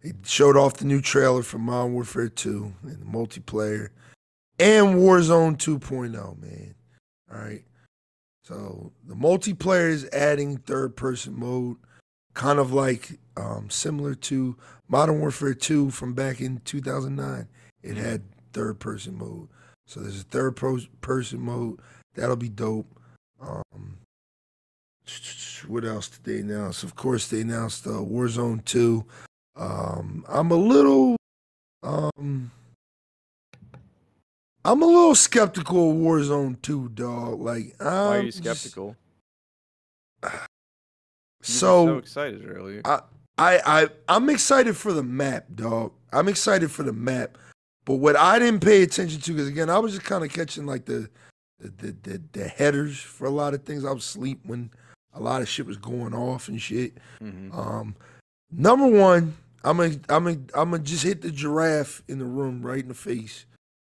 [0.03, 3.91] they showed off the new trailer for Modern Warfare 2 and the multiplayer
[4.59, 6.75] and Warzone 2.0, man.
[7.33, 7.65] All right.
[8.45, 11.77] So the multiplayer is adding third person mode,
[12.35, 14.57] kind of like um, similar to
[14.93, 17.49] Modern Warfare 2 from back in 2009.
[17.83, 19.49] It had third person mode.
[19.87, 21.81] So there's a third pro- person mode.
[22.15, 22.87] That'll be dope.
[23.41, 23.97] Um,
[25.67, 26.83] what else did they announce?
[26.83, 29.03] Of course, they announced uh, Warzone 2.
[29.57, 31.17] Um, I'm a little.
[31.83, 32.51] Um,
[34.67, 37.41] I'm a little skeptical of Warzone 2, dog.
[37.41, 38.95] Like, I'm Why are you just- skeptical?
[40.23, 40.31] Were
[41.41, 42.83] so, so excited earlier.
[42.85, 43.01] I,
[43.39, 45.93] I, I, I'm excited for the map, dog.
[46.13, 47.39] I'm excited for the map.
[47.85, 50.67] But what I didn't pay attention to, because again, I was just kind of catching
[50.67, 51.09] like the,
[51.59, 53.85] the, the, the, the headers for a lot of things.
[53.85, 54.71] I was asleep when
[55.15, 56.99] a lot of shit was going off and shit.
[57.21, 57.97] hmm Um,
[58.51, 59.35] number one,
[59.65, 62.89] I'm gonna, I'm gonna, I'm gonna just hit the giraffe in the room right in
[62.89, 63.47] the face.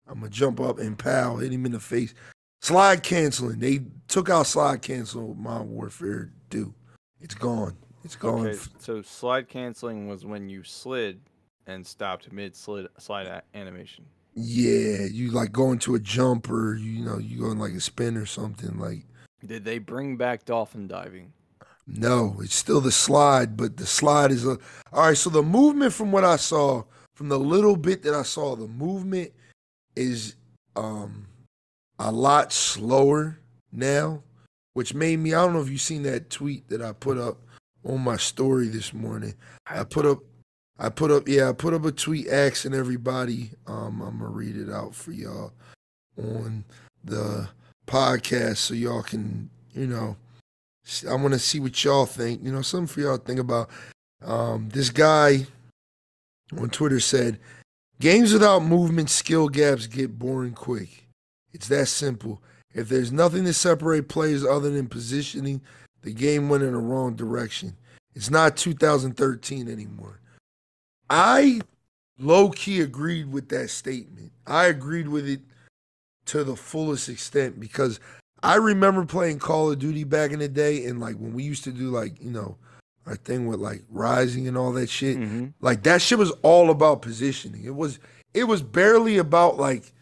[0.07, 2.15] I'm gonna jump up and pow, hit him in the face.
[2.61, 3.61] Slide canceling.
[3.61, 5.29] They took out slide cancel.
[5.29, 6.75] with Modern Warfare 2.
[7.21, 7.77] It's gone.
[8.09, 8.47] It's gone.
[8.47, 11.21] Okay, so slide canceling was when you slid
[11.67, 14.07] and stopped mid slid slide a- animation.
[14.35, 17.83] Yeah, you like go into a jump or you, know you go in like a
[17.83, 18.79] spin or something.
[18.79, 19.05] Like
[19.47, 21.35] Did they bring back dolphin diving?
[21.87, 24.57] no, it's still the slide, but the slide is a.
[24.91, 28.23] All right, so the movement from what I saw, from the little bit that I
[28.23, 29.33] saw, the movement
[29.97, 30.35] is
[30.77, 31.27] um
[31.99, 33.39] a lot slower
[33.71, 34.23] now,
[34.73, 35.35] which made me.
[35.35, 37.43] I don't know if you've seen that tweet that I put up
[37.85, 39.35] on my story this morning.
[39.67, 40.19] I put up.
[40.81, 43.51] I put up, yeah, I put up a tweet asking everybody.
[43.67, 45.53] Um, I'm gonna read it out for y'all.
[46.17, 46.65] on
[47.05, 47.49] the
[47.87, 50.17] podcast so y'all can, you know,
[51.09, 52.45] I want to see what y'all think.
[52.45, 53.71] You know, something for y'all to think about.
[54.25, 55.47] Um, this guy
[56.57, 57.39] on Twitter said,
[58.01, 61.09] Games without movement skill gaps get boring quick.
[61.53, 62.41] It's that simple.
[62.73, 65.61] If there's nothing to separate players other than positioning,
[66.03, 67.77] the game went in the wrong direction.
[68.15, 70.21] It's not 2013 anymore.
[71.11, 71.61] I
[72.19, 74.33] low key agreed with that statement.
[74.47, 75.41] I agreed with it
[76.27, 78.01] to the fullest extent because
[78.43, 81.65] I remember playing Call of Duty back in the day and like when we used
[81.65, 82.57] to do like, you know,
[83.07, 85.17] our thing with like rising and all that shit.
[85.17, 85.47] Mm-hmm.
[85.61, 87.65] Like that shit was all about positioning.
[87.65, 87.99] It was
[88.35, 89.93] it was barely about like,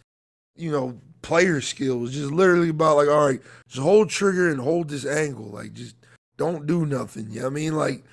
[0.56, 1.96] you know, player skill.
[1.96, 5.46] It was just literally about like, all right, just hold trigger and hold this angle.
[5.46, 5.96] Like just
[6.36, 7.28] don't do nothing.
[7.30, 7.74] You know what I mean?
[7.74, 8.04] Like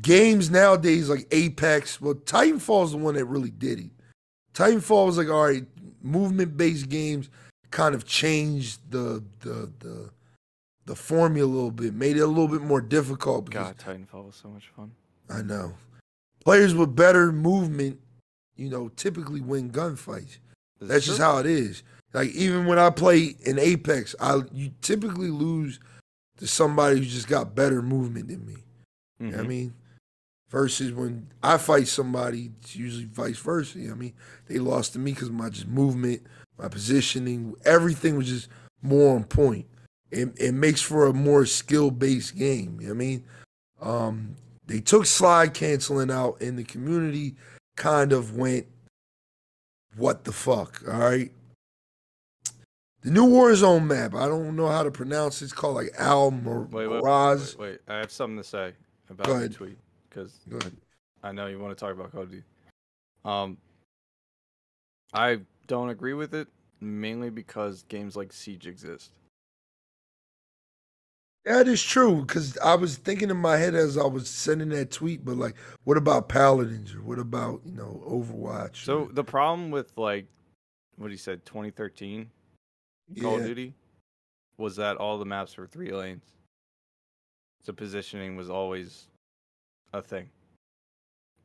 [0.00, 3.90] games nowadays like Apex, well, Titanfall Titanfall's the one that really did it.
[4.54, 5.66] Titanfall was like, all right,
[6.02, 7.28] movement based games
[7.70, 10.10] kind of changed the the the
[10.86, 14.24] the formula a little bit, made it a little bit more difficult because God, Titanfall
[14.24, 14.92] was so much fun.
[15.28, 15.74] I know.
[16.42, 18.00] Players with better movement,
[18.56, 20.38] you know, typically win gunfights.
[20.80, 21.82] This That's just how it is.
[22.12, 25.80] Like even when I play in Apex, I you typically lose
[26.38, 28.56] to somebody who's just got better movement than me.
[29.18, 29.48] You know what I Mhm.
[29.48, 29.74] mean?
[30.50, 33.78] Versus when I fight somebody, it's usually vice versa.
[33.78, 34.12] You know what I mean?
[34.46, 36.22] They lost to me because my just movement,
[36.58, 38.48] my positioning, everything was just
[38.82, 39.66] more on point.
[40.10, 42.78] It, it makes for a more skill based game.
[42.80, 43.24] You know what I mean?
[43.80, 44.36] Um,
[44.66, 47.34] they took slide canceling out, and the community
[47.76, 48.66] kind of went,
[49.96, 51.32] "What the fuck?" All right.
[53.02, 54.14] The new Warzone map.
[54.14, 55.44] I don't know how to pronounce it.
[55.46, 57.78] It's called like Al Mir- Wait, wait, wait, wait.
[57.86, 58.72] I have something to say
[59.08, 59.78] about the tweet
[60.08, 60.76] because Go ahead.
[61.22, 62.42] I know you want to talk about Call of Duty.
[63.24, 63.58] Um,
[65.12, 66.48] I don't agree with it
[66.80, 69.12] mainly because games like Siege exist.
[71.46, 74.90] That is true because I was thinking in my head as I was sending that
[74.90, 75.54] tweet, but like,
[75.84, 78.84] what about Paladins or what about you know Overwatch?
[78.84, 80.26] So or- the problem with like
[80.96, 82.28] what he said, 2013
[83.20, 83.74] Call of Duty,
[84.58, 86.24] was that all the maps were three lanes.
[87.62, 89.06] So positioning was always
[89.92, 90.28] a thing.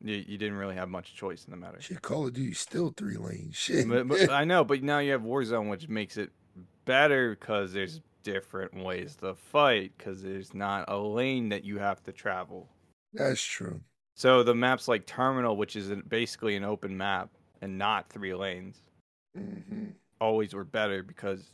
[0.04, 1.80] You, you didn't really have much choice in the matter.
[1.80, 3.54] shit, Call of Duty still three lanes.
[3.54, 6.30] Shit, But, but I know, but now you have Warzone, which makes it
[6.86, 12.02] better because there's different ways to fight because there's not a lane that you have
[12.04, 12.68] to travel.
[13.12, 13.80] that's true.
[14.14, 17.28] So the maps like Terminal, which is basically an open map
[17.60, 18.80] and not three lanes,
[19.34, 21.52] hmm always were better because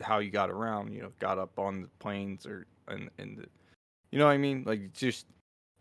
[0.00, 3.46] how you got around, you know, got up on the planes or and and the,
[4.10, 4.64] you know what I mean?
[4.66, 5.26] Like just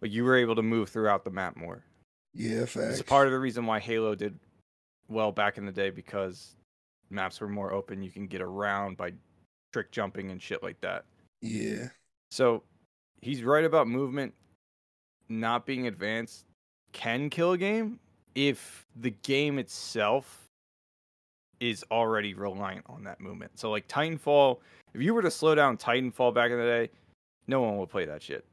[0.02, 1.84] like you were able to move throughout the map more.
[2.34, 3.00] Yeah, facts.
[3.00, 4.38] It's part of the reason why Halo did
[5.10, 6.56] well back in the day because
[7.10, 8.04] maps were more open.
[8.04, 9.14] You can get around by
[9.74, 11.04] trick jumping and shit like that.
[11.42, 11.88] yeah,
[12.32, 12.64] So
[13.22, 14.34] he's right about movement
[15.28, 16.46] not being advanced
[16.92, 18.00] can kill a game
[18.36, 20.48] if the game itself
[21.60, 23.58] is already reliant on that movement.
[23.58, 24.60] So like Titanfall,
[24.94, 26.90] if you were to slow down Titanfall back in the day,
[27.48, 28.46] no one would play that shit.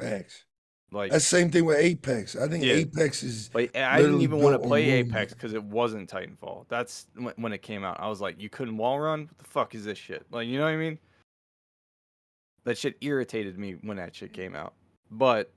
[0.00, 0.44] facts.
[0.92, 2.34] Like That's same thing with Apex.
[2.34, 2.72] I think Yeah.
[2.74, 4.90] Apex is Like I didn't even want to play.
[4.90, 6.66] Apex because it wasn't Titanfall.
[6.68, 7.06] That's
[7.36, 8.00] when, it came out.
[8.00, 9.20] I was like, you couldn't wall run.
[9.22, 10.26] What the fuck is this shit?
[10.32, 10.98] Like, you know what I mean?
[12.64, 14.74] That shit irritated me when that shit came out.
[15.10, 15.52] But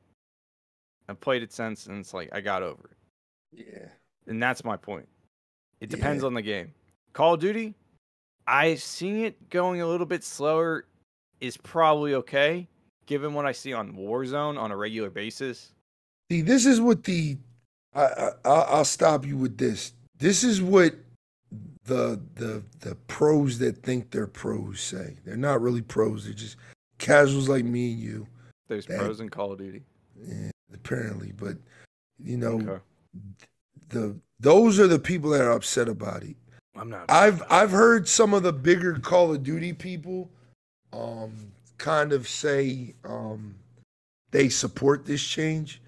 [1.09, 3.65] I've played it since, and it's like I got over it.
[3.67, 3.87] yeah.
[4.27, 5.07] And that's my point.
[5.81, 6.27] It depends Yeah.
[6.27, 6.73] on the game.
[7.11, 7.73] Call of Duty,
[8.47, 10.85] I seeing it going a little bit slower
[11.41, 12.69] is probably okay,
[13.05, 15.71] given what I see on Warzone on a regular basis.
[16.31, 17.37] See, this is what the
[17.93, 19.93] I, I I'll I'll stop you with this.
[20.17, 20.95] This is what
[21.85, 25.17] the the the pros that think they're pros say.
[25.25, 26.25] They're not really pros.
[26.25, 26.55] They're just
[26.97, 28.27] casuals like me and you.
[28.67, 29.83] There's That- pros in Call of Duty.
[30.25, 31.57] Yeah, apparently, but
[32.23, 32.79] you know Okay.
[33.89, 36.35] the those are the people that are upset about it.
[36.75, 37.05] I'm not.
[37.11, 40.29] I've I've heard some of the bigger Call of Duty people
[40.93, 41.51] um
[41.83, 43.55] kind of say um
[44.31, 45.81] they support this change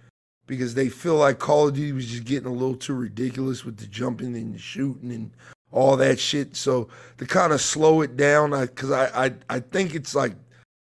[0.45, 3.77] because they feel like Call of Duty was just getting a little too ridiculous with
[3.77, 5.31] the jumping and the shooting and
[5.72, 6.55] all that shit.
[6.57, 10.34] So to kind of slow it down, I because I, I I think it's like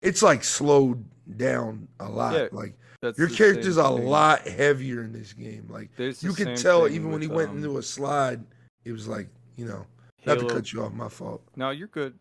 [0.03, 1.05] it's like slowed
[1.37, 2.35] down a lot.
[2.35, 2.75] Yeah, like
[3.17, 5.69] your character's a lot heavier in this game.
[5.71, 8.45] Like There's you could tell even when he went um, into a slide,
[8.85, 9.87] it was like you know
[10.27, 11.43] not to cut you off, my fault.
[11.55, 12.15] No, you're good.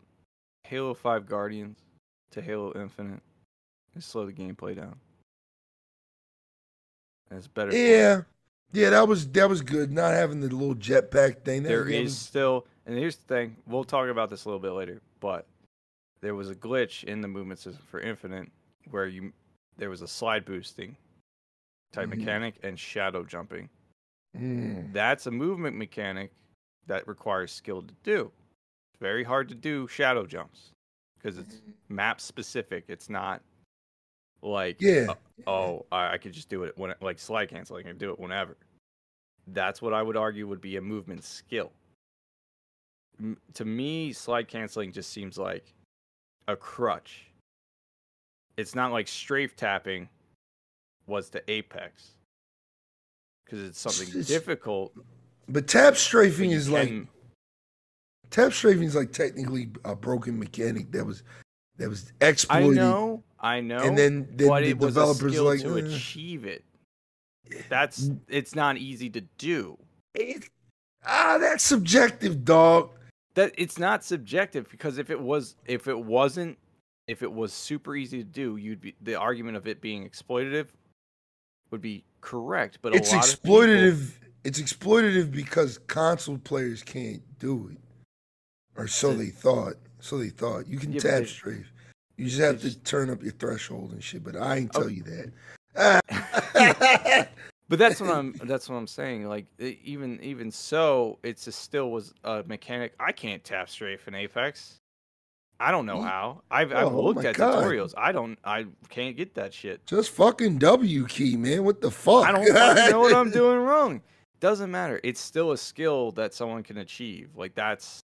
[0.62, 1.85] Halo 5 Guardians
[2.32, 3.20] to Halo Infinite
[3.94, 4.96] and slow the gameplay down.
[7.30, 7.76] It's better.
[7.76, 8.22] Yeah,
[8.72, 9.90] Yeah, that was that was good.
[9.90, 11.62] Not having the little jetpack thing.
[11.64, 13.56] That, There is was- still, and here's the thing.
[13.66, 15.46] We'll talk about this a little bit later, but
[16.20, 18.50] there was a glitch in the movement system for Infinite
[18.90, 19.32] where you
[19.76, 20.96] there was a slide boosting
[21.92, 22.18] type Mhm.
[22.18, 23.68] mechanic and shadow jumping.
[24.36, 24.92] Mm.
[24.92, 26.30] That's a movement mechanic
[26.86, 28.32] that requires skill to do.
[28.92, 30.72] It's very hard to do shadow jumps
[31.26, 31.96] because it's mm-hmm.
[31.96, 32.84] map specific.
[32.86, 33.42] It's not
[34.42, 35.06] like Yeah.
[35.46, 37.76] Oh, oh, I, I could just do it when like slide cancel.
[37.76, 38.56] I can do it whenever.
[39.48, 41.72] That's what I would argue would be a movement skill.
[43.20, 45.74] M- to me, slide canceling just seems like
[46.46, 47.26] a crutch.
[48.56, 50.08] It's not like strafe tapping
[51.06, 52.12] was to Apex
[53.44, 54.92] because it's something It's- difficult.
[55.48, 57.08] But tap strafing you is like can-
[58.30, 61.22] tap strafing is like technically a broken mechanic that was
[61.78, 62.78] that was exploited.
[62.78, 66.44] I know, I know, And then, the it was a developers like to "Eh." achieve
[66.44, 66.64] it.
[67.68, 69.78] That's it's not easy to do.
[70.14, 70.48] It-
[71.04, 72.90] ah, that's subjective, dog.
[73.34, 76.56] that it's not subjective because if it was if it wasn't
[77.06, 80.68] if it was super easy to do you'd be the argument of it being exploitative
[81.70, 84.12] would be correct but It's of people- exploitative.
[84.42, 87.78] It's exploitative because console players can't do it,
[88.76, 89.74] or so they thought.
[90.00, 91.72] So they thought you can Yeah, tap strafe.
[92.16, 94.22] You just have to just- turn up your threshold and shit.
[94.24, 94.80] But I ain't Oh.
[94.82, 95.32] tell you that.
[97.68, 101.90] but that's what i'm that's what i'm saying like even even so it's a still
[101.90, 104.76] was a mechanic i can't tap strafe in apex
[105.60, 107.62] i don't know how i've, I've Oh, looked at God.
[107.62, 111.64] tutorials i don't i can't get that shit Just fucking W key, man.
[111.64, 112.24] What the fuck?
[112.24, 114.00] I don't know what I'm doing wrong.
[114.40, 115.00] Doesn't matter.
[115.02, 117.30] It's still a skill that someone can achieve.
[117.36, 118.00] Like that's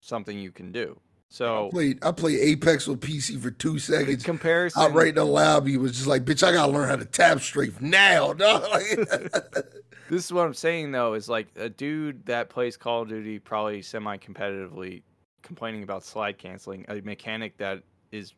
[0.00, 0.98] something you can do.
[1.00, 4.22] I So played I played Apex with PC for two seconds.
[4.24, 4.82] comparison.
[4.82, 7.40] I right in the lobby was just like, bitch, I gotta learn how to tap
[7.40, 8.64] strafe now, dog.
[10.10, 11.12] This is what I'm saying though.
[11.14, 15.02] Is like a dude that plays Call of Duty probably semi-competitively,
[15.42, 18.32] complaining about slide canceling, a mechanic that is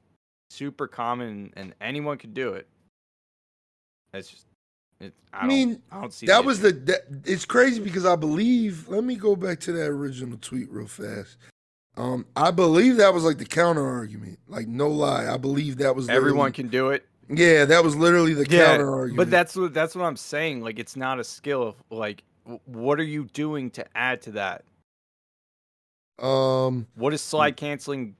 [0.50, 2.66] super common and anyone can do it.
[4.12, 4.46] It's just.
[5.00, 6.72] It, I, I mean, I don't see that was issue.
[6.72, 10.70] the that, it's crazy because I believe let me go back to that original tweet
[10.70, 11.38] real fast.
[11.96, 14.38] Um, I believe that was like the counter argument.
[14.46, 17.06] Like no lie, I believe that was everyone can do it.
[17.28, 19.16] Yeah, that was literally the counter argument.
[19.16, 20.62] But that's what that's what I'm saying.
[20.62, 22.22] Like it's not a skill of like
[22.66, 24.64] what are you doing to add to that?
[26.18, 28.16] um, What does slide canceling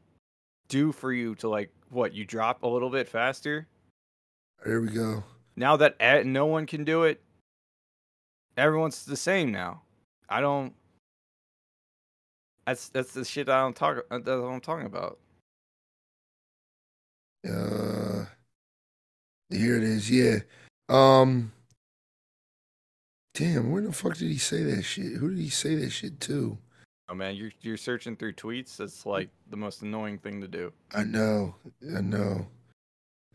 [0.69, 3.67] do for you to like what you drop a little bit faster?
[4.65, 5.25] there we go.
[5.61, 7.21] Now that no one can do it,
[8.57, 9.83] everyone's the same now.
[10.27, 10.73] I don't.
[12.67, 13.99] That's that's the shit I don't talk.
[14.11, 15.19] uh, That's what I'm talking about.
[17.47, 18.25] Uh,
[19.51, 20.11] here it is.
[20.11, 20.39] Yeah.
[20.89, 21.53] Um.
[23.35, 25.13] Damn, where the fuck did he say that shit?
[25.19, 26.57] Who did he say that shit to?
[27.11, 28.79] Oh man, you're you're searching through tweets.
[28.79, 30.73] That's like the most annoying thing to do.
[30.95, 31.55] I know,
[31.95, 32.47] I know.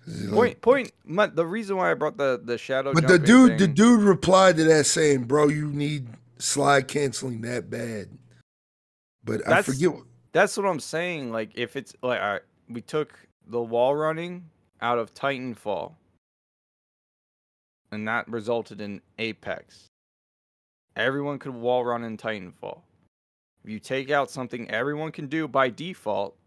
[0.06, 0.92] Point like- point.
[1.04, 2.94] My, the reason why I brought the the shadow.
[2.94, 6.08] but the dude, the dude replied to that saying, "Bro, you need
[6.38, 8.10] slide canceling that bad."
[9.24, 9.92] But I That's- forget.
[9.94, 11.32] what- That's what I'm saying.
[11.32, 13.18] Like, if it's like, all right, we took
[13.48, 14.50] the wall running
[14.82, 15.96] out of Titanfall,
[17.92, 19.88] and that resulted in Apex.
[20.96, 22.82] Everyone could wall run in Titanfall.
[23.64, 26.38] If you take out something everyone can do by default,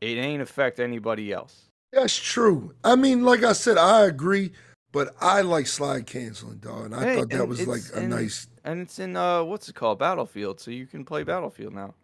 [0.00, 1.69] it ain't affect anybody else.
[1.92, 2.74] That's true.
[2.84, 4.52] I mean, like I said, I agree.
[4.92, 8.10] But I like slide canceling, dog, and I Hey, thought that was like a and-
[8.10, 8.48] nice.
[8.64, 11.94] And it's in uh, what's it called, Battlefield, so you can play Battlefield now.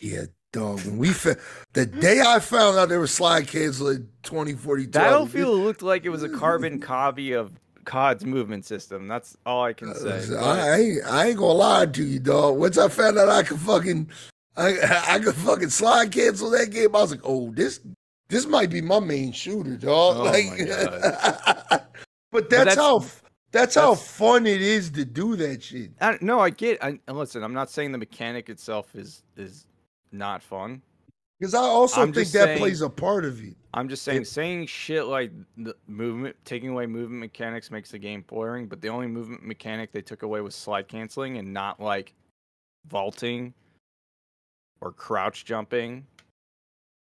[0.00, 0.84] Yeah, dog.
[0.84, 1.36] When we fa-
[1.74, 6.24] the day I found out there was slide canceling 2042, Battlefield looked like it was
[6.24, 7.52] a carbon copy of
[7.84, 9.06] COD's movement system.
[9.06, 10.18] That's all I can say.
[10.34, 12.58] Uh, But- I, ain't, I ain't gonna lie to you, dog.
[12.58, 14.10] Once I found out I could fucking,
[14.56, 17.78] I, I could fucking slide cancel that game, I was like, oh, this,
[18.28, 20.16] this might be my main shooter, dog.
[20.16, 20.48] Oh like,
[22.32, 23.04] but that's, that's- how,
[23.52, 25.92] that's, how fun it is to do that shit.
[26.00, 26.82] I, no, I get.
[26.82, 29.66] I, listen, I'm not saying the mechanic itself is is
[30.12, 30.82] not fun.
[31.38, 33.56] Because I also I'm think that saying- plays a part of it.
[33.74, 37.98] I'm just saying, It- saying shit like the movement, taking away movement mechanics makes the
[37.98, 38.66] game boring.
[38.66, 42.14] But the only movement mechanic they took away was slide canceling, and not like
[42.86, 43.52] vaulting
[44.80, 46.06] or crouch jumping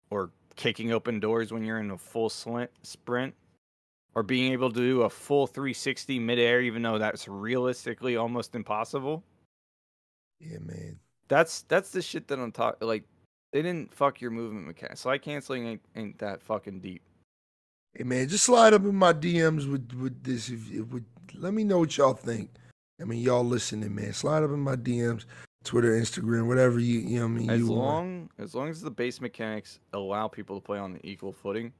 [0.10, 3.34] or kicking open doors when you're in a full sprint
[4.14, 9.24] or being able to do a full 360 midair, even though that's realistically almost impossible.
[10.42, 11.00] Yeah, man.
[11.30, 12.88] That's that's the shit that I'm talking.
[12.88, 13.04] Like
[13.54, 15.02] they didn't fuck your movement mechanics.
[15.02, 17.02] Slide canceling ain't, ain't that fucking deep.
[17.94, 21.06] Hey, man, just slide up in my DMs with with this if, if with
[21.36, 22.50] let me know what y'all think.
[23.00, 24.14] I mean, y'all listening, man.
[24.14, 25.26] Slide up in my DMs,
[25.68, 27.26] Twitter, Instagram, whatever you you know.
[27.28, 27.80] What I mean, As you want.
[27.80, 31.74] long as long as the base mechanics allow people to play on an equal footing,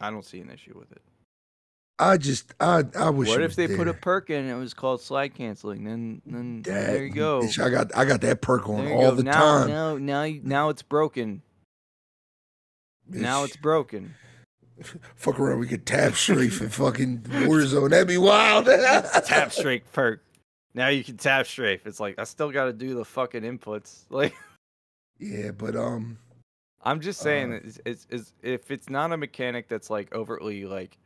[0.00, 1.02] I don't see an issue with it.
[1.98, 3.28] I just I I wish.
[3.28, 5.84] what it if was they put a perk in and it was called slide canceling?
[5.84, 7.40] Then then That- there you go.
[7.42, 9.16] bitch, I got I got that perk on all go.
[9.16, 9.68] the now, time.
[9.68, 11.42] Now now you- now it's broken.
[13.08, 14.14] Now it's broken.
[15.16, 15.58] fuck around.
[15.58, 17.90] We could tap strafe and fucking Warzone.
[17.90, 18.66] That'd be wild.
[18.66, 20.22] tap strafe perk.
[20.74, 21.86] Now you can tap strafe.
[21.86, 24.02] It's like I still got to do the fucking inputs.
[24.10, 24.34] Like
[25.18, 26.18] Yeah, but um,
[26.82, 30.64] I'm just saying, Uh, it's, it's, it's if it's not a mechanic that's like overtly
[30.64, 30.96] like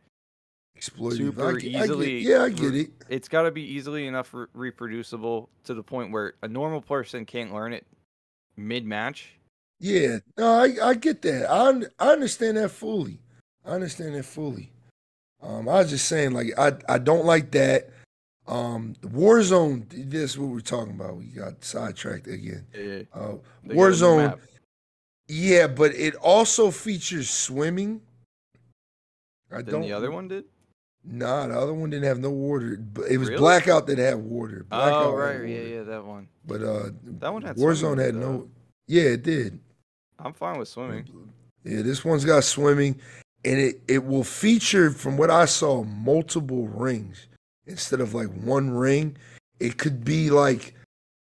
[0.79, 1.17] exploitive.
[1.17, 2.91] Super get- I get- easily yeah, I get it.
[3.09, 7.25] it's got to be easily enough re- reproducible to the point where a normal person
[7.27, 7.87] can't learn it
[8.57, 9.33] mid match.
[9.81, 11.51] Yeah, no, I I get that.
[11.51, 13.19] I I understand that fully.
[13.65, 14.71] I understand that fully.
[15.43, 17.91] Um, I was just saying, like, I I don't like that.
[18.49, 19.87] Um, Warzone.
[20.11, 21.17] This is what we're talking about.
[21.17, 22.67] We got sidetracked again.
[22.75, 23.13] Yeah, Uh, they got
[23.65, 24.39] a new Warzone.
[25.29, 28.01] Yeah, but it also features swimming.
[29.51, 29.83] I Then don't.
[29.83, 30.45] the other one did.
[31.05, 32.77] Nah, the other one didn't have no water.
[32.77, 33.41] But It was Really?
[33.41, 34.65] blackout that had water.
[34.69, 36.29] Blackout Oh right, yeah, yeah, that one.
[36.45, 36.91] But uh,
[37.21, 38.21] That one had Warzone had though.
[38.21, 38.51] no.
[38.89, 39.59] Yeah, it did.
[40.19, 41.09] I'm fine with swimming.
[41.65, 43.01] Yeah, this one's got swimming,
[43.45, 47.27] and it it will feature, from what I saw, multiple rings
[47.67, 49.17] instead of like one ring.
[49.61, 50.75] It could be like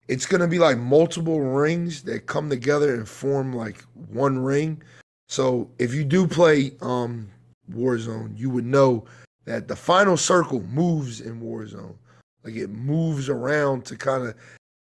[0.07, 4.81] it's gonna be like multiple rings that come together and form like one ring.
[5.29, 7.29] So if you do play um
[7.71, 9.05] Warzone, you would know
[9.45, 11.95] that the final circle moves in Warzone.
[12.43, 14.35] Like it moves around to kind of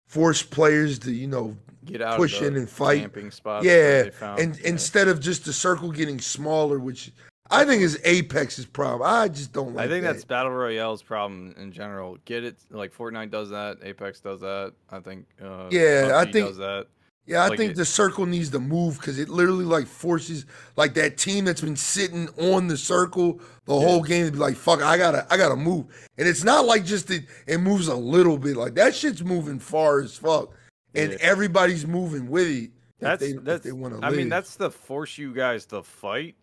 [0.08, 1.56] force players to, you know,
[1.86, 3.02] Get out push of the in and fight.
[3.02, 3.66] camping spots.
[3.66, 4.40] Yeah, that they found.
[4.40, 4.68] and Yeah.
[4.70, 7.12] instead of just the circle getting smaller, which
[7.50, 9.10] I think it's Apex's problem.
[9.10, 9.88] I just don't like it.
[9.88, 10.14] I think that.
[10.14, 12.18] that's battle royale's problem in general.
[12.26, 14.74] Get it like Fortnite does that, Apex does that.
[14.90, 15.26] I think.
[15.42, 16.88] Uh, Yeah, I think- does that.
[17.26, 20.46] yeah, I like think it- the circle needs to move because it literally like forces
[20.76, 24.56] like that team that's been sitting on the circle the whole game to be like,
[24.56, 25.86] fuck, I gotta, I gotta move.
[26.18, 28.56] And it's not like just it, it moves a little bit.
[28.58, 30.54] Like that shit's moving far as fuck,
[30.96, 31.18] and Yeah.
[31.22, 32.72] everybody's moving with it.
[33.00, 33.64] That's they, that's.
[33.64, 36.36] they want to I mean, that's the force you guys to fight.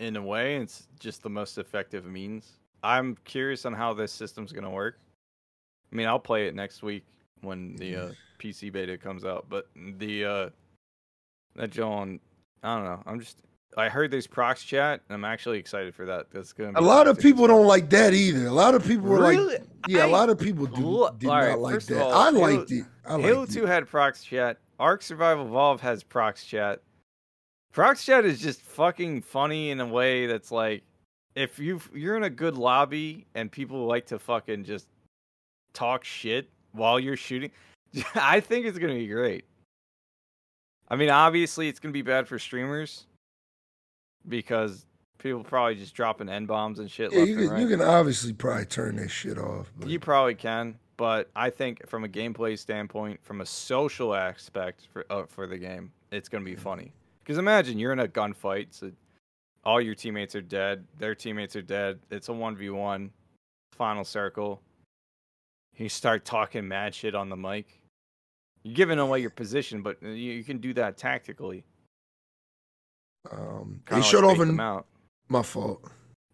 [0.00, 2.52] In a way, it's just the most effective means.
[2.82, 4.98] I'm curious on how this system's gonna work.
[5.92, 7.04] I mean, I'll play it next week
[7.42, 8.08] when the uh,
[8.40, 9.46] PC beta comes out.
[9.50, 9.68] But
[9.98, 10.48] the uh,
[11.56, 12.18] that John,
[12.62, 13.02] I don't know.
[13.06, 13.38] I'm just.
[13.76, 16.26] I heard there's prox chat, and I'm actually excited for that.
[16.32, 16.72] That's gonna.
[16.72, 18.46] Be a lot of people don't like that either.
[18.46, 21.50] A lot of people were like, yeah, a I- lot of people do, did alright,
[21.50, 22.02] not like that.
[22.02, 22.84] all, I Halo- liked it.
[23.04, 23.50] I liked Halo it.
[23.50, 24.56] 2 had prox chat.
[24.80, 26.80] Ark Survival Evolved has prox chat.
[27.72, 30.82] Prox chat is just fucking funny in a way that's like
[31.34, 34.88] if you you're in a good lobby and people like to fucking just
[35.72, 37.50] talk shit while you're shooting,
[38.14, 39.44] I think it's going to be great.
[40.88, 43.06] I mean, obviously it's going to be bad for streamers
[44.28, 44.86] because
[45.18, 47.62] people probably just dropping n bombs and shit Yeah, left you and can, right.
[47.62, 49.72] you can obviously probably turn that shit off.
[49.78, 54.88] But You probably can, but I think from a gameplay standpoint, from a social aspect
[54.92, 56.92] for uh, for the game, it's gonna be funny.
[57.30, 58.90] Because imagine you're in a gunfight, so
[59.62, 62.00] all your teammates are dead, their teammates are dead.
[62.10, 63.12] It's a one v one,
[63.70, 64.60] final circle.
[65.76, 67.80] You start talking mad shit on the mic.
[68.64, 71.62] You're giving away your position, but you, you can do that tactically.
[73.30, 74.86] um, Kinda they like showed off a, out.
[75.28, 75.84] my fault.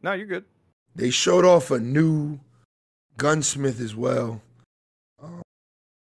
[0.01, 0.47] No, you're good.
[0.94, 2.40] They showed off a new
[3.18, 4.40] gunsmith as well.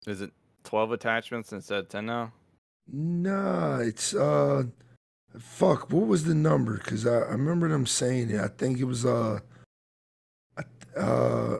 [0.06, 0.32] Is it
[0.64, 2.32] twelve attachments instead of ten now?
[2.90, 4.64] Nah, it's uh,
[5.38, 5.90] fuck.
[5.92, 6.78] What was the number?
[6.78, 8.40] Cause I, I remember them saying it.
[8.40, 9.40] I think it was uh,
[10.96, 11.58] uh,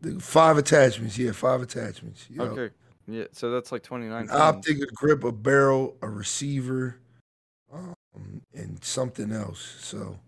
[0.00, 1.16] the five attachments.
[1.16, 2.26] Yeah, five attachments.
[2.30, 2.48] Yup.
[2.48, 2.74] Okay.
[3.08, 4.28] Yeah, so that's like twenty nine.
[4.30, 6.98] Optic, a grip, a barrel, a receiver,
[7.72, 7.94] um,
[8.54, 9.76] and something else.
[9.80, 10.18] So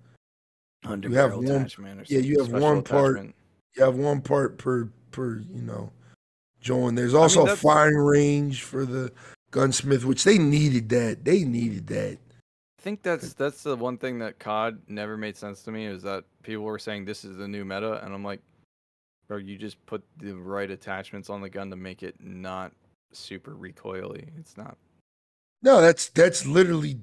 [0.84, 3.34] Under You have one- attachment or yeah, you have one part- attachment.
[3.76, 5.92] you have one part per per you know
[6.60, 6.94] join.
[6.94, 9.12] There's also a that's- firing range for the
[9.54, 11.24] gunsmith, which they needed that.
[11.24, 12.18] They needed that.
[12.78, 16.02] I think that's that's the one thing that COD never made sense to me is
[16.02, 18.40] that people were saying this is the new meta, and I'm like,
[19.28, 22.72] bro, you just put the right attachments on the gun to make it not
[23.12, 24.28] super recoily.
[24.38, 24.76] It's not.
[25.62, 26.98] No, that's that's literally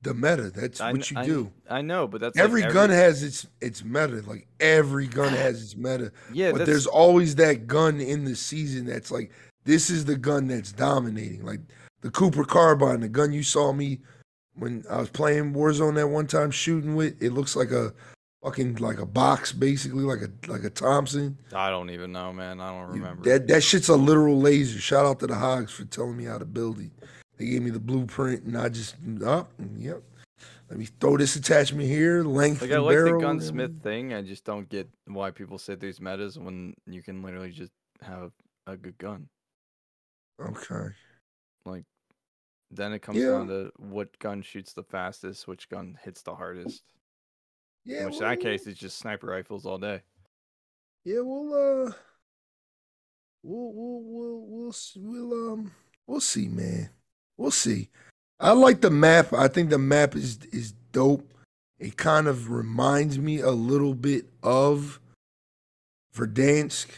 [0.00, 0.50] the meta.
[0.50, 1.52] That's I, what you I- do.
[1.68, 4.22] I know, but that's Every like gun has its its meta.
[4.24, 6.12] Like every gun has its meta.
[6.32, 9.32] Yeah, but there's always that gun in the season that's like
[9.64, 11.44] this is the gun that's dominating.
[11.44, 11.60] Like
[12.06, 13.98] the Cooper carbine, the gun you saw me
[14.54, 17.20] when I was playing Warzone that one time shooting with.
[17.20, 17.92] It looks like a
[18.44, 21.36] fucking like a box, basically like a like a Thompson.
[21.52, 22.60] I don't even know, man.
[22.60, 23.24] I don't remember.
[23.24, 24.78] That that shit's a literal laser.
[24.78, 26.92] Shout out to the Hogs for telling me how to build it.
[27.38, 30.00] They gave me the blueprint, and I just up, yep.
[30.70, 34.14] Let me throw this attachment here, length like I like the gunsmith thing.
[34.14, 38.30] I just don't get why people say these metas when you can literally just have
[38.68, 39.28] a good gun.
[40.40, 40.94] Okay.
[42.70, 43.30] Then it comes Yeah.
[43.30, 46.82] down to what gun shoots the fastest, which gun hits the hardest.
[47.84, 48.06] Yeah.
[48.06, 50.02] which in that case is just sniper rifles all day.
[51.04, 51.92] Yeah, we'll uh,
[53.44, 55.72] we'll we'll we'll we'll we'll um
[56.08, 56.90] we'll see, man.
[57.36, 57.90] We'll see.
[58.40, 59.32] I like the map.
[59.32, 61.32] I think the map is is dope.
[61.78, 64.98] It kind of reminds me a little bit of
[66.14, 66.88] Verdansk.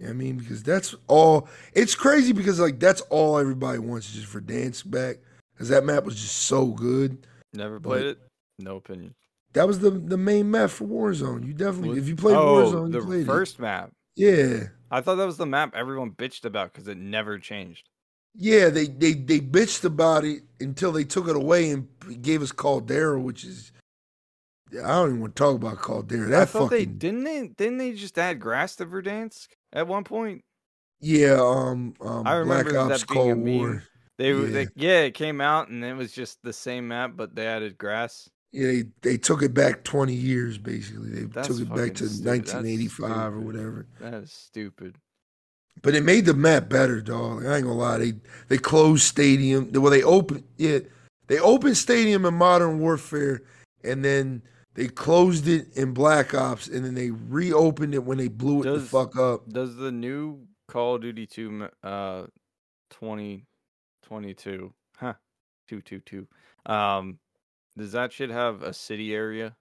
[0.00, 0.38] You know I mean?
[0.38, 1.46] Because that's all.
[1.74, 5.18] It's crazy because like that's all everybody wants is Verdansk back.
[5.52, 7.26] Because that map was just so good.
[7.52, 8.18] Never played it.
[8.58, 9.14] No opinion.
[9.52, 11.46] That was the the main map for Warzone.
[11.46, 13.90] You definitely, if you played oh, Warzone, you the played first map.
[14.16, 14.68] Yeah.
[14.90, 17.88] I thought that was the map everyone bitched about because it never changed.
[18.34, 21.88] Yeah, they, they they bitched about it until they took it away and
[22.22, 23.72] gave us Caldera, which is
[24.72, 26.28] I don't even want to talk about Caldera.
[26.28, 29.86] That I thought they fucking didn't they didn't they just add grass to Verdansk at
[29.86, 30.42] one point.
[31.00, 31.34] yeah.
[31.40, 33.58] Um, um I remember Black Ops that being a Cold meme.
[33.58, 33.82] War.
[34.18, 34.32] They.
[34.32, 34.46] Yeah.
[34.46, 37.78] they yeah, it came out and it was just the same map, but they added
[37.78, 38.28] grass.
[38.52, 41.10] Yeah, they, they took it back twenty years basically.
[41.10, 43.86] They That's took it back to nineteen eighty five or whatever.
[44.00, 44.96] That is stupid.
[45.82, 47.46] But it made the map better, dog.
[47.46, 47.98] I ain't gonna lie.
[47.98, 48.14] They
[48.48, 49.70] they closed Stadium.
[49.72, 50.80] Well, they opened yeah,
[51.28, 53.42] they opened Stadium in Modern Warfare,
[53.84, 54.42] and then
[54.74, 58.64] they closed it in Black Ops, and then they reopened it when they blew it
[58.64, 59.48] the Does- fuck up.
[59.48, 62.26] Does the new Call of Duty 2 uh
[62.90, 65.14] 2022 huh
[65.68, 66.26] 222
[66.72, 67.18] um
[67.76, 69.56] does that shit have a city area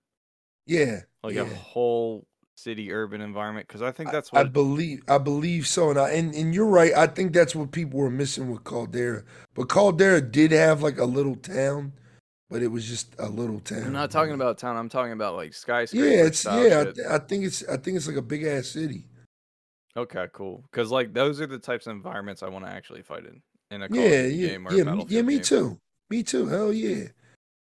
[0.65, 1.41] Yeah, like yeah.
[1.41, 2.25] a whole
[2.55, 6.09] city urban environment because I think that's I what believe I believe so, and I,
[6.11, 6.93] and and you're right.
[6.93, 9.23] I think that's what people were missing with Caldera.
[9.55, 11.93] But Caldera did have like a little town,
[12.49, 13.83] but it was just a little town.
[13.83, 16.51] I'm not talking about town I'm talking about like skyscraper Yeah, it's yeah.
[16.81, 19.05] I, th- I think it's I think it's like a big ass city.
[19.97, 23.25] okay cool because like those are the types of environments I want to actually fight
[23.25, 25.21] in in a Call Yeah, yeah, game or yeah, me, Battlefield yeah.
[25.21, 25.43] Me game.
[25.43, 25.77] too.
[26.09, 26.47] Me too.
[26.47, 27.05] Hell yeah.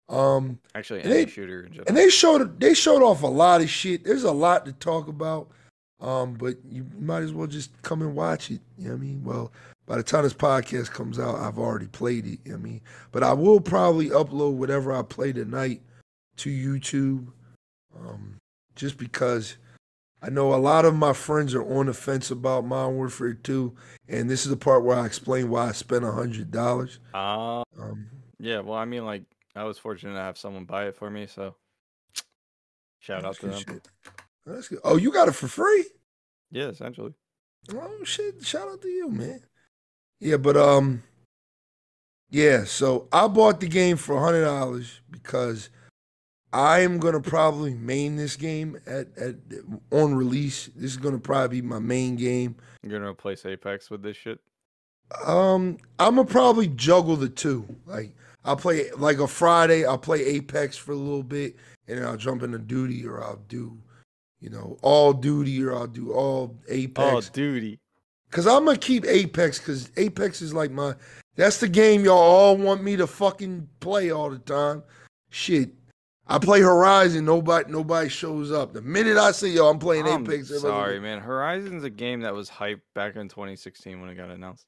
[0.10, 3.70] Um, actually And any they- shooter and they showed they showed off a lot of
[3.70, 4.04] shit.
[4.04, 5.50] There's a lot to talk about.
[6.00, 8.60] Um, but you might as well just come and watch it.
[8.78, 9.24] You know what I mean?
[9.24, 9.52] Well,
[9.86, 12.40] by the time this podcast comes out, I've already played it.
[12.44, 12.82] You know what I mean?
[13.12, 15.82] But I will probably upload whatever I play tonight
[16.38, 17.28] to YouTube.
[17.98, 18.38] Um,
[18.76, 19.58] just because
[20.22, 23.74] I know a lot of my friends are on the fence about Modern Warfare 2,
[24.08, 27.00] and this is the part where I explain why I spent a hundred dollars.
[27.14, 28.08] uh Um,
[28.40, 29.24] yeah well I mean like
[29.56, 31.56] I was fortunate to have someone buy it for me so
[33.00, 33.88] shout out to them shit.
[34.46, 34.80] That's good.
[34.84, 35.86] Oh, you got it for free?
[36.52, 37.14] yeah essentially
[37.72, 38.46] Oh shit!
[38.46, 39.42] Shout out to you, man.
[40.20, 41.04] Yeah, but um,
[42.30, 42.66] yeah.
[42.66, 45.70] So I bought the game for hundred dollars because
[46.52, 49.36] I am gonna probably main this game at at
[49.92, 50.70] on release.
[50.76, 52.56] This is gonna probably be my main game.
[52.82, 54.40] You're gonna replace Apex with this shit?
[55.26, 57.66] Um, I'm gonna probably juggle the two.
[57.86, 58.14] Like
[58.44, 59.86] I'll play like a Friday.
[59.86, 61.56] I'll play Apex for a little bit,
[61.88, 63.78] and then I'll jump into duty, or I'll do,
[64.44, 67.30] you know, all duty, or I'll do all Apex.
[67.30, 67.80] duty.
[68.30, 70.96] Cause I'm gonna keep Apex, cause Apex is like my.
[71.36, 74.84] That's the game y'all all want me to fucking play all the time.
[75.30, 75.70] Shit,
[76.28, 77.26] I play Horizon.
[77.26, 78.74] Nobody, nobody shows up.
[78.74, 80.50] The minute I say yo, I'm playing I'm Apex.
[80.62, 81.20] sorry, man.
[81.22, 84.66] Horizon's a game that was hyped back in 2016 when it got announced.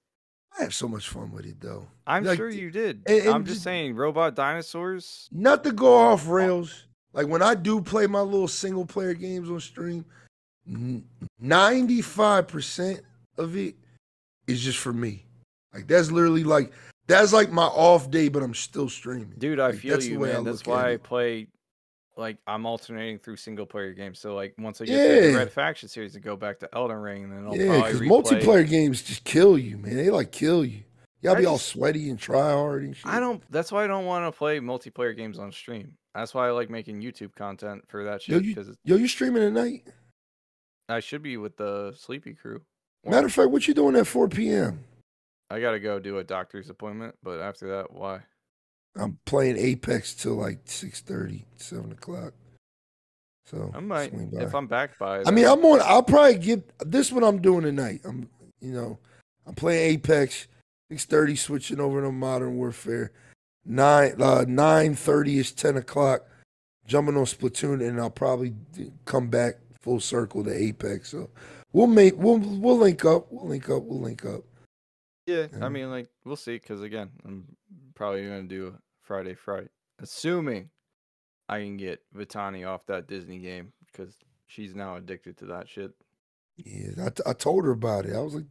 [0.58, 1.86] I have so much fun with it though.
[2.08, 3.02] I'm Like, sure you did.
[3.08, 5.28] and- and I'm just just- saying, robot dinosaurs.
[5.32, 6.85] Not to go off rails.
[7.16, 10.06] Like when I do play my little single player games on stream,
[11.40, 13.02] ninety five percent
[13.38, 13.76] of it
[14.48, 15.26] is just for me.
[15.74, 16.74] Like that's literally like
[17.08, 19.34] that's like my off day, but I'm still streaming.
[19.38, 20.44] Dude, I Like, feel you, way I man.
[20.44, 21.48] That's why I play.
[22.18, 24.20] Like I'm alternating through single player games.
[24.20, 26.98] So like once I get through the Red Faction series, and go back to Elden
[26.98, 29.96] Ring, and then I'll Yeah, because multiplayer games just kill you, man.
[29.96, 30.84] They like kill you.
[31.22, 33.08] Y'all I be all sweaty and try hard and shit.
[33.08, 33.42] I don't.
[33.50, 35.94] That's why I don't want to play multiplayer games on stream.
[36.16, 39.42] That's why I like making YouTube content for that Yo, shit you- Yo, you streaming
[39.42, 39.88] tonight?
[40.88, 42.62] I should be with the Sleepy Crew.
[43.04, 44.84] Matter of fact, what you doing at 4 p.m.?
[45.50, 48.22] I gotta go do a doctor's appointment, but after that, why?
[48.96, 52.34] I'm playing Apex till like 6:30, 7 o'clock.
[53.46, 55.22] So I might if I'm back by.
[55.24, 55.82] I mean, I'm on.
[55.84, 57.12] I'll probably get this.
[57.12, 58.02] What I'm doing tonight.
[58.04, 58.28] I'm,
[58.60, 58.98] you know,
[59.46, 60.48] I'm playing Apex.
[60.90, 63.12] Six thirty, switching over to Modern Warfare.
[63.66, 66.24] Nine, uh, nine thirty is ten o'clock.
[66.88, 68.54] jumping on Splatoon, and I'll probably
[69.06, 71.10] come back full circle to Apex.
[71.10, 71.30] So
[71.74, 73.28] we'll make we'll we'll link up.
[73.32, 73.84] We'll link up.
[73.84, 74.42] We'll link up.
[75.26, 75.48] Yeah.
[75.62, 76.54] I mean, like we'll see.
[76.54, 77.46] Because again, I'm
[77.96, 79.70] probably gonna do a Friday Fright,
[80.00, 80.70] assuming
[81.50, 84.16] I can get Vitani off that Disney game because
[84.48, 85.92] she's now addicted to that shit.
[86.58, 88.16] Yeah, I, t- I told her about it.
[88.16, 88.46] I was like,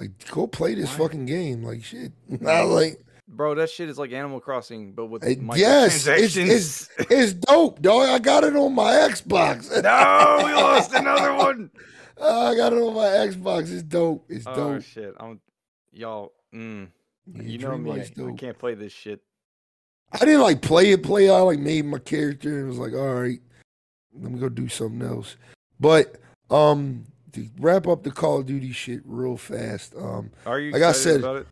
[0.00, 1.04] like go play this Why?
[1.04, 1.62] fucking game.
[1.62, 2.12] Like shit.
[2.46, 6.90] I like Bro, that shit is like Animal Crossing, but with Uh, yes, it's, it's
[7.10, 8.08] it's dope, dog.
[8.08, 9.70] I got it on my Xbox.
[9.82, 11.70] no, we lost another one.
[12.22, 13.72] I got it on my Xbox.
[13.72, 14.26] It's dope.
[14.28, 14.82] It's Oh dope.
[14.82, 15.40] shit, I'm
[15.92, 16.32] y'all.
[16.54, 16.88] Mm,
[17.34, 19.20] Yeah, you know me, I, I can't play this shit.
[20.12, 21.32] I didn't like play it, play it.
[21.32, 23.40] I like made my character and was like, all right,
[24.12, 25.36] let me go do something else.
[25.80, 26.16] But
[26.50, 29.94] um to wrap up the Call of Duty shit real fast.
[29.96, 31.46] Um Are you Like I said, about it?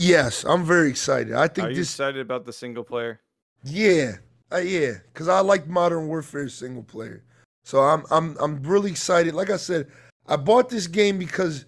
[0.00, 1.34] Yes, I'm very excited.
[1.34, 3.20] I think Are you this excited about the single player?
[3.62, 4.16] Yeah,
[4.52, 7.22] uh, yeah, because I like Modern Warfare single player,
[7.64, 9.34] so I'm I'm I'm really excited.
[9.34, 9.88] Like I said,
[10.26, 11.66] I bought this game because,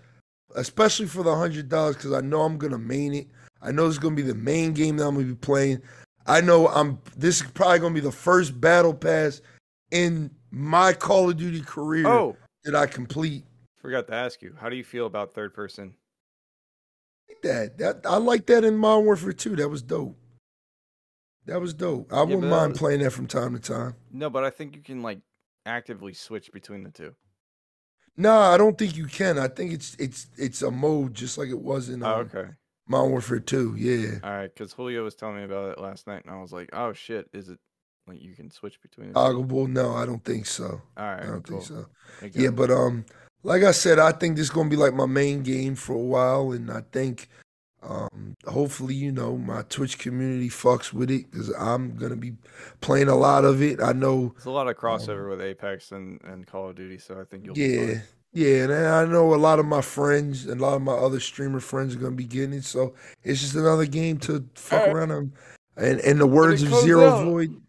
[0.57, 3.29] especially for the hundred dollars, because I know I'm gonna main it.
[3.61, 5.83] I know it's gonna be the main game that I'm gonna be playing.
[6.27, 6.99] I know I'm.
[7.17, 9.43] This is probably gonna be the first battle pass
[9.91, 13.45] in my Call of Duty career Oh, that I complete.
[13.77, 14.55] forgot to ask you.
[14.59, 15.95] How do you feel about third person?
[17.43, 19.57] That that I like that in Modern Warfare 2.
[19.57, 20.17] That was dope.
[21.47, 22.13] That was dope.
[22.13, 23.95] I but wouldn't mind was- playing that from time to time.
[24.13, 25.21] No, but I think you can like
[25.67, 27.15] actively switch between the two.
[28.17, 29.39] No, I don't think you can.
[29.39, 32.51] I think it's it's it's a mode just like it was in Oh, um, okay.
[32.87, 33.75] Modern Warfare 2.
[33.77, 34.19] Yeah.
[34.23, 36.69] All right, because Julio was telling me about it last night, and I was like,
[36.73, 37.59] "Oh shit, is it
[38.07, 39.15] like you can switch between?
[39.15, 39.67] Toggleable?
[39.69, 40.83] No, I don't think so.
[40.97, 41.61] All right, I don't cool.
[41.61, 41.65] think
[42.33, 42.41] so.
[42.41, 43.05] Yeah, but um,
[43.43, 45.99] like I said, I think this is gonna be like my main game for a
[45.99, 47.29] while, and I think
[47.83, 52.35] um, hopefully, you know, my Twitch community fucks with it because I'm gonna be
[52.81, 53.81] playing a lot of it.
[53.83, 54.33] I know.
[54.37, 57.45] it's a lot of crossover with Apex and, and Call of Duty, so I think
[57.45, 57.87] you'll Yeah.
[57.95, 58.03] fine.
[58.35, 61.21] Yeah, and I know a lot of my friends and a lot of my other
[61.21, 62.65] streamer friends are gonna be getting it.
[62.65, 62.95] So
[63.25, 64.97] it's just another game to fuck Alright.
[64.97, 65.33] around and
[65.77, 67.61] and in the words of Zero out- Void,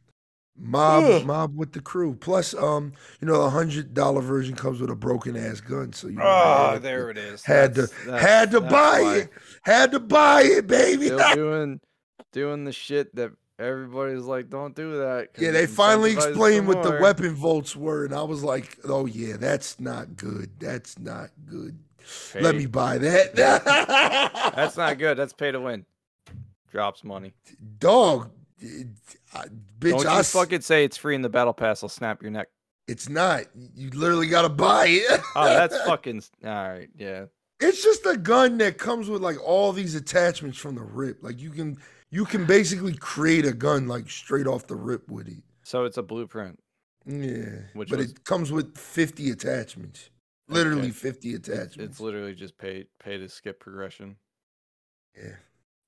[0.58, 1.26] mob Ugh.
[1.26, 2.14] mob with the crew.
[2.16, 5.94] Plus, um, you know, the hundred dollar version comes with a broken ass gun.
[5.94, 7.44] So you know, Oh, had there it is.
[7.44, 9.16] had to That's- that's- had to buy why.
[9.18, 9.30] it.
[9.64, 11.08] Had to buy it, baby.
[11.08, 11.80] Still doing
[12.32, 15.30] doing the shit that everybody's like, "Don't do that.
[15.38, 19.06] yeah, they finally explained for what the weapon volts were, and I was like, oh
[19.06, 20.50] yeah, that's not good.
[20.60, 21.78] That's not good.
[22.40, 23.34] Let me buy that.
[24.56, 25.16] That's not good.
[25.18, 25.86] That's pay to win.
[26.70, 27.34] Drops money.
[27.80, 28.30] dog.
[29.34, 29.48] I-
[29.80, 31.84] bitch, Don't you I fucking say it's free in the battle pass.
[31.84, 32.48] I'll snap your neck.
[32.88, 33.44] it's not.
[33.76, 35.22] You literally got to buy it.
[35.36, 36.90] Oh, that's fucking all right.
[36.98, 37.26] Yeah.
[37.60, 41.24] It's just a gun that comes with like all these attachments from the rip.
[41.24, 41.78] Like you can
[42.12, 45.44] you can basically create a gun like straight off the rip with it.
[45.64, 46.60] So it's a blueprint.
[47.06, 50.10] Yeah, Which but was- it comes with fifty attachments.
[50.50, 50.92] Literally Okay.
[50.92, 51.78] fifty It's, attachments.
[51.94, 54.18] it's literally just pay pay to skip progression.
[55.18, 55.36] yeah,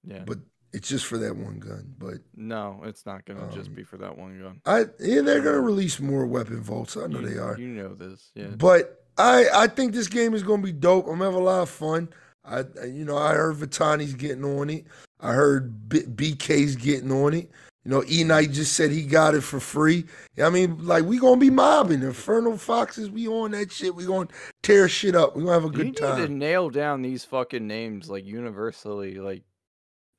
[0.06, 0.24] Yeah.
[0.26, 0.40] but
[0.76, 1.96] it's just for that one gun.
[1.98, 4.62] But no, it's not gonna just Um, be for that one gun.
[4.66, 6.98] I yeah, they're gonna release more weapon vaults.
[6.98, 7.58] I know you, they are.
[7.58, 8.32] You know this.
[8.36, 8.48] Yeah.
[8.58, 11.06] But I I think this game is gonna be dope.
[11.08, 12.10] I'm gonna have a lot of fun.
[12.44, 14.86] I you know I heard Vitani's getting on it.
[15.20, 16.02] I heard B-
[16.36, 17.50] BK's getting on it.
[17.86, 20.06] You know E Knight just said he got it for free.
[20.44, 23.10] I mean, like we gonna be mobbing Infernal Foxes.
[23.10, 23.96] We on that shit.
[23.96, 24.28] We gonna
[24.64, 25.36] tear shit up.
[25.36, 28.26] We gonna have a good you good need to nail down these fucking names like
[28.26, 29.44] universally, like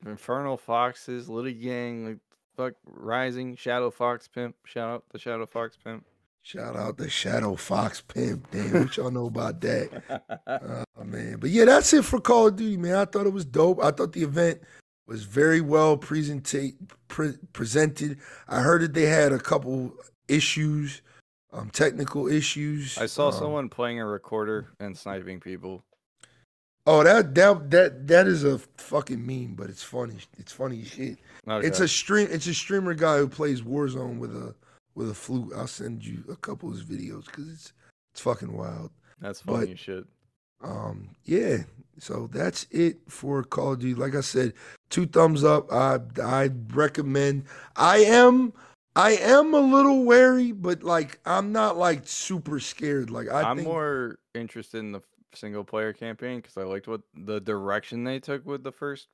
[0.07, 2.19] Infernal Foxes, Little Gang, like
[2.57, 4.57] fuck Rising, Shadow Fox Pimp.
[4.65, 6.05] Shout out the Shadow Fox Pimp.
[6.43, 8.51] Shout out the Shadow Fox Pimp.
[8.53, 10.23] Damn, what y'all know about that?
[10.99, 12.95] Oh man, but yeah, that's it for Call of Duty, man.
[12.97, 13.83] I thought it was dope.
[13.85, 14.61] I thought the event
[15.07, 16.75] was very well presentate
[17.09, 18.19] pre- presented.
[18.49, 19.93] I heard that they had a couple
[20.27, 21.03] issues,
[21.53, 22.97] um, technical issues.
[22.97, 25.85] I saw Um, someone playing a recorder and sniping people.
[26.87, 30.17] Oh, that that that that is a fucking meme, but it's funny.
[30.39, 31.19] It's funny shit.
[31.47, 32.29] It's a stream.
[32.31, 34.55] It's a streamer guy who plays Warzone with a
[34.95, 35.53] with a flute.
[35.57, 37.73] I'll send you a couple of his videos because it's
[38.13, 38.91] it's fucking wild.
[39.21, 40.05] That's but- funny as shit.
[40.63, 41.59] um yeah
[41.99, 44.53] so that's it for call of duty like i said
[44.91, 47.45] two thumbs up i i recommend
[47.77, 48.53] i am
[48.97, 53.57] i am a little wary but like i'm not like super scared like i I'm
[53.59, 55.01] think more interested in the
[55.37, 59.09] single player campaign because I liked what the direction they took with the first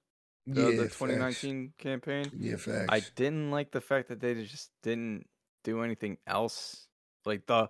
[0.47, 0.99] the, yeah, the facts.
[0.99, 2.27] 2019 campaign.
[2.37, 5.27] yeah facts I didn't like the fact that they just didn't
[5.65, 6.87] do anything else.
[7.25, 7.69] Like the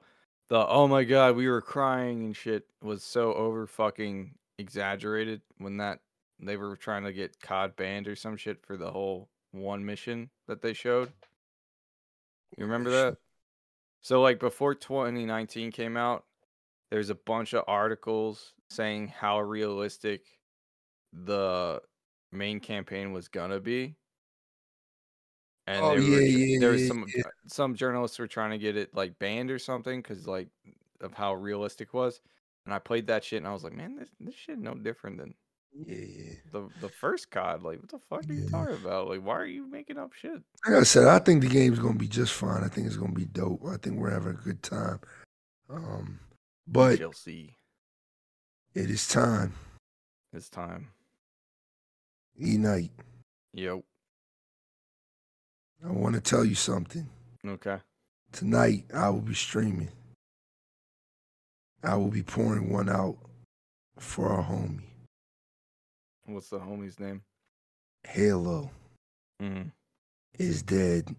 [0.48, 5.78] the oh my god, we were crying and shit was so over fucking exaggerated when
[5.78, 6.00] that
[6.40, 10.30] they were trying to get COD banned or some shit for the whole one mission
[10.48, 11.12] that they showed.
[12.56, 13.16] You remember that?
[14.02, 16.24] So like before 2019 came out,
[16.92, 20.26] there's a bunch of articles saying how realistic
[21.24, 21.80] the
[22.32, 23.96] main campaign was gonna be.
[25.66, 27.22] And Oh yeah, were, yeah, there was some yeah.
[27.46, 30.48] some journalists were trying to get it like banned or something because like
[31.00, 32.20] of how realistic it was.
[32.66, 35.16] And I played that shit and I was like, man, this this shit no different
[35.16, 35.34] than
[35.72, 36.34] Yeah, yeah.
[36.52, 37.62] the the first COD.
[37.62, 38.50] Like, what the fuck are you Yeah.
[38.50, 39.08] talking about?
[39.08, 40.42] Like, why are you making up shit?
[40.68, 42.62] Like I said, I think the game's gonna be just fine.
[42.62, 43.64] I think it's gonna be dope.
[43.66, 45.00] I think we're having a good time.
[45.70, 46.20] Um,
[46.66, 47.56] but Chelsea,
[48.74, 49.52] it is time.
[50.32, 50.88] it's time.
[52.40, 52.90] E night.
[53.54, 53.80] Yep.
[55.84, 57.08] I want to tell you something.
[57.46, 57.76] Okay.
[58.30, 59.90] Tonight I will be streaming.
[61.82, 63.16] I will be pouring one out
[63.98, 64.84] for our homie.
[66.24, 67.22] What's the homie's name?
[68.04, 68.70] Halo
[69.40, 69.72] Mm.
[70.38, 71.14] is dead.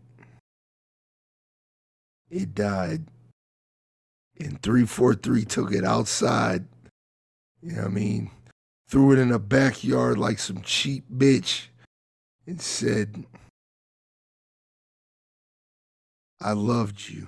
[2.29, 3.03] It died.
[4.39, 6.65] And 343 took it outside.
[7.61, 8.31] You know what I mean?
[8.89, 11.67] Threw it in a backyard like some cheap bitch
[12.45, 13.25] and said,
[16.41, 17.27] I loved you.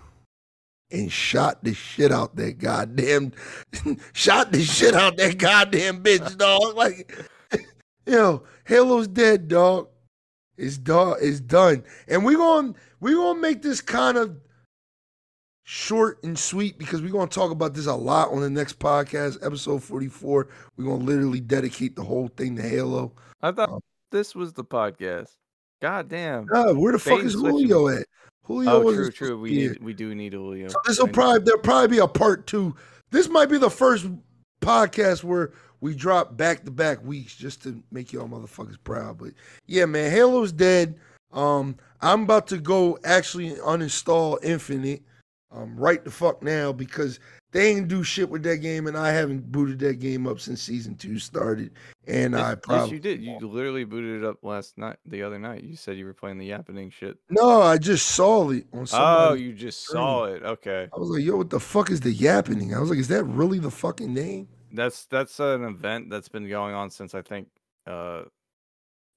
[0.92, 3.34] And shot the shit out that goddamn,
[4.14, 6.76] shot the shit out that goddamn bitch, dog.
[6.76, 7.16] Like,
[8.06, 9.88] yo, Halo's dead, dog.
[10.58, 11.18] It's dog.
[11.22, 11.84] It's done.
[12.08, 14.38] And we gonna we gonna make this kind of
[15.66, 19.44] short and sweet because we're gonna talk about this a lot on the next podcast,
[19.46, 20.48] episode forty four.
[20.78, 23.12] We're gonna literally dedicate the whole thing to Halo.
[23.42, 23.80] I thought Um,
[24.12, 25.36] this was the podcast.
[25.82, 26.46] God damn.
[26.46, 27.68] Where the fuck Bait is switching.
[27.68, 28.06] Julio at?
[28.44, 29.40] Julio Oh, was true, true.
[29.40, 30.68] We need we do need Julio.
[30.70, 32.76] So this will probably there'll probably be a part two.
[33.12, 34.08] This might be the first
[34.62, 35.52] podcast where
[35.82, 39.18] we drop back to back weeks just to make y'all motherfuckers proud.
[39.18, 39.32] But
[39.66, 41.00] yeah, man, Halo's dead.
[41.34, 45.02] Um, I'm about to go actually uninstall Infinite
[45.56, 47.20] um right the fuck now because
[47.52, 50.62] they ain't do shit with that game and I haven't booted that game up since
[50.62, 51.72] season two started.
[52.08, 53.22] And Yes, I yes, probably you did.
[53.22, 55.64] You literally booted it up last night, the other night.
[55.64, 57.18] You said you were playing the yappening shit.
[57.30, 60.44] no, I just saw it on Oh, you just saw it.
[60.44, 62.76] Okay, I was like, yo, what the fuck is the yappening?
[62.76, 64.50] I was like, is that really the fucking name?
[64.76, 67.48] that's that's an event that's been going on since I think
[67.88, 68.24] uh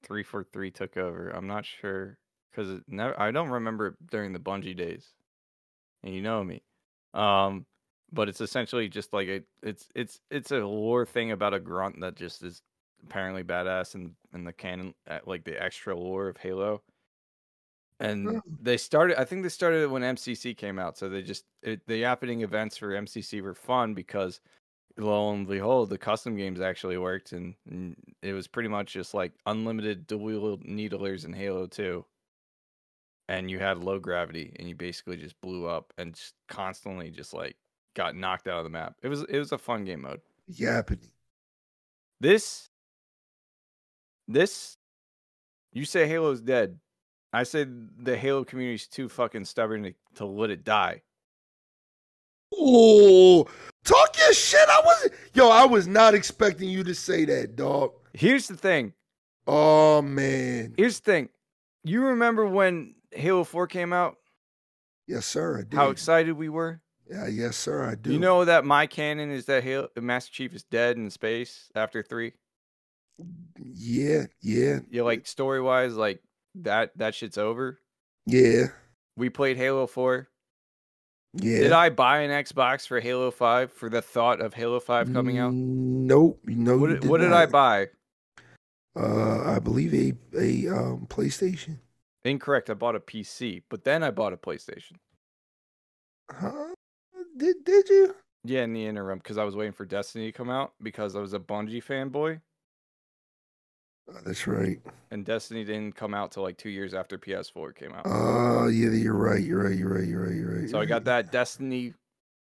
[0.05, 1.31] three four three took over.
[1.31, 2.19] I'm not sure
[2.51, 3.19] because never.
[3.21, 5.13] I don't remember it during the Bungie days,
[6.05, 6.63] and you know me.
[7.15, 7.67] Um,
[8.13, 12.01] but it's essentially just like a it's it's it's a lore thing about a grunt
[12.01, 12.63] that just is
[13.05, 16.83] apparently badass in in the canon uh, like the extra lore of Halo.
[18.01, 18.43] And Oh.
[18.61, 20.97] they started I think they started it when MCC came out.
[20.99, 24.41] So they just it, the happening events for MCC were fun because
[24.99, 29.15] lo and behold the custom games actually worked and, and it was pretty much just
[29.15, 32.05] like unlimited dual needlers in Halo 2
[33.29, 37.35] and you had low gravity and you basically just blew up and just constantly just
[37.35, 37.57] like
[37.95, 38.95] got knocked out of the map.
[39.03, 40.21] It was it was a fun game mode.
[40.51, 41.11] Yappening.
[42.21, 42.69] This
[44.27, 44.77] this
[45.73, 46.79] you say Halo's dead.
[47.33, 51.03] I said the Halo community's too fucking stubborn to, to let it die.
[52.57, 53.47] Oh,
[53.85, 54.67] talk your shit.
[54.67, 55.13] I wasn't.
[55.35, 57.93] Yo, I was not expecting you to say that, dog.
[58.15, 58.95] Here's the thing.
[59.47, 60.75] Oh man.
[60.79, 61.29] Here's the thing.
[61.85, 64.17] You remember when Halo 4 came out?
[65.07, 65.59] Yes, sir.
[65.59, 65.75] I did.
[65.75, 66.81] How excited we were?
[67.11, 67.83] yeah, yes, sir.
[67.89, 68.13] I do.
[68.13, 72.03] You know that my canon is that Halo, Master Chief is dead in space after
[72.03, 72.33] 3?
[73.59, 76.23] Yeah, yeah, You like story wise like
[76.57, 77.79] that that shit's over.
[78.27, 78.67] yeah,
[79.17, 80.29] We played Halo 4.
[81.35, 81.59] yeah.
[81.61, 85.39] Did I buy an Xbox for Halo 5 for the thought of Halo 5 coming
[85.39, 85.53] out?
[85.55, 86.41] Nope.
[86.45, 86.77] No.
[86.79, 87.87] What you did, what did I buy?
[88.95, 91.79] Uh, I believe a a um PlayStation.
[92.29, 92.71] Incorrect.
[92.71, 94.93] I bought a PC, but then I bought a PlayStation.
[96.31, 96.75] Huh?
[97.37, 98.15] Did did you?
[98.45, 101.21] Yeah, in the interim, because I was waiting for Destiny to come out because I
[101.21, 102.41] was a Bungie fanboy,
[104.11, 104.81] Oh, that's right.
[105.11, 108.03] and Destiny didn't come out till like two years after PS4 came out.
[108.07, 108.91] Oh, yeah.
[108.91, 109.43] You're right.
[109.43, 109.77] You're right.
[109.77, 110.07] You're right.
[110.07, 110.35] You're right.
[110.35, 110.71] You're right.
[110.71, 111.93] so I got that Destiny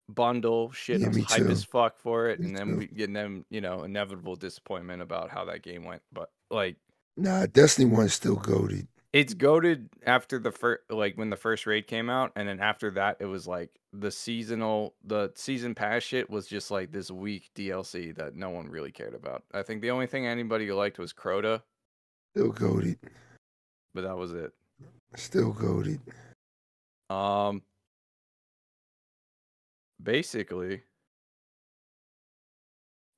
[0.10, 1.00] bundle shit.
[1.02, 1.50] Yeah, I was hype too.
[1.50, 2.78] as fuck for it, Me and then too.
[2.78, 6.02] we getting them, you know, inevitable disappointment about how that game went.
[6.12, 6.76] But like,
[7.16, 8.88] Nah, Destiny One's still goaded.
[9.14, 12.92] It's goaded after the first like when the first raid came out and then after
[12.92, 17.50] that it was like the seasonal the season pass shit was just like this weak
[17.56, 19.44] DLC that no one really cared about.
[19.54, 21.62] I think the only thing anybody liked was Crota,
[22.36, 23.00] Still goaded.
[23.94, 24.52] but that was it.
[25.16, 26.02] Still goaded.
[27.10, 27.62] Um
[30.04, 30.82] basically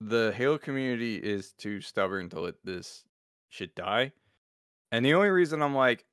[0.01, 3.03] the Halo community is too stubborn to let this
[3.49, 4.13] shit die.
[4.91, 6.05] And the only reason I'm like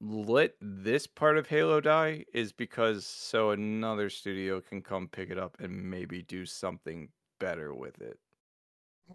[0.00, 5.38] let this part of Halo die is because so another studio can come pick it
[5.38, 7.08] up and maybe do something
[7.40, 8.18] better with it.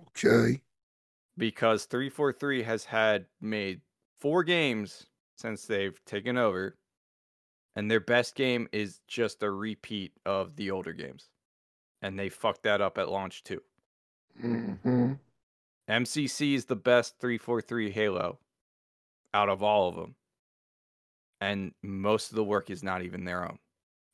[0.07, 0.61] Okay.
[1.37, 3.81] Because 343 has had made
[4.19, 5.05] four games
[5.37, 6.77] since they've taken over,
[7.75, 11.29] and their best game is just a repeat of the older games.
[12.01, 13.61] And they fucked that up at launch too.
[14.39, 15.13] hmm
[15.89, 18.39] MCC is the best 343 Halo
[19.33, 20.15] out of all of them.
[21.41, 23.59] And most of the work is not even their own.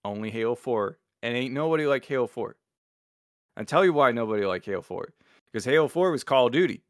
[0.03, 0.97] Only Halo 4.
[1.23, 2.55] And ain't nobody like Halo 4.
[3.57, 5.13] I'll tell you why nobody like Halo 4.
[5.51, 6.83] Because Halo 4 was Call of Duty.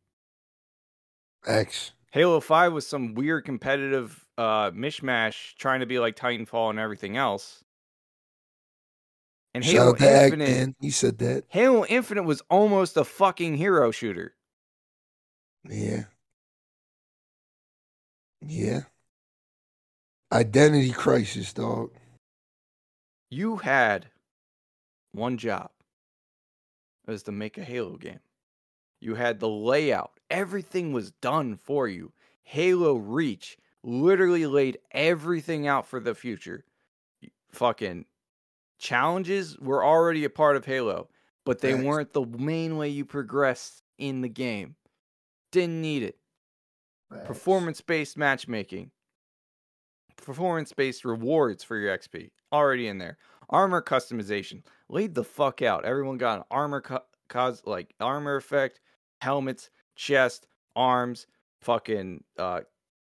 [1.46, 1.92] X.
[2.12, 7.18] Halo 5 was some weird competitive uh, mishmash trying to be like Titanfall and everything
[7.18, 7.64] else.
[9.54, 10.76] And Halo Infinite, man.
[10.82, 11.46] He said that.
[11.48, 14.36] Halo Infinite was almost a fucking hero shooter.
[15.70, 16.06] Yeah.
[18.48, 18.82] Yeah.
[20.32, 21.92] Identity crisis, dog.
[23.30, 24.08] You had
[25.12, 25.72] one job.
[27.08, 28.20] It was to make a Halo game.
[29.00, 30.20] You had the layout.
[30.30, 32.12] Everything was done for you.
[32.44, 36.66] Halo Reach literally laid everything out for the future.
[37.52, 38.06] Fucking
[38.80, 41.10] challenges were already a part of Halo,
[41.46, 41.84] but they Facts.
[41.84, 44.76] weren't the main way you progressed in the game.
[45.52, 46.18] Didn't need it.
[47.26, 48.92] Performance based matchmaking.
[50.18, 52.32] Performance based rewards for your XP.
[52.52, 53.18] Already in there.
[53.50, 54.64] Armor customization.
[54.90, 55.86] Laid the fuck out.
[55.86, 58.80] Everyone got an armor co- cause like armor effect,
[59.22, 61.28] helmets, chest, arms,
[61.62, 62.62] fucking uh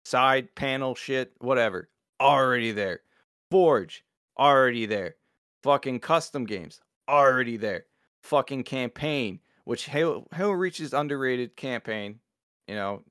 [0.06, 1.90] side panel shit, whatever.
[2.20, 3.02] Already there.
[3.52, 4.04] Forge,
[4.38, 5.16] already there.
[5.64, 7.86] Fucking custom games, already there.
[8.24, 12.20] Fucking campaign, which Halo, Halo Reach's underrated campaign.
[12.68, 13.04] You know,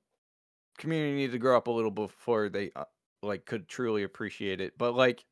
[0.77, 2.85] community needed to grow up a little before they uh,
[3.23, 4.77] like could truly appreciate it.
[4.79, 5.25] But like,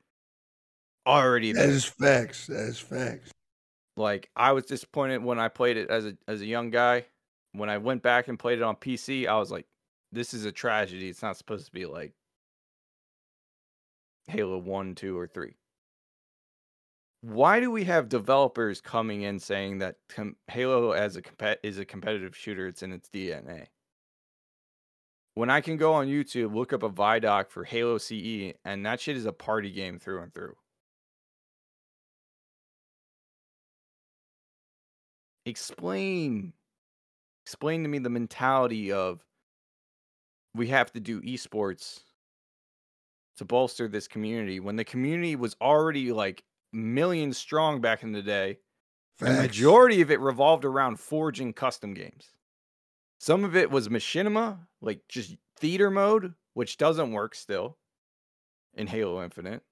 [1.07, 1.71] already That there.
[1.71, 2.47] is facts.
[2.49, 3.31] That is facts.
[3.97, 7.07] Like I was disappointed when I played it as a as a young guy.
[7.53, 9.67] When I went back and played it on PC, I was like,
[10.11, 11.09] this is a tragedy.
[11.09, 12.13] It's not supposed to be like
[14.27, 15.55] Halo 1, 2 or 3.
[17.21, 21.79] Why do we have developers coming in saying that com- Halo as a compet- is
[21.79, 23.69] a competitive shooter, it's in its DNA?
[25.35, 29.01] When I can go on YouTube, look up a Vidoc for Halo CE, and that
[29.01, 30.55] shit is a party game through and through.
[35.47, 36.53] explain.
[37.45, 39.23] Explain to me the mentality of
[40.55, 42.01] we have to do esports
[43.37, 48.23] to bolster this community when the community was already like millions strong back in the
[48.23, 48.59] day
[49.19, 52.31] the majority of it revolved around forging custom games
[53.25, 57.77] some of it was machinima like just theater mode which doesn't work still
[58.75, 59.63] in halo infinite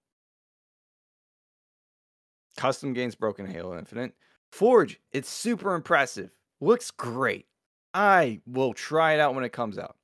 [2.57, 4.15] custom games broken halo infinite
[4.53, 6.31] Forge, it's super impressive.
[6.61, 7.47] Looks great.
[7.95, 9.97] I will try it out when it comes out.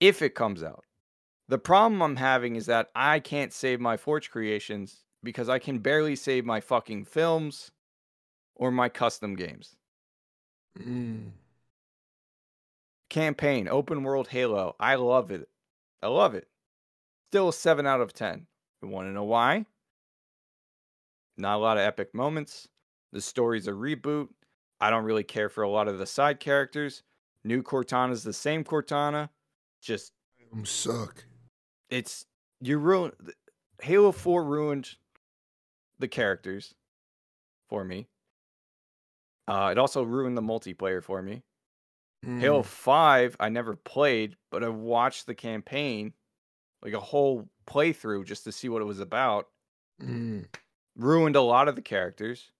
[0.00, 0.84] If it comes out.
[1.48, 5.78] The problem I'm having is that I can't save my Forge creations because I can
[5.78, 7.70] barely save my fucking films
[8.56, 9.76] or my custom games.
[10.76, 11.30] Mm.
[13.12, 14.74] Campaign, open world Halo.
[14.80, 15.46] I love it.
[16.02, 16.48] I love it.
[17.30, 18.46] Still a 7 out of 10.
[18.80, 19.66] You want to know why?
[21.36, 22.68] Not a lot of epic moments.
[23.12, 24.28] The story's a reboot.
[24.80, 27.02] I don't really care for a lot of the side characters.
[27.44, 29.28] New Cortana's the same Cortana.
[29.82, 30.12] Just
[30.50, 31.22] Them suck.
[31.90, 32.24] it's
[32.62, 33.12] you ruined
[33.82, 34.88] Halo 4 ruined
[35.98, 36.74] the characters
[37.68, 38.08] for me.
[39.46, 41.42] Uh, it also ruined the multiplayer for me.
[42.24, 42.66] Halo Mm.
[42.66, 46.14] 5, I never played, but I watched the campaign,
[46.82, 49.48] like a whole playthrough just to see what it was about.
[50.00, 50.46] Mm.
[50.96, 52.52] Ruined a lot of the characters.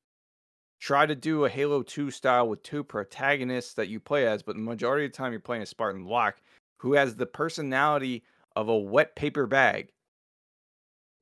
[0.80, 4.56] Try to do a Halo 2 style with two protagonists that you play as, but
[4.56, 6.40] the majority of the time you're playing a Spartan Locke
[6.78, 8.24] who has the personality
[8.56, 9.92] of a wet paper bag.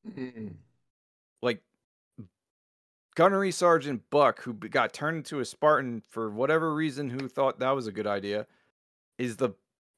[0.07, 0.55] Mm.
[3.17, 7.75] Gunnery Sergeant Buck, who got turned into a Spartan for whatever reason, who thought that
[7.75, 8.47] was a good idea,
[9.19, 9.51] is the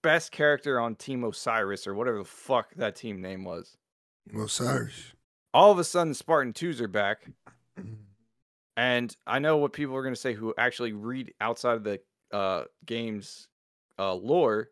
[0.03, 3.77] best character on Team Osiris or whatever the fuck that team name was.
[4.35, 5.13] Osiris.
[5.55, 7.31] All of a sudden, Spartan 2s are back.
[7.79, 7.97] Mm.
[8.77, 12.01] And I know what people are going to say who actually read outside of the
[12.33, 13.49] uh, game's
[13.99, 14.71] uh, lore.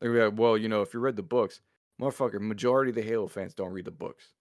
[0.00, 1.62] They're be like, well, you know, if you read the books,
[2.00, 4.34] motherfucker, majority of the Halo fans don't read the books.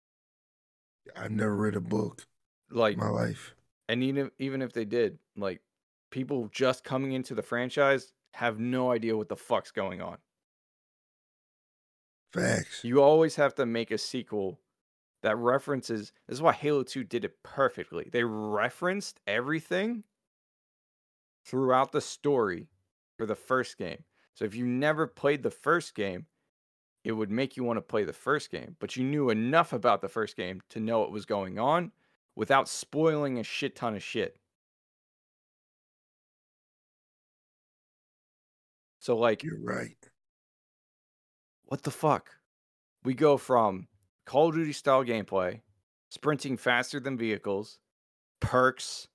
[1.16, 2.26] I've never read a book
[2.70, 3.56] Like, my life.
[3.88, 5.62] and even even if they did, like,
[6.12, 10.18] people just coming into the franchise have no idea what the fuck's going on.
[12.32, 12.84] Facts.
[12.84, 14.60] You always have to make a sequel
[15.22, 16.12] that references.
[16.28, 18.10] This is why Halo 2 did it perfectly.
[18.12, 20.04] They referenced everything
[21.46, 22.70] throughout the story
[23.18, 24.04] for the first game.
[24.34, 26.26] So if you never played the first game,
[27.04, 30.02] it would make you want to play the first game, but you knew enough about
[30.02, 31.92] the first game to know what was going on
[32.36, 34.38] without spoiling a shit ton of shit.
[39.00, 39.98] So like You're right.
[41.66, 42.32] what the fuck?
[43.04, 43.88] We go from
[44.26, 45.62] Call of Duty style gameplay,
[46.10, 47.80] sprinting faster than vehicles,
[48.40, 49.10] perks,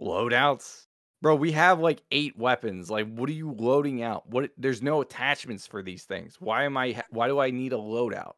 [0.00, 0.86] loadouts.
[1.20, 2.90] Bro, we have like eight weapons.
[2.90, 4.28] Like, what are you loading out?
[4.28, 4.50] What?
[4.56, 6.36] There's no attachments for these things.
[6.40, 7.02] Why am I?
[7.10, 8.34] Why do I need a loadout?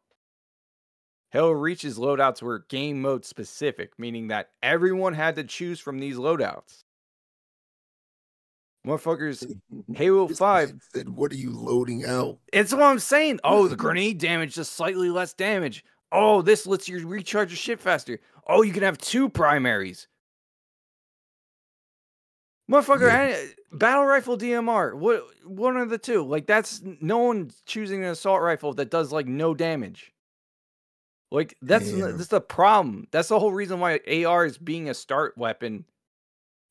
[1.31, 6.15] Halo Reach's loadouts were game mode specific, meaning that everyone had to choose from these
[6.17, 6.83] loadouts.
[8.87, 9.59] Motherfuckers,
[9.93, 13.39] Halo 5 man said, "What are you loading out?" it's what I'm saying.
[13.43, 15.83] Oh, the grenade damage does slightly less damage.
[16.11, 18.19] Oh, this lets you recharge your shit faster.
[18.47, 20.07] Oh, you can have two primaries.
[22.71, 23.19] Motherfucker, Yeah.
[23.19, 24.95] I- uh, battle rifle DMR.
[24.95, 26.23] What one of the two?
[26.23, 30.13] Like that's no one choosing an assault rifle that does like no damage.
[31.31, 32.17] Like that's Damn.
[32.17, 33.07] that's the problem.
[33.11, 35.85] That's the whole reason why AR is being a start weapon.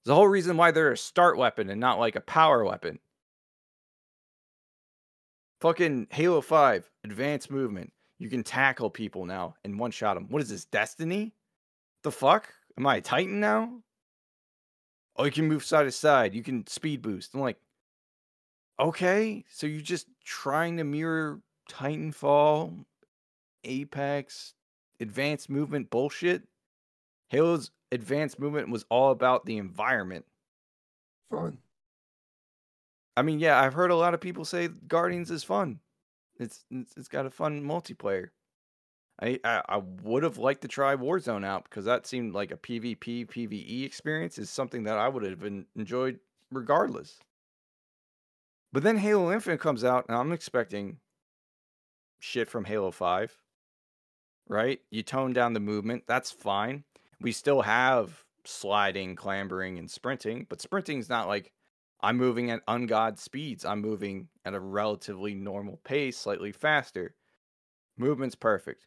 [0.01, 2.99] It's The whole reason why they're a start weapon and not like a power weapon.
[5.61, 7.93] Fucking Halo 5, advanced movement.
[8.19, 10.27] You can tackle people now and one shot them.
[10.29, 11.35] What is this, Destiny?
[12.05, 12.53] The fuck?
[12.77, 13.81] Am I a Titan now?
[15.17, 16.35] Oh, you can move side to side.
[16.35, 17.35] You can speed boost.
[17.35, 17.59] I'm like,
[18.79, 22.85] okay, so you're just trying to mirror Titanfall,
[23.65, 24.55] Apex,
[25.01, 26.43] advanced movement bullshit?
[27.31, 30.25] Halo's advanced movement was all about the environment.
[31.31, 31.59] Fun.
[33.17, 35.81] I mean, yeah, I've heard a lot of people say Guardians is fun.
[36.39, 38.29] It's it's, it's got a fun multiplayer.
[39.21, 42.57] I I, I would have liked to try Warzone out because that seemed like a
[42.57, 46.21] PvP PvE experience is something that I would have en- enjoyed
[46.51, 47.19] regardless.
[48.73, 50.99] But then Halo Infinite comes out, and I'm expecting
[52.21, 53.37] shit from Halo Five.
[54.49, 54.81] Right?
[54.91, 56.05] You tone down the movement.
[56.07, 56.85] That's fine.
[57.21, 61.53] We still have sliding, clambering, and sprinting, but sprinting's not like
[62.01, 63.65] I'm moving at ungod speeds.
[63.65, 67.15] I'm moving at a relatively normal pace, slightly faster.
[67.97, 68.87] Movement's perfect.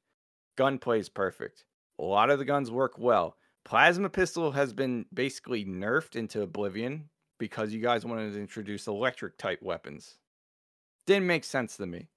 [0.57, 1.65] Gunplay's perfect.
[1.99, 3.35] A lot of the guns work well.
[3.65, 9.37] Plasma pistol has been basically nerfed into oblivion because you guys wanted to introduce electric
[9.37, 10.17] type weapons.
[11.05, 12.09] Didn't make sense to me.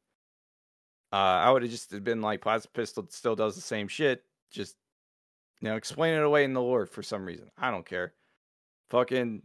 [1.14, 4.24] Uh, I would have just been like, plasma pistol still does the same shit.
[4.50, 4.74] Just,
[5.60, 7.52] you know, explain it away in the lore for some reason.
[7.56, 8.14] I don't care.
[8.90, 9.42] Fucking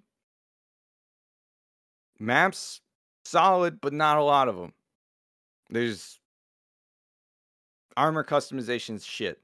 [2.18, 2.82] maps
[3.24, 4.74] solid, but not a lot of them.
[5.70, 6.20] There's
[7.96, 9.40] armor customizations shit.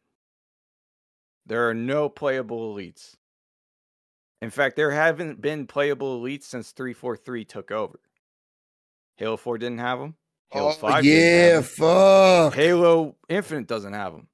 [1.45, 3.18] There are no playable elites.
[4.41, 7.99] In fact, there haven't been playable elites since 343 took over.
[9.15, 10.15] Halo 4 didn't have them.
[10.52, 12.54] Halo Oh, 5 yeah, fuck.
[12.54, 14.28] Halo Infinite doesn't have them.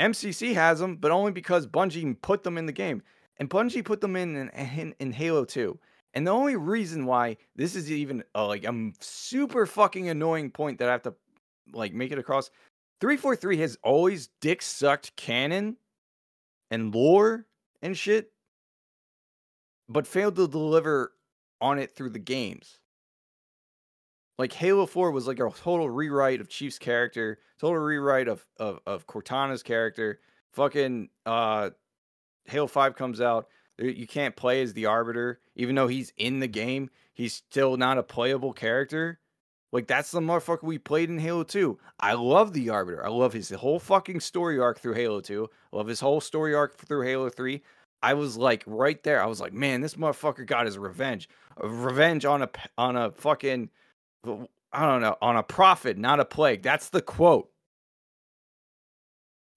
[0.00, 3.02] MCC has them, but only because Bungie put them in the game.
[3.38, 5.78] And Bungie put them in in, in, in Halo 2.
[6.14, 10.78] And the only reason why this is even uh, like a super fucking annoying point
[10.78, 11.14] that I have to
[11.72, 12.50] like make it across
[13.00, 15.76] 343 has always dick sucked canon
[16.70, 17.46] and lore
[17.80, 18.30] and shit,
[19.88, 21.12] but failed to deliver
[21.60, 22.78] on it through the games.
[24.38, 28.80] Like Halo 4 was like a total rewrite of Chief's character, total rewrite of of,
[28.86, 30.20] of Cortana's character.
[30.52, 31.70] Fucking uh
[32.46, 33.48] Halo 5 comes out.
[33.78, 36.90] You can't play as the Arbiter, even though he's in the game.
[37.14, 39.18] He's still not a playable character.
[39.72, 41.78] Like that's the motherfucker we played in Halo 2.
[41.98, 43.04] I love the Arbiter.
[43.04, 45.48] I love his whole fucking story arc through Halo 2.
[45.72, 47.62] I love his whole story arc through Halo 3.
[48.02, 49.22] I was like right there.
[49.22, 51.28] I was like, man, this motherfucker got his revenge.
[51.62, 53.70] Revenge on a on a fucking
[54.24, 56.62] I don't know, on a prophet, not a plague.
[56.62, 57.50] That's the quote.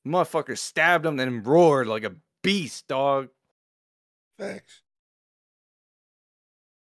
[0.07, 3.29] Motherfucker stabbed him and roared like a beast, dog.
[4.37, 4.81] Facts.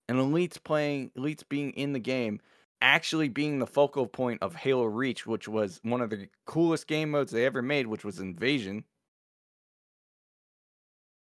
[0.09, 2.41] and elites playing elites being in the game
[2.81, 7.11] actually being the focal point of halo reach which was one of the coolest game
[7.11, 8.85] modes they ever made which was invasion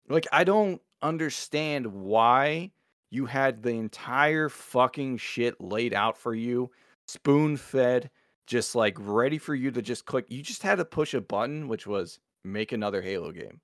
[0.08, 2.70] like i don't understand why
[3.12, 6.70] you had the entire fucking shit laid out for you
[7.06, 8.10] spoon fed
[8.46, 10.26] just like ready for you to just click.
[10.28, 13.60] You just had to push a button which was make another halo game.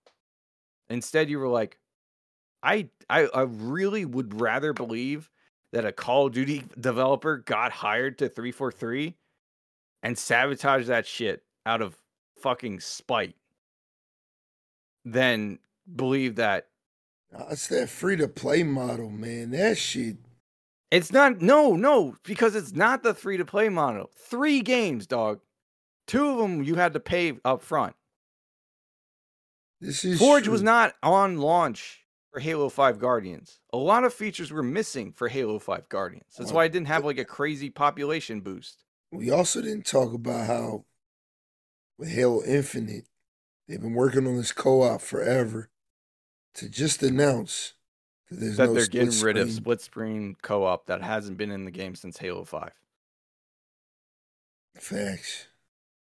[0.89, 1.79] Instead you were like
[2.63, 5.31] I, I I really would rather believe
[5.73, 9.15] that a Call of Duty developer got hired to 343
[10.03, 11.97] and sabotage that shit out of
[12.41, 13.37] fucking spite
[15.05, 15.59] than
[15.95, 16.69] believe that
[17.33, 19.51] Nah, It's that free to play model, man.
[19.51, 20.17] That shit.
[20.91, 24.11] it's not no no because it's not the free to play model.
[24.17, 25.41] Three games dog.
[26.07, 27.95] Two of them you had to pay up front.
[29.81, 32.01] This is forge was not on launch
[32.33, 33.61] for halo 5 guardians.
[33.73, 36.35] A lot of features were missing for halo 5 guardians.
[36.37, 38.85] That's why it didn't have like a crazy population boost.
[39.13, 40.85] We also didn't talk about how
[41.99, 43.07] with Halo Infinite,
[43.67, 45.71] they've been working on this co-op forever.
[46.59, 47.73] To just announce
[48.31, 49.53] that there's that no they're getting rid of screen.
[49.53, 52.73] split screen co-op that hasn't been in the game since halo 5
[54.79, 55.49] Facts.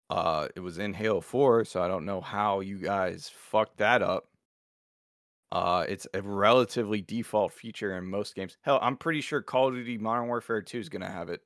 [0.10, 4.02] Uh, it was in Halo 4, so I don't know how you guys fucked that
[4.02, 4.30] up.
[5.52, 8.58] Uh, it's a relatively default feature in most games.
[8.62, 11.42] Hell, I'm pretty sure Call of Duty Modern Warfare 2 is gonna have it.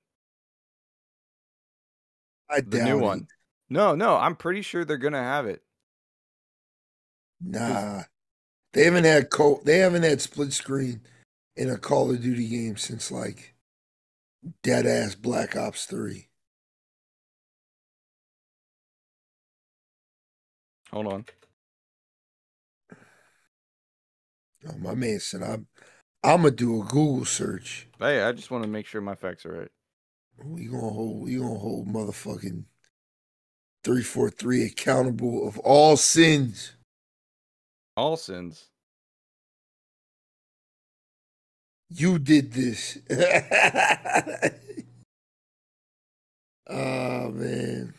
[2.49, 3.01] I The doubt new it.
[3.01, 3.27] one.
[3.69, 5.63] No, no, I'm pretty sure they're gonna have it.
[7.41, 8.05] Nah,
[8.73, 11.01] they haven't had co- They haven't had split screen
[11.55, 13.53] in a Call of Duty game since like
[14.63, 16.29] dead ass Black Ops Three.
[20.91, 21.25] Hold on.
[24.67, 25.67] Oh, my man said I'm.
[26.23, 27.89] I'm gonna do a Google search.
[27.99, 29.71] Hey, I just want to make sure my facts are right.
[30.43, 31.23] We gonna hold.
[31.23, 32.63] We gonna hold motherfucking
[33.83, 36.73] three four three accountable of all sins.
[37.95, 38.69] All sins.
[41.89, 42.97] You did this.
[46.67, 47.93] oh man.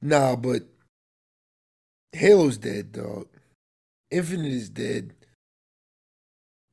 [0.00, 0.62] Nah, but
[2.12, 3.28] Halo's dead, dog.
[4.10, 5.14] Infinite is dead.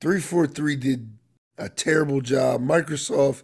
[0.02, 1.18] 343 did
[1.58, 2.62] a terrible job.
[2.62, 3.44] Microsoft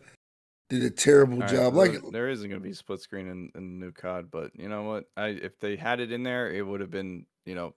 [0.72, 1.74] did a terrible right, job.
[1.76, 4.68] there- Like there isn't gonna be split screen in, in the new COD, but you
[4.70, 5.06] know what?
[5.16, 7.76] I if they had it in there, it would have been you know,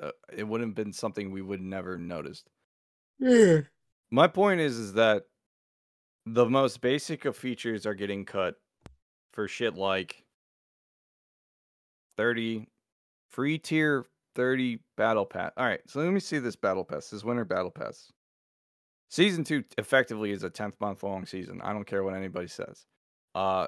[0.00, 2.48] uh, it wouldn't have been something we would never noticed.
[3.18, 3.60] yeah.
[4.10, 5.24] My point is is that
[6.26, 8.56] the most basic of features are getting cut
[9.32, 10.24] for shit like
[12.16, 12.66] 30
[13.30, 14.04] free tier
[14.34, 15.52] 30 battle pass.
[15.56, 17.10] All right, so let me see this battle pass.
[17.10, 18.12] This winter battle pass.
[19.10, 21.60] Season 2 effectively is a 10th month long season.
[21.62, 22.86] I don't care what anybody says.
[23.34, 23.66] Uh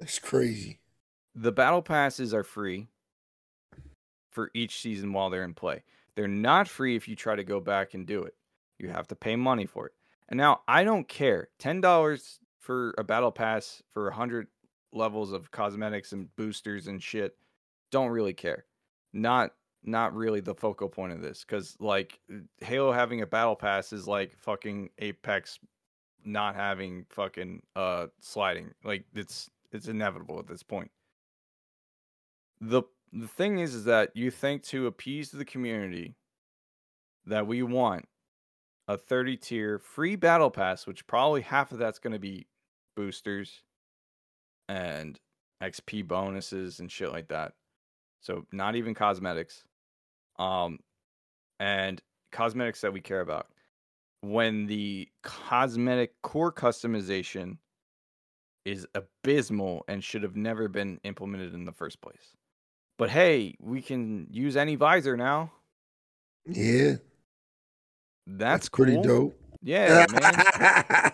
[0.00, 0.80] That's crazy.
[1.34, 2.88] the battle passes are free
[4.30, 5.82] for each season while they're in play.
[6.16, 8.34] They're not free if you try to go back and do it.
[8.78, 9.92] You have to pay money for it.
[10.28, 11.48] And now I don't care.
[11.60, 14.48] $10 for a battle pass for 100
[14.92, 17.36] levels of cosmetics and boosters and shit.
[17.90, 18.66] Don't really care.
[19.12, 19.52] Not
[19.84, 22.18] not really the focal point of this cuz like
[22.60, 25.58] Halo having a battle pass is like fucking Apex
[26.24, 28.74] not having fucking uh sliding.
[28.84, 30.90] Like it's it's inevitable at this point.
[32.60, 32.82] The
[33.12, 36.16] the thing is is that you think to appease the community
[37.24, 38.08] that we want
[38.88, 42.46] a 30 tier free battle pass, which probably half of that's going to be
[42.96, 43.62] boosters
[44.68, 45.20] and
[45.62, 47.52] XP bonuses and shit like that.
[48.20, 49.62] So not even cosmetics.
[50.38, 50.78] Um
[51.60, 52.00] and
[52.32, 53.48] cosmetics that we care about.
[54.20, 57.58] When the cosmetic core customization
[58.64, 62.36] is abysmal and should have never been implemented in the first place.
[62.98, 65.52] But hey, we can use any visor now.
[66.46, 66.96] Yeah.
[68.26, 69.02] That's, pretty cool.
[69.02, 69.40] dope.
[69.62, 71.12] Yeah, man.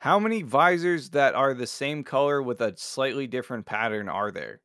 [0.00, 4.60] How many visors that are the same color with a slightly different pattern are there?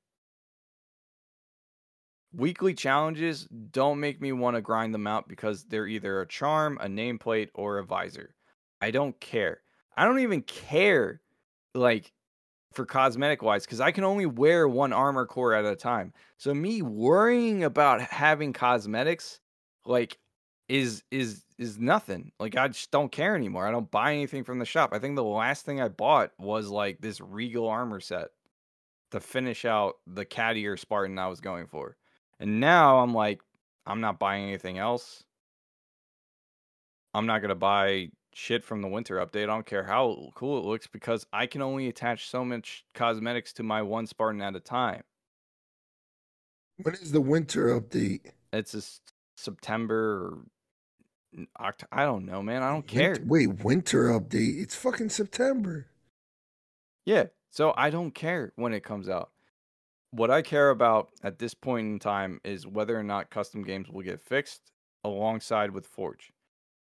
[2.31, 6.77] Weekly challenges don't make me want to grind them out because they're either a charm,
[6.81, 8.35] a nameplate, or a visor.
[8.81, 9.61] I don't care.
[9.97, 11.21] I don't even care,
[11.73, 12.13] like,
[12.73, 16.13] for cosmetic wise, because I can only wear one armor core at a time.
[16.37, 19.39] So me worrying about having cosmetics,
[19.85, 20.19] like,
[20.69, 22.31] is is is nothing.
[22.39, 23.67] Like I just don't care anymore.
[23.67, 24.91] I don't buy anything from the shop.
[24.93, 28.27] I think the last thing I bought was like this Regal armor set
[29.11, 31.97] to finish out the Caddier Spartan I was going for.
[32.39, 33.41] And now I'm like,
[33.85, 35.23] I'm not buying anything else.
[37.13, 39.43] I'm not gonna buy shit from the winter update.
[39.43, 43.53] I don't care how cool it looks because I can only attach so much cosmetics
[43.53, 45.03] to my one Spartan at a time.
[46.77, 48.31] when is the winter update?
[48.53, 48.81] It's a
[49.35, 50.37] September or
[51.59, 51.89] October.
[51.91, 52.63] I don't know, man.
[52.63, 53.17] I don't care.
[53.25, 54.61] wait, winter update.
[54.61, 55.87] It's fucking September.
[57.05, 57.25] Yeah.
[57.49, 59.31] So I don't care when it comes out.
[60.11, 63.89] What I care about at this point in time is whether or not custom games
[63.89, 64.71] will get fixed
[65.03, 66.31] alongside with Forge.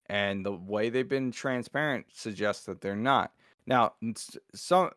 [0.08, 3.32] And the way they've been transparent suggests that they're not.
[3.66, 3.94] Now,
[4.54, 4.92] some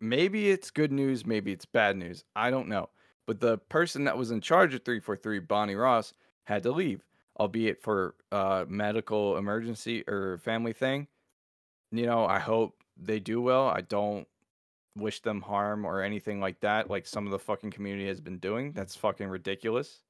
[0.00, 2.24] maybe it's good news, maybe it's bad news.
[2.36, 2.90] I don't know.
[3.26, 6.14] But the person that was in charge of 343, Bonnie Ross,
[6.44, 7.04] had to leave,
[7.38, 11.08] albeit for uh medical emergency or family thing.
[11.90, 13.68] You know, I hope they do well.
[13.68, 14.26] I don't
[14.96, 18.38] wish them harm or anything like that, like some of the fucking community has been
[18.38, 18.72] doing.
[18.72, 20.02] That's fucking ridiculous.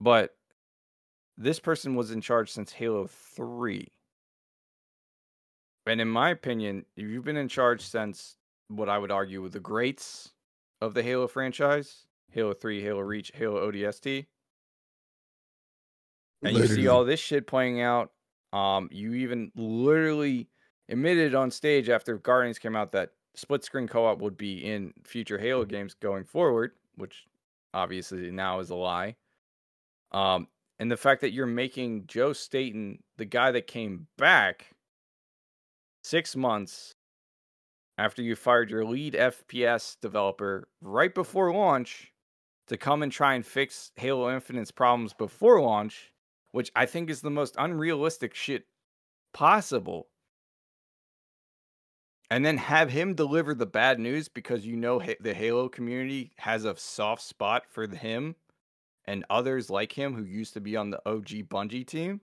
[0.00, 0.34] But
[1.36, 3.88] this person was in charge since Halo 3.
[5.86, 8.36] And in my opinion, if you've been in charge since
[8.68, 10.32] what I would argue were the greats
[10.80, 14.26] of the Halo franchise, Halo 3, Halo Reach, Halo ODST,
[16.42, 18.10] and you see all this shit playing out,
[18.52, 20.48] um, you even literally
[20.92, 25.38] admitted on stage after Guardians came out that split screen co-op would be in future
[25.38, 27.26] Halo games going forward, which
[27.74, 29.16] obviously now is a lie.
[30.12, 30.46] Um,
[30.78, 34.74] and the fact that you're making Joe Staten the guy that came back
[36.04, 36.94] six months
[37.96, 42.12] after you fired your lead FPS developer right before launch
[42.66, 46.12] to come and try and fix Halo Infinite's problems before launch,
[46.50, 48.66] which I think is the most unrealistic shit
[49.32, 50.08] possible.
[52.32, 56.64] And then have him deliver the bad news because you know the Halo community has
[56.64, 58.36] a soft spot for him
[59.04, 62.22] and others like him who used to be on the OG Bungie team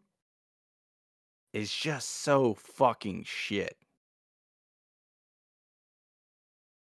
[1.53, 3.77] is just so fucking shit.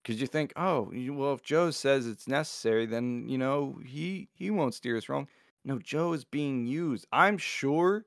[0.02, 4.50] Because you think, oh, well, if Joe says it's necessary, then you know he he
[4.50, 5.28] won't steer us wrong.
[5.66, 7.06] No, Joe is being used.
[7.12, 8.06] I'm sure,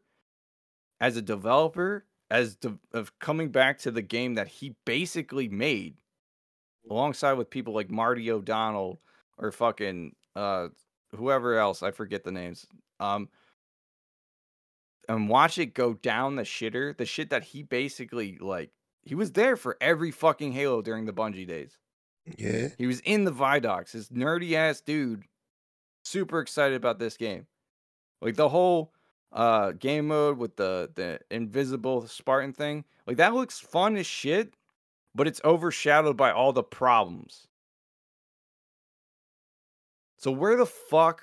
[1.00, 5.96] as a developer, as de- of coming back to the game that he basically made,
[6.90, 9.00] alongside with people like Marty O'Donnell
[9.38, 10.70] or fucking uh
[11.16, 12.66] whoever else I forget the names.
[13.00, 13.30] Um,
[15.08, 18.72] and watch it go down the shitter, the shit that he basically like.
[19.04, 21.78] He was there for every fucking Halo during the Bungie days.
[22.38, 22.70] Yeah.
[22.78, 25.24] He was in the Vidocs, this nerdy ass dude,
[26.04, 27.46] super excited about this game.
[28.22, 28.94] Like the whole
[29.36, 34.56] uh game mode with the the invisible Spartan thing, like that looks fun as shit,
[35.14, 37.48] but it's overshadowed by all the problems.
[40.18, 41.22] So where the fuck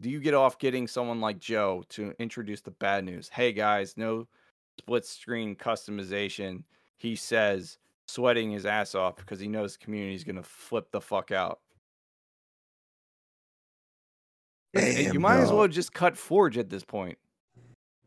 [0.00, 3.28] do you get off getting someone like Joe to introduce the bad news?
[3.28, 4.26] Hey guys, no
[4.78, 6.64] split screen customization.
[6.98, 7.78] He says
[8.08, 11.60] sweating his ass off because he knows the community is gonna flip the fuck out.
[14.74, 17.18] Damn, you might as well just cut Forge at this point.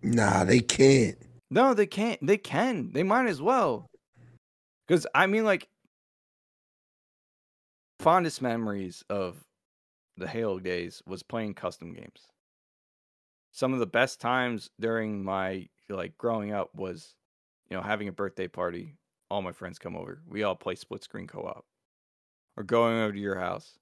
[0.01, 1.17] Nah, they can't.
[1.49, 2.26] No, they can't.
[2.26, 2.91] They can.
[2.93, 3.89] They might as well.
[4.88, 5.67] Because I mean, like,
[7.99, 9.38] fondest memories of
[10.17, 12.27] the Halo days was playing custom games.
[13.51, 17.15] Some of the best times during my like growing up was,
[17.69, 18.95] you know, having a birthday party.
[19.31, 20.22] All my friends come over.
[20.27, 21.65] We all play split screen co-op,
[22.57, 23.80] or going over to your house.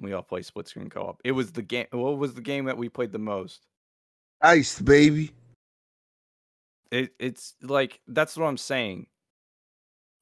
[0.00, 1.20] We all play split screen co-op.
[1.24, 1.86] It was the game.
[1.92, 3.66] What was the game that we played the most?
[4.42, 5.32] Ice, baby.
[6.92, 9.08] It it's like that's what I'm saying.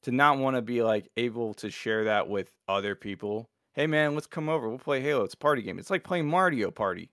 [0.04, 3.50] To not want to be like able to share that with other people.
[3.74, 4.68] Hey man, let's come over.
[4.68, 5.24] We'll play Halo.
[5.24, 5.78] It's a party game.
[5.78, 7.10] It's like playing Mario Party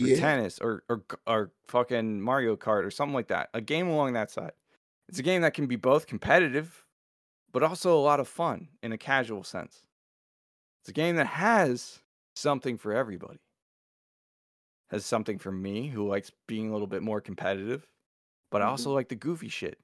[0.00, 0.16] or Yeah.
[0.16, 3.50] tennis or or or fucking Mario Kart or something like that.
[3.54, 4.52] A game along that side.
[5.08, 6.84] It's a game that can be both competitive
[7.52, 9.82] but also a lot of fun in a casual sense.
[10.82, 12.00] It's a game that has
[12.36, 13.40] something for everybody.
[14.90, 17.86] Has something for me who likes being a little bit more competitive,
[18.50, 18.72] but I mm-hmm.
[18.72, 19.78] also like the goofy shit.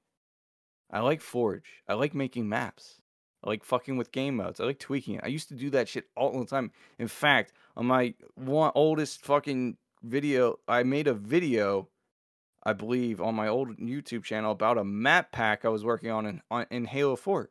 [0.91, 1.83] I like Forge.
[1.87, 3.01] I like making maps.
[3.43, 4.59] I like fucking with game modes.
[4.59, 5.21] I like tweaking it.
[5.23, 6.71] I used to do that shit all the time.
[6.97, 11.89] In fact, on my one oldest fucking video, I made a video,
[12.63, 16.25] I believe, on my old YouTube channel about a map pack I was working on
[16.25, 17.49] in on, in Halo 4.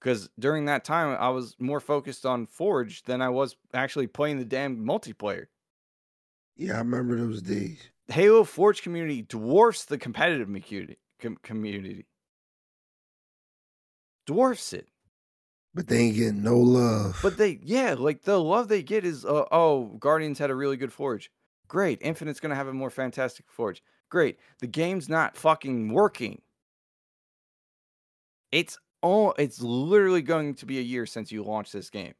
[0.00, 4.38] Because during that time, I was more focused on Forge than I was actually playing
[4.38, 5.46] the damn multiplayer.
[6.56, 7.91] Yeah, I remember those days.
[8.12, 10.48] Halo Forge community dwarfs the competitive
[11.42, 12.06] community.
[14.26, 14.88] Dwarfs it.
[15.74, 17.18] But they ain't getting no love.
[17.22, 20.76] But they, yeah, like the love they get is, uh, oh, Guardians had a really
[20.76, 21.30] good Forge.
[21.66, 21.98] Great.
[22.02, 23.82] Infinite's gonna have a more fantastic Forge.
[24.10, 24.38] Great.
[24.60, 26.42] The game's not fucking working.
[28.52, 29.34] It's all.
[29.38, 32.12] It's literally going to be a year since you launched this game.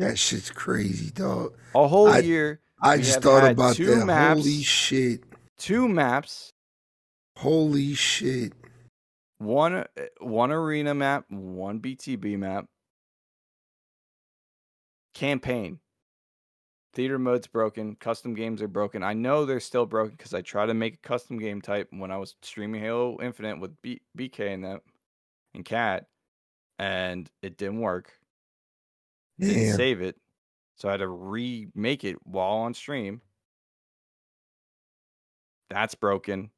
[0.00, 1.54] That shit's crazy, dog.
[1.74, 2.60] A whole I- year.
[2.82, 4.06] I just thought about two that.
[4.06, 4.40] maps.
[4.40, 5.22] Holy shit.
[5.58, 6.50] Two maps.
[7.36, 8.54] Holy shit.
[9.38, 9.84] One
[10.20, 11.26] one arena map.
[11.30, 12.64] One BTB map.
[15.14, 15.78] Campaign.
[16.94, 17.94] theater mode's broken.
[17.96, 19.02] Custom games are broken.
[19.02, 22.10] I know they're still broken because I tried to make a custom game type when
[22.10, 24.80] I was streaming Halo Infinite with B- BK and that
[25.54, 26.06] and Cat,
[26.78, 28.12] and it didn't work.
[29.40, 30.16] Didn't save it,
[30.76, 33.20] so I had to remake it while on stream.
[35.70, 36.50] That's broken.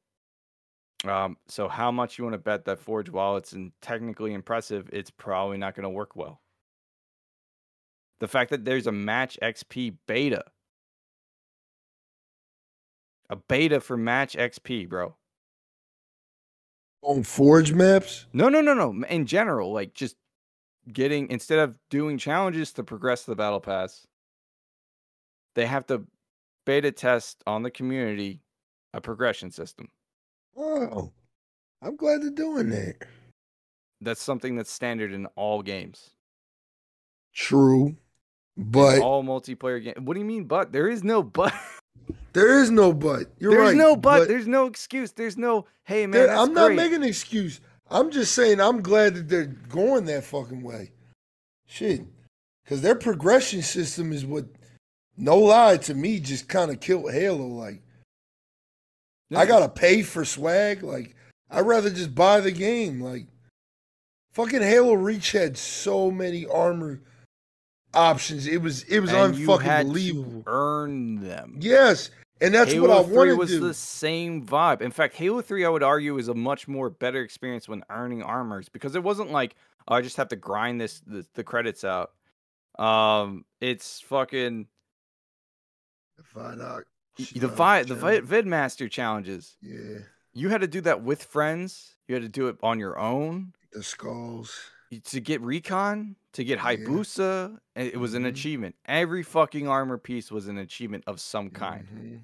[1.05, 4.89] Um, so how much you want to bet that Forge, while it's in technically impressive,
[4.93, 6.41] it's probably not going to work well.
[8.19, 10.45] The fact that there's a Match XP beta,
[13.29, 15.15] a beta for Match XP, bro.
[17.01, 18.27] On Forge maps?
[18.31, 19.05] No, no, no, no.
[19.07, 20.15] In general, like just
[20.91, 24.05] getting instead of doing challenges to progress the battle pass,
[25.55, 26.03] they have to
[26.65, 28.41] beta test on the community
[28.93, 29.87] a progression system.
[30.57, 31.11] Oh,
[31.81, 32.95] I'm glad they're doing that.
[34.01, 36.11] That's something that's standard in all games.
[37.33, 37.87] True.
[37.87, 37.97] In
[38.71, 39.97] But all multiplayer games.
[40.01, 40.71] What do you mean but?
[40.71, 41.53] There is no but.
[42.33, 43.31] there is no but.
[43.39, 43.77] You're There's right.
[43.77, 44.27] no but.
[44.27, 45.11] There's no excuse.
[45.11, 46.27] There's no hey man.
[46.27, 46.75] there- I'm not great.
[46.77, 47.61] making an excuse.
[47.89, 50.91] I'm just saying I'm glad that they're going that fucking way.
[51.67, 52.01] Shit.
[52.63, 54.45] Because their progression system is what,
[55.17, 57.45] no lie to me, just kind of killed Halo.
[57.45, 57.81] Like,
[59.35, 60.83] I gotta pay for swag.
[60.83, 61.15] Like,
[61.49, 63.01] I'd rather just buy the game.
[63.01, 63.27] Like,
[64.33, 67.01] fucking Halo Reach had so many armor
[67.93, 68.47] options.
[68.47, 70.43] It was it was and unfucking believable.
[70.47, 71.57] earn them.
[71.59, 72.09] Yes,
[72.43, 74.81] and that's Halo what I 3 want to was the same vibe.
[74.81, 78.21] In fact, Halo 3, I would argue, is a much more better experience when earning
[78.23, 79.55] armors because it wasn't like
[79.87, 82.11] oh, I just have to grind this the, the credits out.
[82.79, 84.67] Um, it's fucking
[86.35, 86.83] Vidoc,
[87.35, 89.57] the vi- the vi- Vidmaster challenges.
[89.61, 89.99] Yeah,
[90.33, 91.95] You had to do that with friends.
[92.07, 94.55] You had to do it on your own the skulls.
[95.05, 96.65] To get recon, to get Yeah.
[96.75, 97.57] Hayabusa.
[97.75, 98.27] and It was an Mhm.
[98.29, 98.75] achievement.
[98.85, 101.87] Every fucking armor piece was an achievement of some kind.
[101.87, 102.21] Mhm.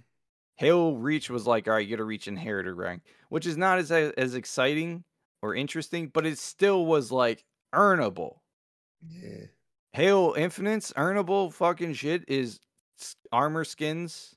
[0.60, 3.80] Halo Reach was like, all right, you got to reach Inheritor rank, which is not
[3.80, 5.06] as as exciting
[5.42, 8.40] or interesting, but it still was like earnable.
[9.08, 9.46] Yeah.
[9.94, 12.60] Halo Infinite's earnable fucking shit is
[13.32, 14.36] armor skins,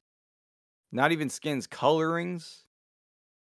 [0.93, 2.67] not even skins, colorings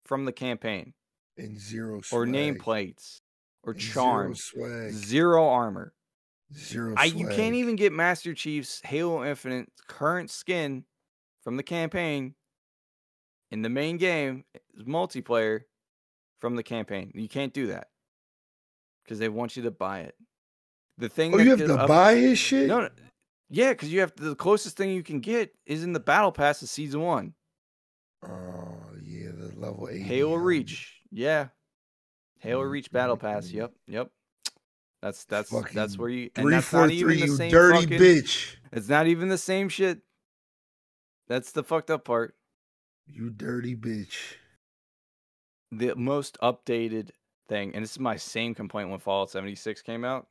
[0.06, 0.94] from the campaign
[1.36, 2.28] And zero or swag.
[2.28, 3.20] nameplates
[3.62, 4.50] or And charms.
[4.54, 4.92] Zero swag.
[4.92, 5.92] Zero armor.
[6.56, 10.86] Zero I, you can't even get Master Chief's Halo Infinite current skin
[11.42, 12.34] from the campaign
[13.54, 14.42] in the main game
[14.84, 15.60] multiplayer
[16.40, 17.12] from the campaign.
[17.14, 17.86] You can't do that
[19.04, 20.16] because they want you to buy it.
[20.98, 22.66] The thing Oh, that you have to up- buy his shit?
[22.66, 22.88] no, no
[23.48, 26.32] yeah, because you have to, the closest thing you can get is in the battle
[26.32, 27.34] pass of season one.
[28.26, 30.02] Oh, yeah, the level 8.
[30.02, 31.48] Halo Reach, yeah,
[32.40, 33.46] Halo Mm, Reach battle mm, pass.
[33.48, 33.52] mm.
[33.52, 34.10] Yep, yep.
[35.00, 37.16] That's that's that's where you and that's even 343,
[37.46, 38.56] you dirty fucking- bitch.
[38.72, 40.00] It's not even the same shit.
[41.28, 42.34] That's the fucked up part.
[43.06, 44.34] You dirty bitch.
[45.70, 47.10] The most updated
[47.48, 50.26] thing, and this is my same complaint when Fallout 76 came out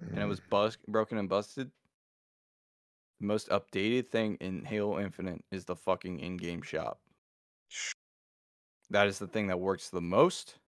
[0.00, 0.28] and it Mm.
[0.28, 1.70] was bust, broken and busted.
[3.20, 7.00] The most updated thing in Halo Infinite is the fucking in-game shop.
[8.90, 10.58] That is the thing that works the most.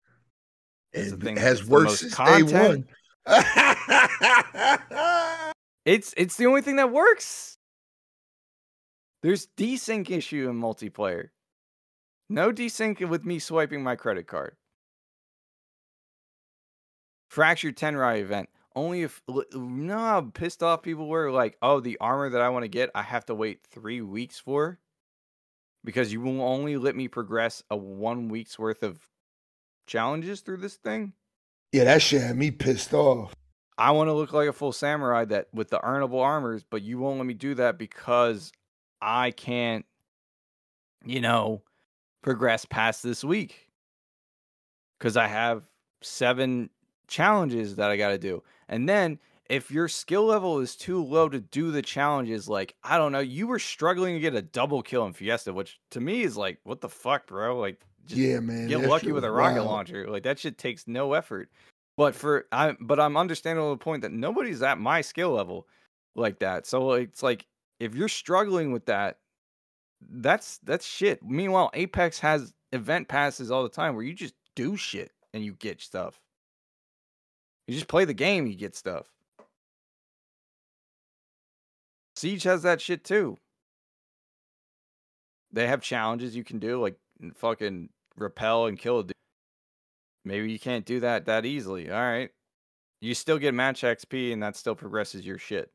[0.92, 2.48] It's the thing has worked since content.
[2.48, 2.88] day one.
[5.84, 7.55] It's it's the only thing that works.
[9.26, 11.30] There's desync issue in multiplayer.
[12.28, 14.54] No desync with me swiping my credit card.
[17.28, 18.50] Fractured Tenrai event.
[18.76, 22.50] Only if you know how pissed off people were like, oh, the armor that I
[22.50, 24.78] want to get, I have to wait three weeks for
[25.82, 29.00] because you will only let me progress a one week's worth of
[29.88, 31.14] challenges through this thing.
[31.72, 33.34] yeah, that shit had me pissed off.
[33.76, 36.98] I want to look like a full samurai that with the earnable armors, but you
[36.98, 38.52] won't let me do that because
[39.00, 39.84] I can't,
[41.04, 41.62] you know,
[42.22, 43.68] progress past this week.
[44.98, 45.64] Because I have
[46.02, 46.70] seven
[47.06, 48.42] challenges that I got to do.
[48.68, 49.18] And then
[49.50, 53.20] if your skill level is too low to do the challenges, like, I don't know,
[53.20, 56.58] you were struggling to get a double kill in Fiesta, which to me is like,
[56.64, 57.58] what the fuck, bro?
[57.58, 58.68] Like, just yeah, man.
[58.68, 59.66] get lucky with a rocket wild.
[59.66, 60.08] launcher.
[60.08, 61.50] Like that shit takes no effort.
[61.96, 65.66] But for I but I'm understanding the point that nobody's at my skill level
[66.14, 66.66] like that.
[66.66, 67.46] So it's like
[67.78, 69.18] if you're struggling with that,
[70.10, 71.22] that's that's shit.
[71.22, 75.54] Meanwhile, Apex has event passes all the time where you just do shit and you
[75.54, 76.20] get stuff.
[77.66, 79.12] You just play the game, you get stuff.
[82.14, 83.36] Siege has that shit too.
[85.52, 86.96] They have challenges you can do, like
[87.34, 89.12] fucking repel and kill a dude.
[90.24, 91.90] Maybe you can't do that that easily.
[91.90, 92.30] All right.
[93.00, 95.70] You still get match XP and that still progresses your shit.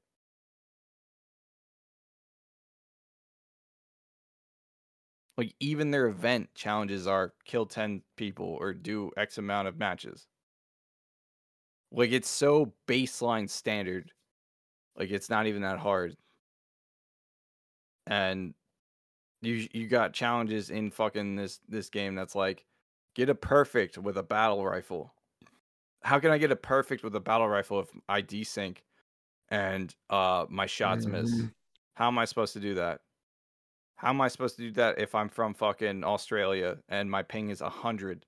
[5.38, 10.28] Like even their event challenges are kill 10 people or do X amount of matches.
[11.92, 14.14] Like it's so baseline standard.
[14.96, 16.18] Like it's not even that hard.
[18.08, 18.56] And
[19.42, 22.66] you you got challenges in fucking this this game that's like
[23.16, 25.16] get a perfect with a battle rifle.
[26.04, 28.80] How can I get a perfect with a battle rifle if I desync
[29.50, 31.44] and uh my shots miss?
[31.44, 31.54] Mhm.
[31.96, 33.02] How am I supposed to do that?
[34.02, 37.52] How am I supposed to do that if I'm from fucking Australia and my ping
[37.52, 38.26] is 100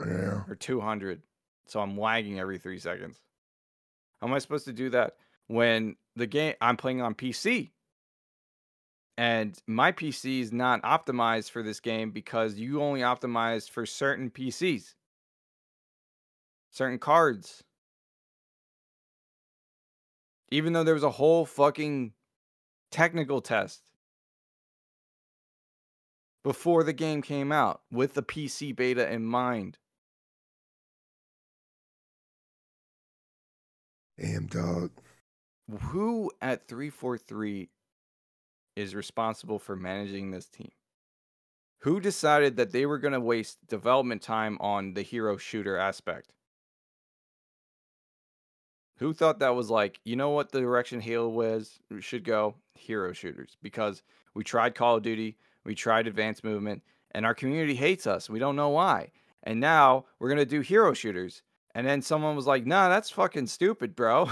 [0.00, 0.42] Yeah.
[0.48, 1.22] or 200?
[1.66, 3.22] So I'm lagging every 3 seconds.
[4.20, 5.14] How am I supposed to do that
[5.46, 7.70] when the game I'm playing on PC?
[9.16, 14.28] And my PC is not optimized for this game because you only optimize for certain
[14.28, 14.96] PCs,
[16.72, 17.62] certain cards.
[20.50, 22.12] Even though there was a whole fucking
[22.90, 23.91] technical test
[26.42, 29.78] before the game came out with the PC beta in mind.
[34.18, 34.90] Damn, dog.
[35.88, 37.68] Who at 343
[38.76, 40.70] is responsible for managing this team?
[41.80, 46.32] Who decided that they were going to waste development time on the hero shooter aspect?
[48.98, 52.54] Who thought that was like, you know what the direction Halo was should go?
[52.74, 53.56] Hero shooters.
[53.60, 54.02] Because
[54.34, 56.82] we tried Call of Duty, we tried advanced movement,
[57.12, 58.30] and our community hates us.
[58.30, 59.10] We don't know why.
[59.44, 61.42] And now we're gonna do hero shooters.
[61.74, 64.30] And then someone was like, nah, that's fucking stupid, bro.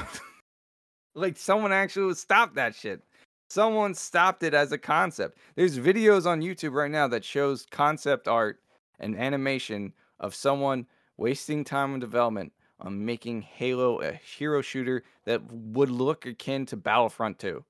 [1.15, 3.03] like someone actually stopped that shit.
[3.49, 5.39] Someone stopped it as a concept.
[5.57, 8.61] There's videos on YouTube right now that shows concept art
[9.01, 10.87] and animation of someone
[11.17, 16.77] wasting time on development on making Halo a hero shooter that would look akin to
[16.77, 17.65] Battlefront 2.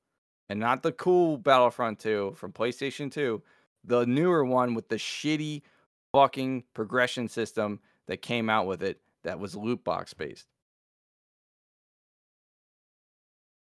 [0.51, 3.41] And not the cool Battlefront 2 from PlayStation 2,
[3.85, 5.63] the newer one with the shitty
[6.11, 7.79] fucking progression system
[8.09, 10.49] that came out with it that was loot box based.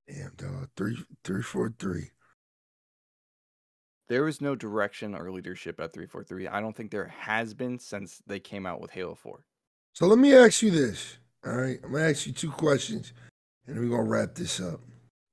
[0.08, 0.70] Damn, dog.
[0.76, 2.10] Three, three, four, three.
[4.10, 6.48] There was no direction or leadership at 343.
[6.48, 9.46] I don't think there has been since they came out with Halo 4.
[9.94, 11.18] So let me ask you this.
[11.46, 11.80] All right.
[11.84, 13.14] I'm going to ask you two questions
[13.68, 14.80] and then we're going to wrap this up.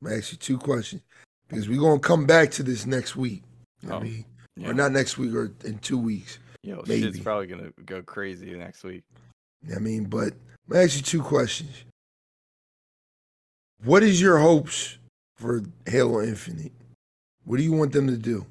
[0.02, 1.00] I'm going to ask you two questions
[1.48, 3.42] because we're going to come back to this next week.
[3.88, 4.24] I Oh, mean?
[4.56, 4.70] Yeah.
[4.70, 6.38] Or not next week or in two weeks.
[6.62, 7.02] Yo, maybe.
[7.02, 9.04] shit's probably gonna go crazy next week.
[9.62, 10.04] You know what I mean?
[10.04, 11.70] But I'm going to ask you two questions.
[13.84, 14.98] What is your hopes
[15.36, 16.72] for Halo Infinite?
[17.44, 18.44] What do you want them to do?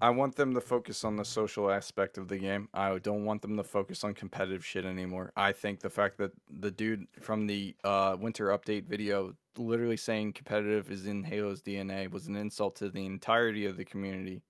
[0.00, 2.68] I want them to focus on the social aspect of the game.
[2.74, 5.32] I don't want them to focus on competitive shit anymore.
[5.36, 10.32] I think the fact that the dude from the uh, winter update video literally saying
[10.32, 14.42] competitive is in Halo's DNA was an insult to the entirety of the community.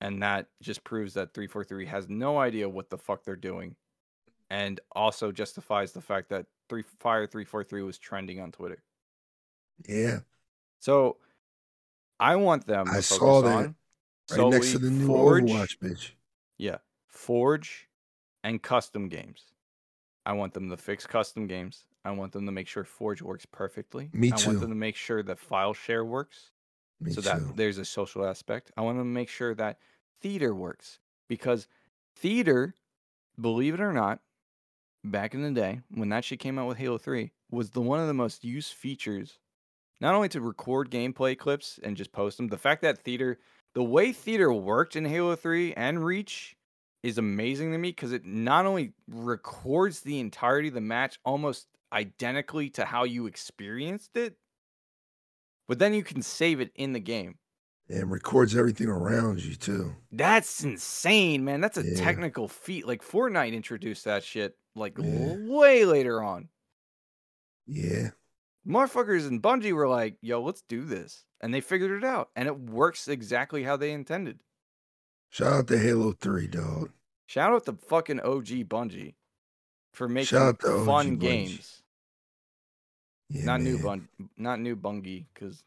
[0.00, 3.76] And that just proves that 343 has no idea what the fuck they're doing.
[4.48, 8.82] And also justifies the fact that three Fire 343 was trending on Twitter.
[9.86, 10.20] Yeah.
[10.80, 11.18] So
[12.18, 13.54] I want them to I saw that.
[13.54, 13.74] on
[14.30, 16.10] Right next to the new Forge, Overwatch, bitch.
[16.58, 16.78] Yeah,
[17.08, 17.88] Forge
[18.42, 19.44] and custom games.
[20.26, 21.84] I want them to fix custom games.
[22.04, 24.10] I want them to make sure Forge works perfectly.
[24.12, 24.36] Me too.
[24.44, 26.50] I want them to make sure that file share works
[27.00, 27.28] Me so too.
[27.28, 28.70] that there's a social aspect.
[28.76, 29.78] I want them to make sure that
[30.20, 30.98] theater works
[31.28, 31.68] because
[32.16, 32.74] theater,
[33.40, 34.20] believe it or not,
[35.04, 38.00] back in the day when that shit came out with Halo 3 was the one
[38.00, 39.38] of the most used features
[40.00, 43.38] not only to record gameplay clips and just post them the fact that theater
[43.74, 46.56] the way theater worked in Halo 3 and Reach
[47.02, 51.66] is amazing to me because it not only records the entirety of the match almost
[51.92, 54.36] identically to how you experienced it,
[55.68, 57.36] but then you can save it in the game.
[57.92, 59.92] and records everything around you too.
[60.12, 61.60] That's insane, man.
[61.60, 61.96] That's a Yeah.
[61.96, 62.86] technical feat.
[62.86, 65.34] Like Fortnite introduced that shit like Yeah.
[65.48, 66.48] way later on.
[67.66, 68.10] Yeah.
[68.64, 71.24] Motherfuckers and Bungie were like, yo, let's do this.
[71.40, 72.30] And they figured it out.
[72.36, 74.40] And it works exactly how they intended.
[75.30, 76.90] Shout out to Halo 3, dog.
[77.26, 79.14] Shout out to fucking OG Bungie
[79.92, 81.20] for making Shout out to fun Bungie.
[81.20, 81.82] games.
[83.28, 85.62] Yeah, not new bun not new Bungie, because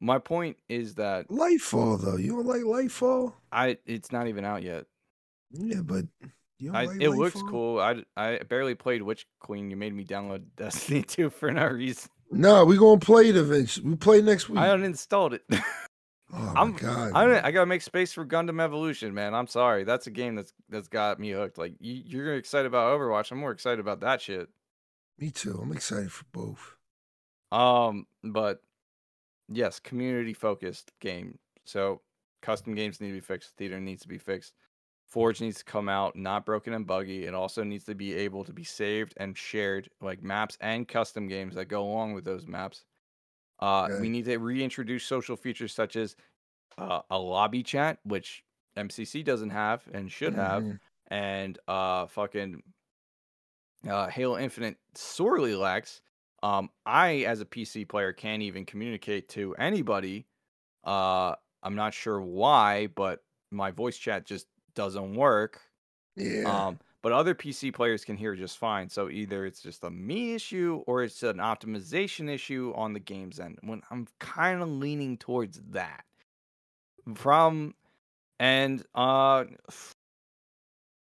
[0.00, 2.18] my point is that Lightfall though.
[2.18, 3.32] You don't like Lightfall?
[3.50, 4.84] I it's not even out yet.
[5.50, 6.04] Yeah, but
[6.58, 7.80] you don't I, like it looks cool.
[7.80, 9.70] I, I barely played Witch Queen.
[9.70, 12.10] You made me download Destiny 2 for no reason.
[12.30, 13.88] No, we gonna play it eventually.
[13.90, 14.58] We play next week.
[14.58, 15.42] I uninstalled it.
[15.50, 15.62] oh
[16.32, 17.12] my I'm- god.
[17.14, 17.46] I.
[17.46, 19.34] I gotta make space for Gundam Evolution, man.
[19.34, 19.84] I'm sorry.
[19.84, 21.58] That's a game that's that's got me hooked.
[21.58, 23.30] Like you, you're excited about Overwatch.
[23.30, 24.48] I'm more excited about that shit.
[25.18, 25.58] Me too.
[25.62, 26.76] I'm excited for both.
[27.52, 28.60] Um, but
[29.48, 31.38] yes, community focused game.
[31.64, 32.00] So
[32.42, 33.56] Custom games need to be fixed.
[33.56, 34.52] Theater needs to be fixed.
[35.06, 37.26] Forge needs to come out not broken and buggy.
[37.26, 41.28] It also needs to be able to be saved and shared, like maps and custom
[41.28, 42.84] games that go along with those maps.
[43.60, 43.94] Uh, Okay.
[43.94, 46.16] We need to reintroduce social features such as
[46.78, 48.44] uh, a lobby chat, which
[48.76, 50.78] MCC doesn't have and should have, Mhm.
[51.08, 52.62] and uh, fucking
[53.88, 56.00] uh, Halo Infinite sorely lacks.
[56.42, 60.26] Um, I, as a PC player, can't even communicate to anybody.
[60.84, 65.60] Uh, I'm not sure why, but my voice chat just doesn't work.
[66.14, 66.44] Yeah.
[66.44, 68.88] Um, but other PC players can hear just fine.
[68.88, 73.40] So either it's just a me issue or it's an optimization issue on the game's
[73.40, 73.58] end.
[73.62, 76.04] When I'm kind of leaning towards that.
[77.14, 77.74] From
[78.40, 79.44] and uh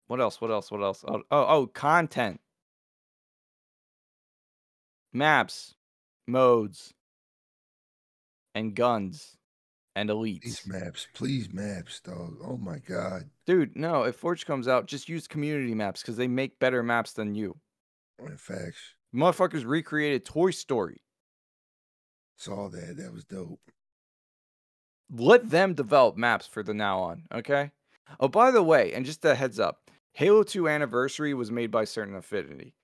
[0.09, 0.41] what else?
[0.41, 0.71] What else?
[0.71, 1.05] What else?
[1.07, 2.41] Oh, oh, oh content.
[5.13, 5.75] Maps,
[6.27, 6.93] modes,
[8.55, 9.37] and guns
[9.95, 10.43] and elites.
[10.43, 11.07] Please maps.
[11.15, 12.37] Please maps, dog.
[12.45, 13.31] Oh my god.
[13.47, 17.13] Dude, no, if Forge comes out, just use community maps because they make better maps
[17.13, 17.57] than you.
[18.19, 18.95] In facts.
[19.15, 21.03] Motherfuckers recreated Toy Story.
[22.37, 22.97] Saw that.
[22.97, 23.61] That was dope.
[25.11, 27.71] Let them develop maps for the now on, okay?
[28.19, 31.85] Oh, by the way, and just a heads up, Halo 2 Anniversary was made by
[31.85, 32.75] Certain Affinity.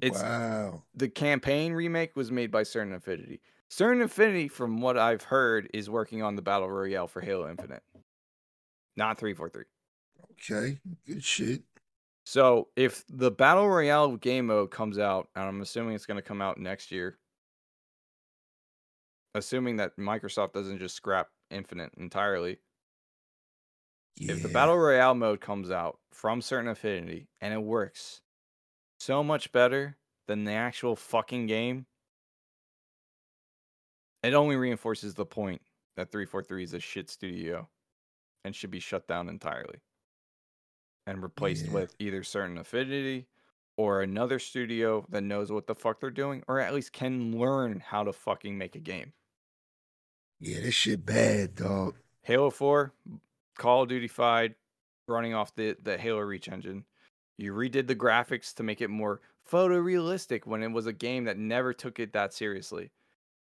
[0.00, 0.82] It's wow.
[0.94, 3.40] the campaign remake was made by Certain Affinity.
[3.68, 7.82] Certain Affinity, from what I've heard, is working on the Battle Royale for Halo Infinite.
[8.96, 9.64] Not 343.
[10.32, 10.78] Okay.
[11.06, 11.62] Good shit.
[12.24, 16.22] So if the Battle Royale game mode comes out, and I'm assuming it's going to
[16.22, 17.18] come out next year,
[19.34, 22.58] assuming that Microsoft doesn't just scrap Infinite entirely,
[24.16, 24.32] Yeah.
[24.32, 28.20] if the Battle Royale mode comes out from Certain Affinity and it works
[29.02, 29.96] so much better
[30.28, 31.86] than the actual fucking game,
[34.22, 35.60] it only reinforces the point
[35.96, 37.68] that 343 is a shit studio
[38.44, 39.80] and should be shut down entirely
[41.06, 41.72] and replaced Yeah.
[41.72, 43.26] with either Certain Affinity
[43.76, 47.80] or another studio that knows what the fuck they're doing or at least can learn
[47.80, 49.12] how to fucking make a game.
[50.38, 51.96] Yeah, this shit bad, dog.
[52.22, 52.92] Halo 4,
[53.58, 54.54] Call of Duty 5,
[55.08, 56.84] running off the, the Halo Reach engine.
[57.36, 59.20] You redid the graphics to make it more
[59.50, 62.84] photorealistic when it was a game that never took it that seriously.
[62.84, 62.90] Mm.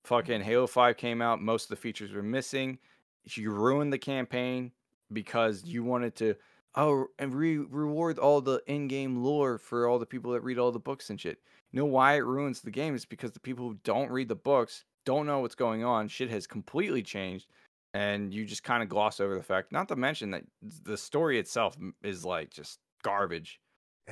[0.04, 2.78] Fucking Halo 5 came out, most of the features were missing.
[3.24, 4.72] You ruined the campaign
[5.12, 6.34] because you wanted to
[6.74, 10.72] oh and re- reward all the in-game lore for all the people that read all
[10.72, 11.38] the books and shit.
[11.72, 12.94] You know why it ruins the game?
[12.94, 16.08] It's because the people who don't read the books don't know what's going on.
[16.08, 17.48] Shit has completely changed
[17.94, 19.72] and you just kind of gloss over the fact.
[19.72, 23.60] Not to mention that the story itself is like just garbage.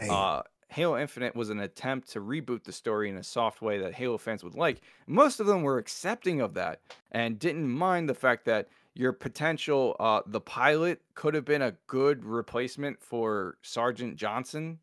[0.00, 3.94] Uh, Halo Infinite was an attempt to reboot the story in a soft way that
[3.94, 4.80] Halo fans would like.
[5.06, 6.80] Most of them were accepting of that
[7.12, 11.74] and didn't mind the fact that your potential, uh, the pilot could have been a
[11.86, 14.78] good replacement for Sergeant Johnson,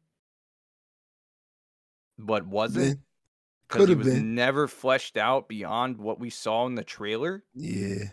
[2.17, 3.00] but wasn't
[3.67, 4.35] because Could he have was been.
[4.35, 7.43] never fleshed out beyond what we saw in the trailer.
[7.56, 8.06] Yeah.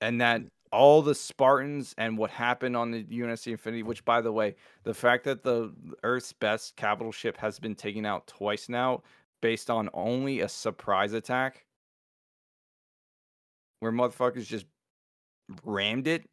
[0.00, 4.32] and that all the Spartans and what happened on the UNSC Infinity, which by the
[4.32, 5.72] way, the fact that the
[6.02, 9.02] Earth's best capital ship has been taken out twice now
[9.40, 11.64] based on only a surprise attack
[13.80, 14.66] where motherfuckers just
[15.64, 16.24] rammed it.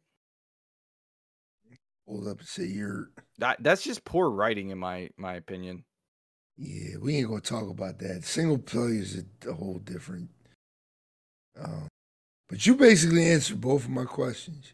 [2.06, 3.10] Hold up and say you're.
[3.38, 5.84] That that's just poor writing in my my opinion.
[6.56, 8.24] Yeah, we ain't gonna talk about that.
[8.24, 10.30] Single player is a, a whole different.
[11.60, 11.88] Um,
[12.48, 14.72] but you basically answered both of my questions.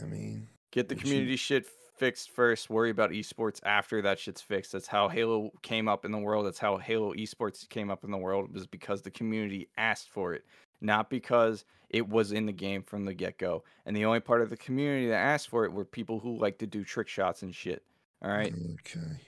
[0.00, 4.18] I mean, Get the What you- community shit fixed first, worry about esports after that
[4.18, 4.72] shit's fixed.
[4.72, 6.46] That's how Halo came up in the world.
[6.46, 10.08] That's how Halo esports came up in the world It was because the community asked
[10.10, 10.44] for it,
[10.80, 13.62] not because it was in the game from the get-go.
[13.86, 16.58] And the only part of the community that asked for it were people who like
[16.58, 17.84] to do trick shots and shit.
[18.20, 18.52] All right?
[18.80, 19.20] okay.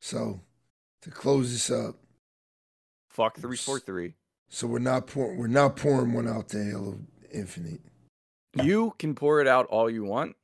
[0.00, 0.42] So
[1.00, 1.96] to close this up,
[3.08, 4.14] Fuck 343.
[4.50, 6.98] So we're not pouring we're not pouring one out to Halo
[7.32, 7.80] Infinite.
[8.62, 10.36] You can pour it out all you want.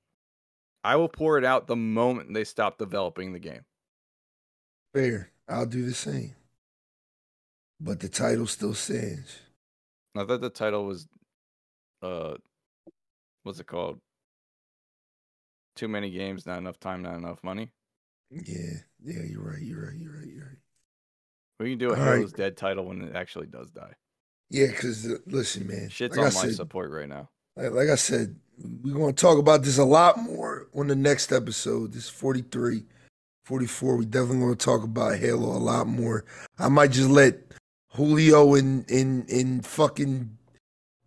[0.84, 3.64] I will pour it out the moment they stop developing the game.
[4.94, 5.32] Fair.
[5.48, 6.36] I'll do the same.
[7.80, 9.40] But the title still stands.
[10.16, 11.08] I thought the title was,
[12.02, 12.34] uh,
[13.42, 13.98] what's it called?
[15.74, 17.72] Too many games, not enough time, not enough money.
[18.30, 20.58] Yeah, yeah, you're right, you're right, you're right, you're right.
[21.58, 22.14] We can do a All right.
[22.16, 23.92] Halo's Dead title when it actually does die.
[24.50, 25.88] Yeah, because uh, listen, man.
[25.88, 27.28] Shit's like on I my said, support right now.
[27.56, 28.36] like, like I said,
[28.82, 31.92] we're going to talk about this a lot more on the next episode.
[31.92, 32.84] This is 43,
[33.44, 33.96] 44.
[33.96, 36.24] We definitely going to talk about Halo a lot more.
[36.58, 37.38] I might just let
[37.92, 40.36] Julio and and and fucking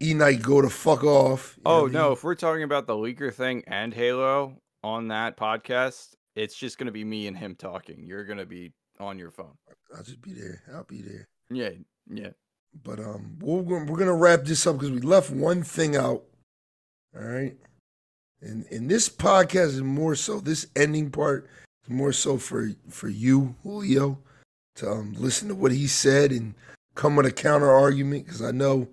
[0.02, 1.58] E Night go to fuck off.
[1.66, 2.14] Oh what I no, mean?
[2.14, 6.92] if we're talking about the leaker thing and Halo on that podcast, it's just gonna
[6.92, 8.04] be me and him talking.
[8.06, 9.58] You're gonna be on your phone.
[9.96, 10.62] I'll just be there.
[10.74, 11.28] I'll be there.
[11.50, 11.70] Yeah,
[12.10, 12.30] yeah.
[12.84, 16.24] But um, we're gonna, we're gonna wrap this up because we left one thing out.
[17.16, 17.56] All right,
[18.42, 21.50] and and this podcast is more so this ending part
[21.84, 24.20] is more so for for you, Julio,
[24.76, 26.54] to um, listen to what he said and
[26.94, 28.88] come with a counter argument because I know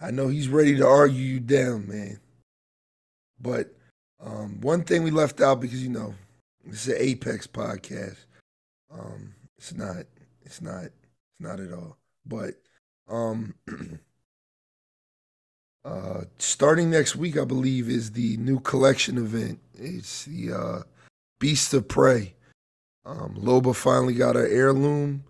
[0.00, 2.18] I know he's ready to argue you down, man.
[3.40, 3.72] But
[4.20, 6.14] um, one thing we left out because you know
[6.64, 8.18] this is an Apex podcast.
[8.92, 10.06] Um, it's not.
[10.44, 10.86] It's not.
[10.86, 11.96] It's not at all.
[12.26, 12.54] But
[13.08, 13.54] um,
[15.84, 19.60] uh, starting next week, I believe, is the new collection event.
[19.74, 20.82] It's the uh,
[21.38, 22.34] Beast of Prey.
[23.06, 25.22] Um, Loba finally got her heirloom.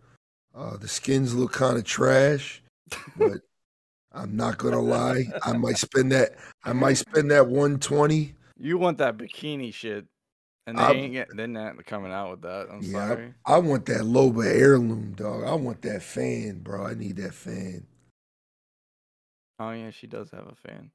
[0.54, 2.62] Uh, the skins look kind of trash,
[3.18, 3.32] but
[4.12, 5.26] I'm not gonna lie.
[5.42, 6.36] I might spend that.
[6.64, 8.34] I might spend that 120.
[8.58, 10.06] You want that bikini shit,
[10.66, 12.68] and they I'm- ain't get, they're not coming out with that.
[12.70, 13.34] I'm Yeah, sorry.
[13.44, 15.44] I want that Loba heirloom, dog.
[15.44, 16.86] I want that fan, bro.
[16.86, 17.86] I need that fan.
[19.58, 20.90] Oh yeah, she does have a fan.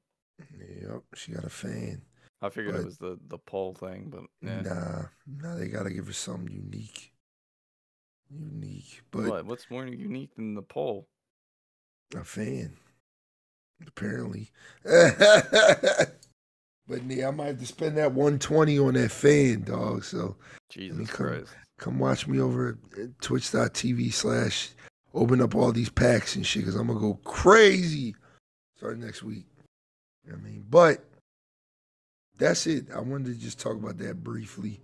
[0.58, 2.02] Yep, she got a fan.
[2.40, 4.60] I figured But- it was the the pole thing, but yeah.
[4.62, 7.12] Nah, nah, they gotta give her something unique.
[8.30, 9.46] Unique, but what?
[9.46, 11.08] What's more unique than the pole?
[12.16, 12.76] a fan,
[13.86, 14.50] apparently.
[16.88, 20.04] but yeah, I might have to spend that 120 on that fan, dog.
[20.04, 20.36] So
[20.70, 21.50] Jesus come- Christ.
[21.78, 24.70] come watch me over at twitch.tv slash
[25.14, 28.14] open up all these packs and shit because I'm gonna go crazy
[28.76, 29.44] starting next week.
[30.24, 31.04] You know what I mean, but
[32.36, 32.86] that's it.
[32.94, 34.80] I wanted to just talk about that briefly,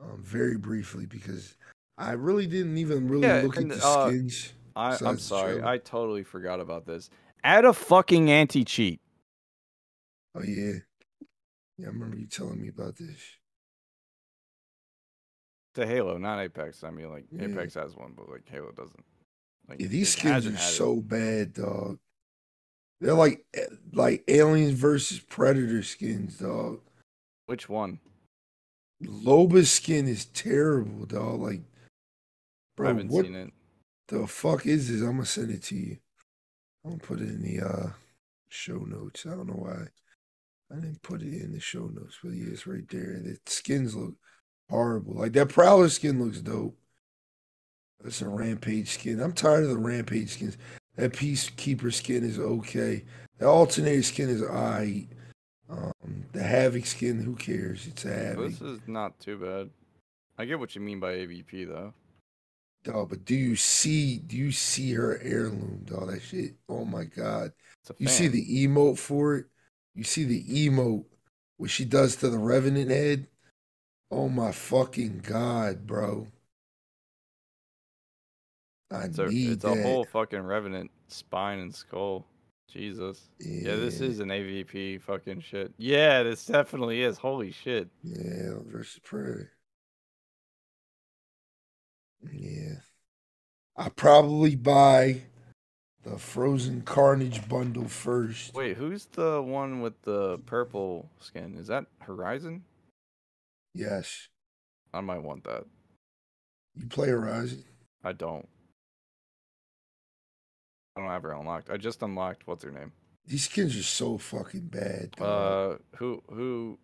[0.00, 1.56] um, very briefly, because
[1.98, 4.52] I really didn't even really Yeah, look at the uh, skins.
[4.76, 5.62] I, I'm sorry.
[5.62, 7.10] I totally forgot about this.
[7.42, 9.00] Add a fucking anti cheat.
[10.36, 10.72] Oh yeah,
[11.78, 11.86] yeah.
[11.86, 13.18] I remember you telling me about this.
[15.74, 16.84] to Halo, not Apex.
[16.84, 17.46] I mean, like Yeah.
[17.46, 19.04] Apex has one, but like Halo doesn't.
[19.68, 20.72] Like, Yeah, these skins are had it.
[20.72, 21.98] so bad, dog.
[23.00, 26.80] They're like eh, like aliens versus predator skins, dog.
[27.46, 27.98] Which one?
[29.02, 31.40] Loba's skin is terrible, dog.
[31.40, 31.62] Like,
[32.78, 33.52] I haven't what seen it.
[34.08, 35.00] the fuck is this?
[35.00, 35.98] I'm gonna send it to you.
[36.84, 37.90] I'm gonna put it in the uh
[38.48, 39.26] show notes.
[39.26, 39.88] I don't know why
[40.76, 43.20] I didn't put it in the show notes, but yeah, it's right there.
[43.22, 44.14] The skins look
[44.68, 45.14] horrible.
[45.14, 46.76] Like that Prowler skin looks dope.
[48.02, 49.20] That's a Rampage skin.
[49.20, 50.58] I'm tired of the Rampage skins.
[50.96, 53.04] That Peacekeeper skin is okay.
[53.38, 55.08] The alternator skin is alright.
[55.70, 57.86] Um, the Havoc skin, who cares?
[57.86, 58.50] It's a Havoc.
[58.50, 59.70] This is not too bad.
[60.36, 61.94] I get what you mean by AVP though.
[62.82, 66.10] Dog, but do you see do you see her heirloom, dog?
[66.10, 66.54] That shit.
[66.68, 67.52] Oh my god.
[67.98, 69.46] You see the emote for it?
[69.94, 71.04] You see the emote
[71.56, 73.28] what she does to the Revenant head?
[74.10, 76.26] Oh my fucking god, bro.
[78.90, 79.78] I It's a, need it's that.
[79.78, 82.26] a whole fucking revenant spine and skull.
[82.68, 83.30] Jesus.
[83.40, 83.76] Yeah.
[83.76, 85.72] this is an AVP fucking shit.
[85.78, 87.18] Yeah, this definitely is.
[87.18, 87.88] Holy shit.
[88.02, 89.52] Yeah, versus Predator.
[92.32, 92.76] Yeah.
[93.76, 95.22] I probably buy
[96.04, 98.54] the Frozen Carnage bundle first.
[98.54, 101.56] Wait, who's the one with the purple skin?
[101.58, 102.64] Is that Horizon?
[103.74, 104.28] Yes.
[104.92, 105.64] I might want that.
[106.76, 107.64] You play Horizon?
[108.04, 108.46] I don't.
[110.96, 111.70] I don't have her unlocked.
[111.70, 112.92] I just unlocked what's her name?
[113.26, 115.14] These skins are so fucking bad.
[115.20, 116.78] Uh, who who?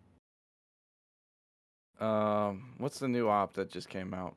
[2.00, 4.34] Um, what's the new op that just came out?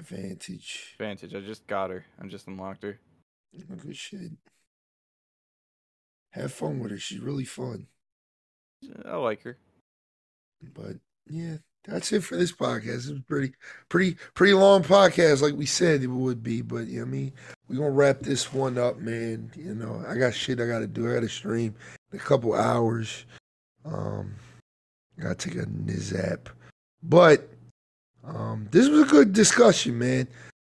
[0.00, 0.96] Vantage.
[0.98, 1.34] Vantage.
[1.34, 2.06] I just got her.
[2.20, 2.98] I just unlocked her.
[3.82, 4.32] Good shit.
[6.30, 6.98] Have fun with her.
[6.98, 7.86] She's really fun.
[9.04, 9.56] I like her.
[10.74, 10.96] But
[11.28, 13.08] yeah, that's it for this podcast.
[13.08, 13.52] It was pretty,
[13.88, 16.62] pretty, pretty long podcast, like we said it would be.
[16.62, 17.32] But you know what I mean,
[17.68, 19.50] we're gonna wrap this one up, man.
[19.54, 21.08] You know, I got shit I gotta do.
[21.08, 21.74] I gotta stream
[22.12, 23.26] in a couple hours.
[23.84, 24.34] Um,
[25.20, 26.46] gotta take a nizap.
[27.02, 27.48] But
[28.24, 30.26] um, this was a good discussion, man.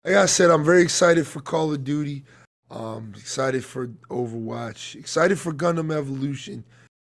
[0.05, 2.23] Like I said, I'm very excited for Call of Duty.
[2.71, 4.95] Um, excited for Overwatch.
[4.95, 6.63] Excited for Gundam Evolution.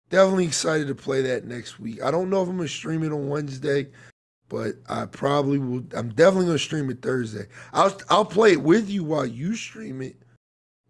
[0.08, 2.02] Definitely excited to play that next week.
[2.02, 3.88] I don't know if I'm gonna stream it on Wednesday,
[4.48, 5.84] but I probably will.
[5.94, 7.46] I'm definitely gonna stream it Thursday.
[7.72, 10.16] I'll I'll play it with you while you stream it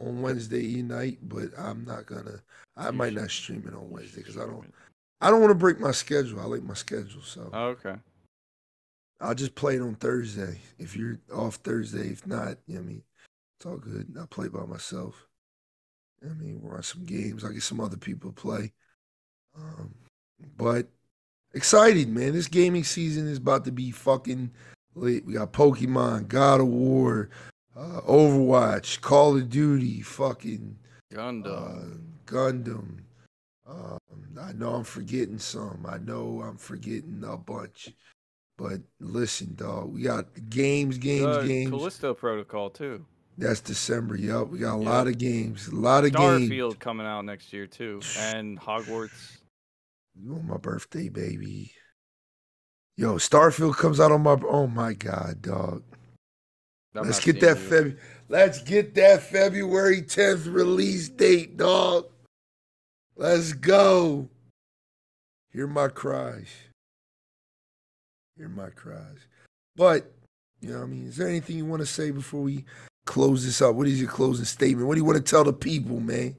[0.01, 2.43] on Wednesday night, but I'm not gonna.
[2.77, 4.73] I You might should- not stream it on Wednesday because I don't.
[5.23, 6.41] I don't want to break my schedule.
[6.41, 7.97] I like my schedule, so Oh, okay.
[9.21, 10.61] I'll just play it on Thursday.
[10.79, 13.03] If you're off Thursday, if not, you know what I mean,
[13.61, 14.11] it's all good.
[14.19, 15.27] I'll play by myself.
[16.25, 17.45] I mean, run some games.
[17.45, 18.73] I get some other people to play.
[19.55, 19.95] Um,
[20.57, 20.89] but
[21.53, 22.33] excited, man.
[22.33, 24.51] This gaming season is about to be fucking
[24.95, 25.27] lit.
[25.27, 27.29] We got Pokemon, God of War,
[27.77, 30.79] uh, Overwatch, Call of Duty, fucking
[31.13, 31.47] Gundam.
[31.47, 33.01] uh, Gundam.
[33.69, 33.99] Um,
[34.41, 35.85] I know I'm forgetting some.
[35.87, 37.91] I know I'm forgetting a bunch.
[38.57, 41.71] But listen, dog, we got games, games, Uh, games.
[41.71, 43.05] Callisto Protocol too.
[43.39, 44.17] That's December.
[44.17, 44.87] Yup, we got a Yep.
[44.87, 46.51] lot of games, a lot of games.
[46.51, 49.39] Starfield coming out next year too, and Hogwarts.
[50.15, 51.73] You On my birthday, baby.
[52.97, 54.37] Yo, Starfield comes out on my.
[54.47, 55.83] Oh my god, dog.
[56.95, 57.65] I'm Let's get that you.
[57.65, 57.99] Feb.
[58.29, 62.07] Let's get that February 10th release date, dog.
[63.17, 64.29] Let's go.
[65.53, 66.49] Hear my cries.
[68.37, 69.27] Hear my cries.
[69.77, 70.13] But,
[70.61, 71.07] you know what I mean?
[71.09, 72.65] Is there anything you want to say before we
[73.05, 73.75] close this up?
[73.75, 74.87] What is your closing statement?
[74.87, 76.37] What do you want to tell the people, man?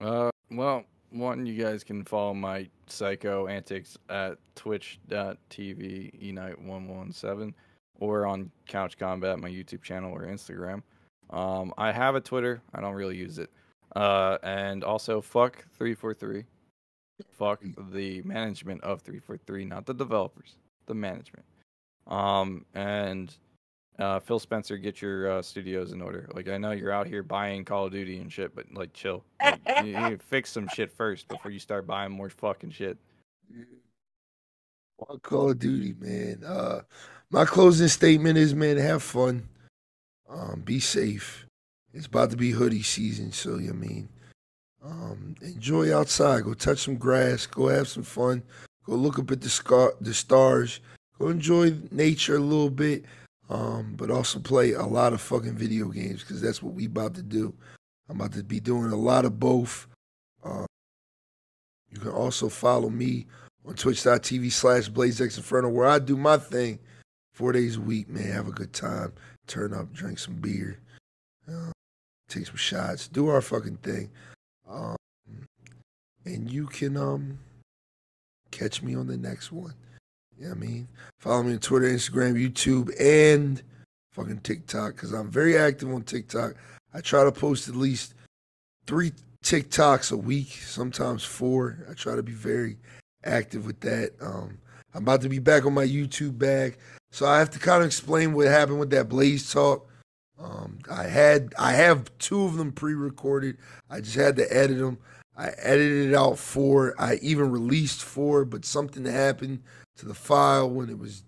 [0.00, 7.54] Uh, well, one, you guys can follow my psycho antics at twitch.tv enite117
[7.98, 10.82] or on Couch Combat, my YouTube channel or Instagram.
[11.30, 12.62] Um, I have a Twitter.
[12.74, 13.50] I don't really use it.
[13.94, 16.44] Uh, and also fuck 343.
[17.30, 20.56] Fuck the management of 343, not the developers,
[20.86, 21.44] the management.
[22.06, 23.34] Um, and
[23.98, 26.28] uh, Phil Spencer, get your uh, studios in order.
[26.32, 29.24] Like I know you're out here buying Call of Duty and shit, but like chill.
[29.42, 32.96] Like, you, you fix some shit first before you start buying more fucking shit.
[34.98, 36.42] Well, Call of Duty, man.
[36.46, 36.80] Uh,
[37.30, 39.48] my closing statement is, man, have fun.
[40.28, 41.46] Um, be safe.
[41.92, 44.08] It's about to be hoodie season, so you I mean.
[44.82, 46.44] Um, enjoy outside.
[46.44, 47.46] Go touch some grass.
[47.46, 48.42] Go have some fun.
[48.84, 50.80] Go look up at the scar- the stars.
[51.18, 53.04] Go enjoy nature a little bit.
[53.50, 57.14] Um, but also play a lot of fucking video games because that's what we about
[57.16, 57.52] to do.
[58.08, 59.88] I'm about to be doing a lot of both.
[60.44, 60.66] Uh,
[61.90, 63.26] you can also follow me
[63.66, 66.78] on twitch.tv slash blazex inferno where I do my thing
[67.32, 68.30] four days a week, man.
[68.30, 69.12] Have a good time.
[69.48, 70.78] Turn up, drink some beer,
[71.48, 71.72] uh,
[72.28, 74.10] take some shots, do our fucking thing.
[74.68, 74.96] Um,
[76.24, 77.40] and you can um
[78.52, 79.74] catch me on the next one.
[80.40, 80.88] You know what I mean?
[81.18, 83.62] Follow me on Twitter, Instagram, YouTube, and
[84.12, 86.54] fucking TikTok because I'm very active on TikTok.
[86.94, 88.14] I try to post at least
[88.86, 89.12] three
[89.44, 91.84] TikToks a week, sometimes four.
[91.90, 92.78] I try to be very
[93.22, 94.12] active with that.
[94.22, 94.56] Um,
[94.94, 96.78] I'm about to be back on my YouTube bag,
[97.10, 99.90] so I have to kind of explain what happened with that Blaze talk.
[100.42, 103.58] Um, I had I have two of them pre-recorded.
[103.90, 104.96] I just had to edit them.
[105.36, 106.94] I edited out four.
[106.98, 109.60] I even released four, but something happened
[110.00, 111.22] to the file when it was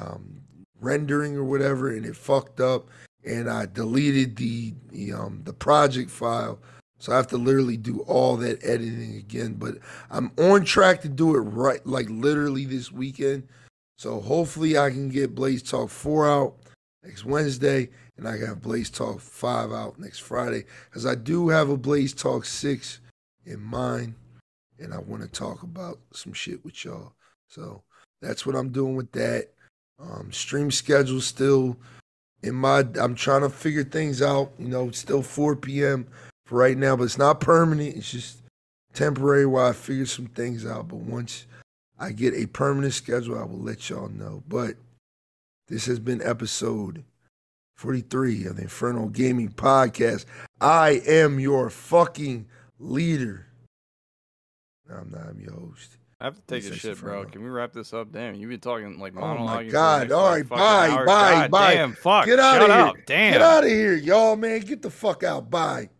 [0.00, 0.40] um,
[0.80, 2.88] rendering or whatever, and it fucked up.
[3.24, 6.58] And I deleted the, the um the project file,
[6.98, 9.54] so I have to literally do all that editing again.
[9.54, 9.78] But
[10.10, 13.48] I'm on track to do it right, like literally this weekend.
[13.96, 16.56] So hopefully I can get Blaze Talk four out
[17.02, 17.88] next Wednesday,
[18.18, 22.12] and I have Blaze Talk five out next Friday, because I do have a Blaze
[22.12, 23.00] Talk six
[23.46, 24.16] in mind,
[24.78, 27.14] and I want to talk about some shit with y'all.
[27.54, 27.82] So
[28.20, 29.48] that's what I'm doing with that.
[30.00, 31.76] Um, stream schedule still
[32.42, 32.84] in my.
[33.00, 34.52] I'm trying to figure things out.
[34.58, 36.06] You know, it's still 4 p.m.
[36.46, 37.96] for right now, but it's not permanent.
[37.96, 38.38] It's just
[38.92, 40.88] temporary while I figure some things out.
[40.88, 41.46] But once
[41.98, 44.42] I get a permanent schedule, I will let y'all know.
[44.48, 44.74] But
[45.68, 47.04] this has been episode
[47.76, 50.24] 43 of the Inferno Gaming Podcast.
[50.60, 52.46] I am your fucking
[52.80, 53.46] leader.
[54.90, 55.28] I'm not.
[55.28, 55.98] I'm your host.
[56.24, 57.26] I have to take a shit, bro.
[57.26, 58.10] Can we wrap this up?
[58.10, 60.10] Damn, you've been talking like Oh my God.
[60.10, 61.04] All right, bye, hour.
[61.04, 61.74] bye, God bye.
[61.74, 62.24] Damn, fuck.
[62.24, 62.86] Get out Shut of here.
[62.86, 62.96] up.
[63.04, 63.32] Damn.
[63.34, 64.60] Get out of here, y'all, man.
[64.60, 65.50] Get the fuck out.
[65.50, 65.90] Bye.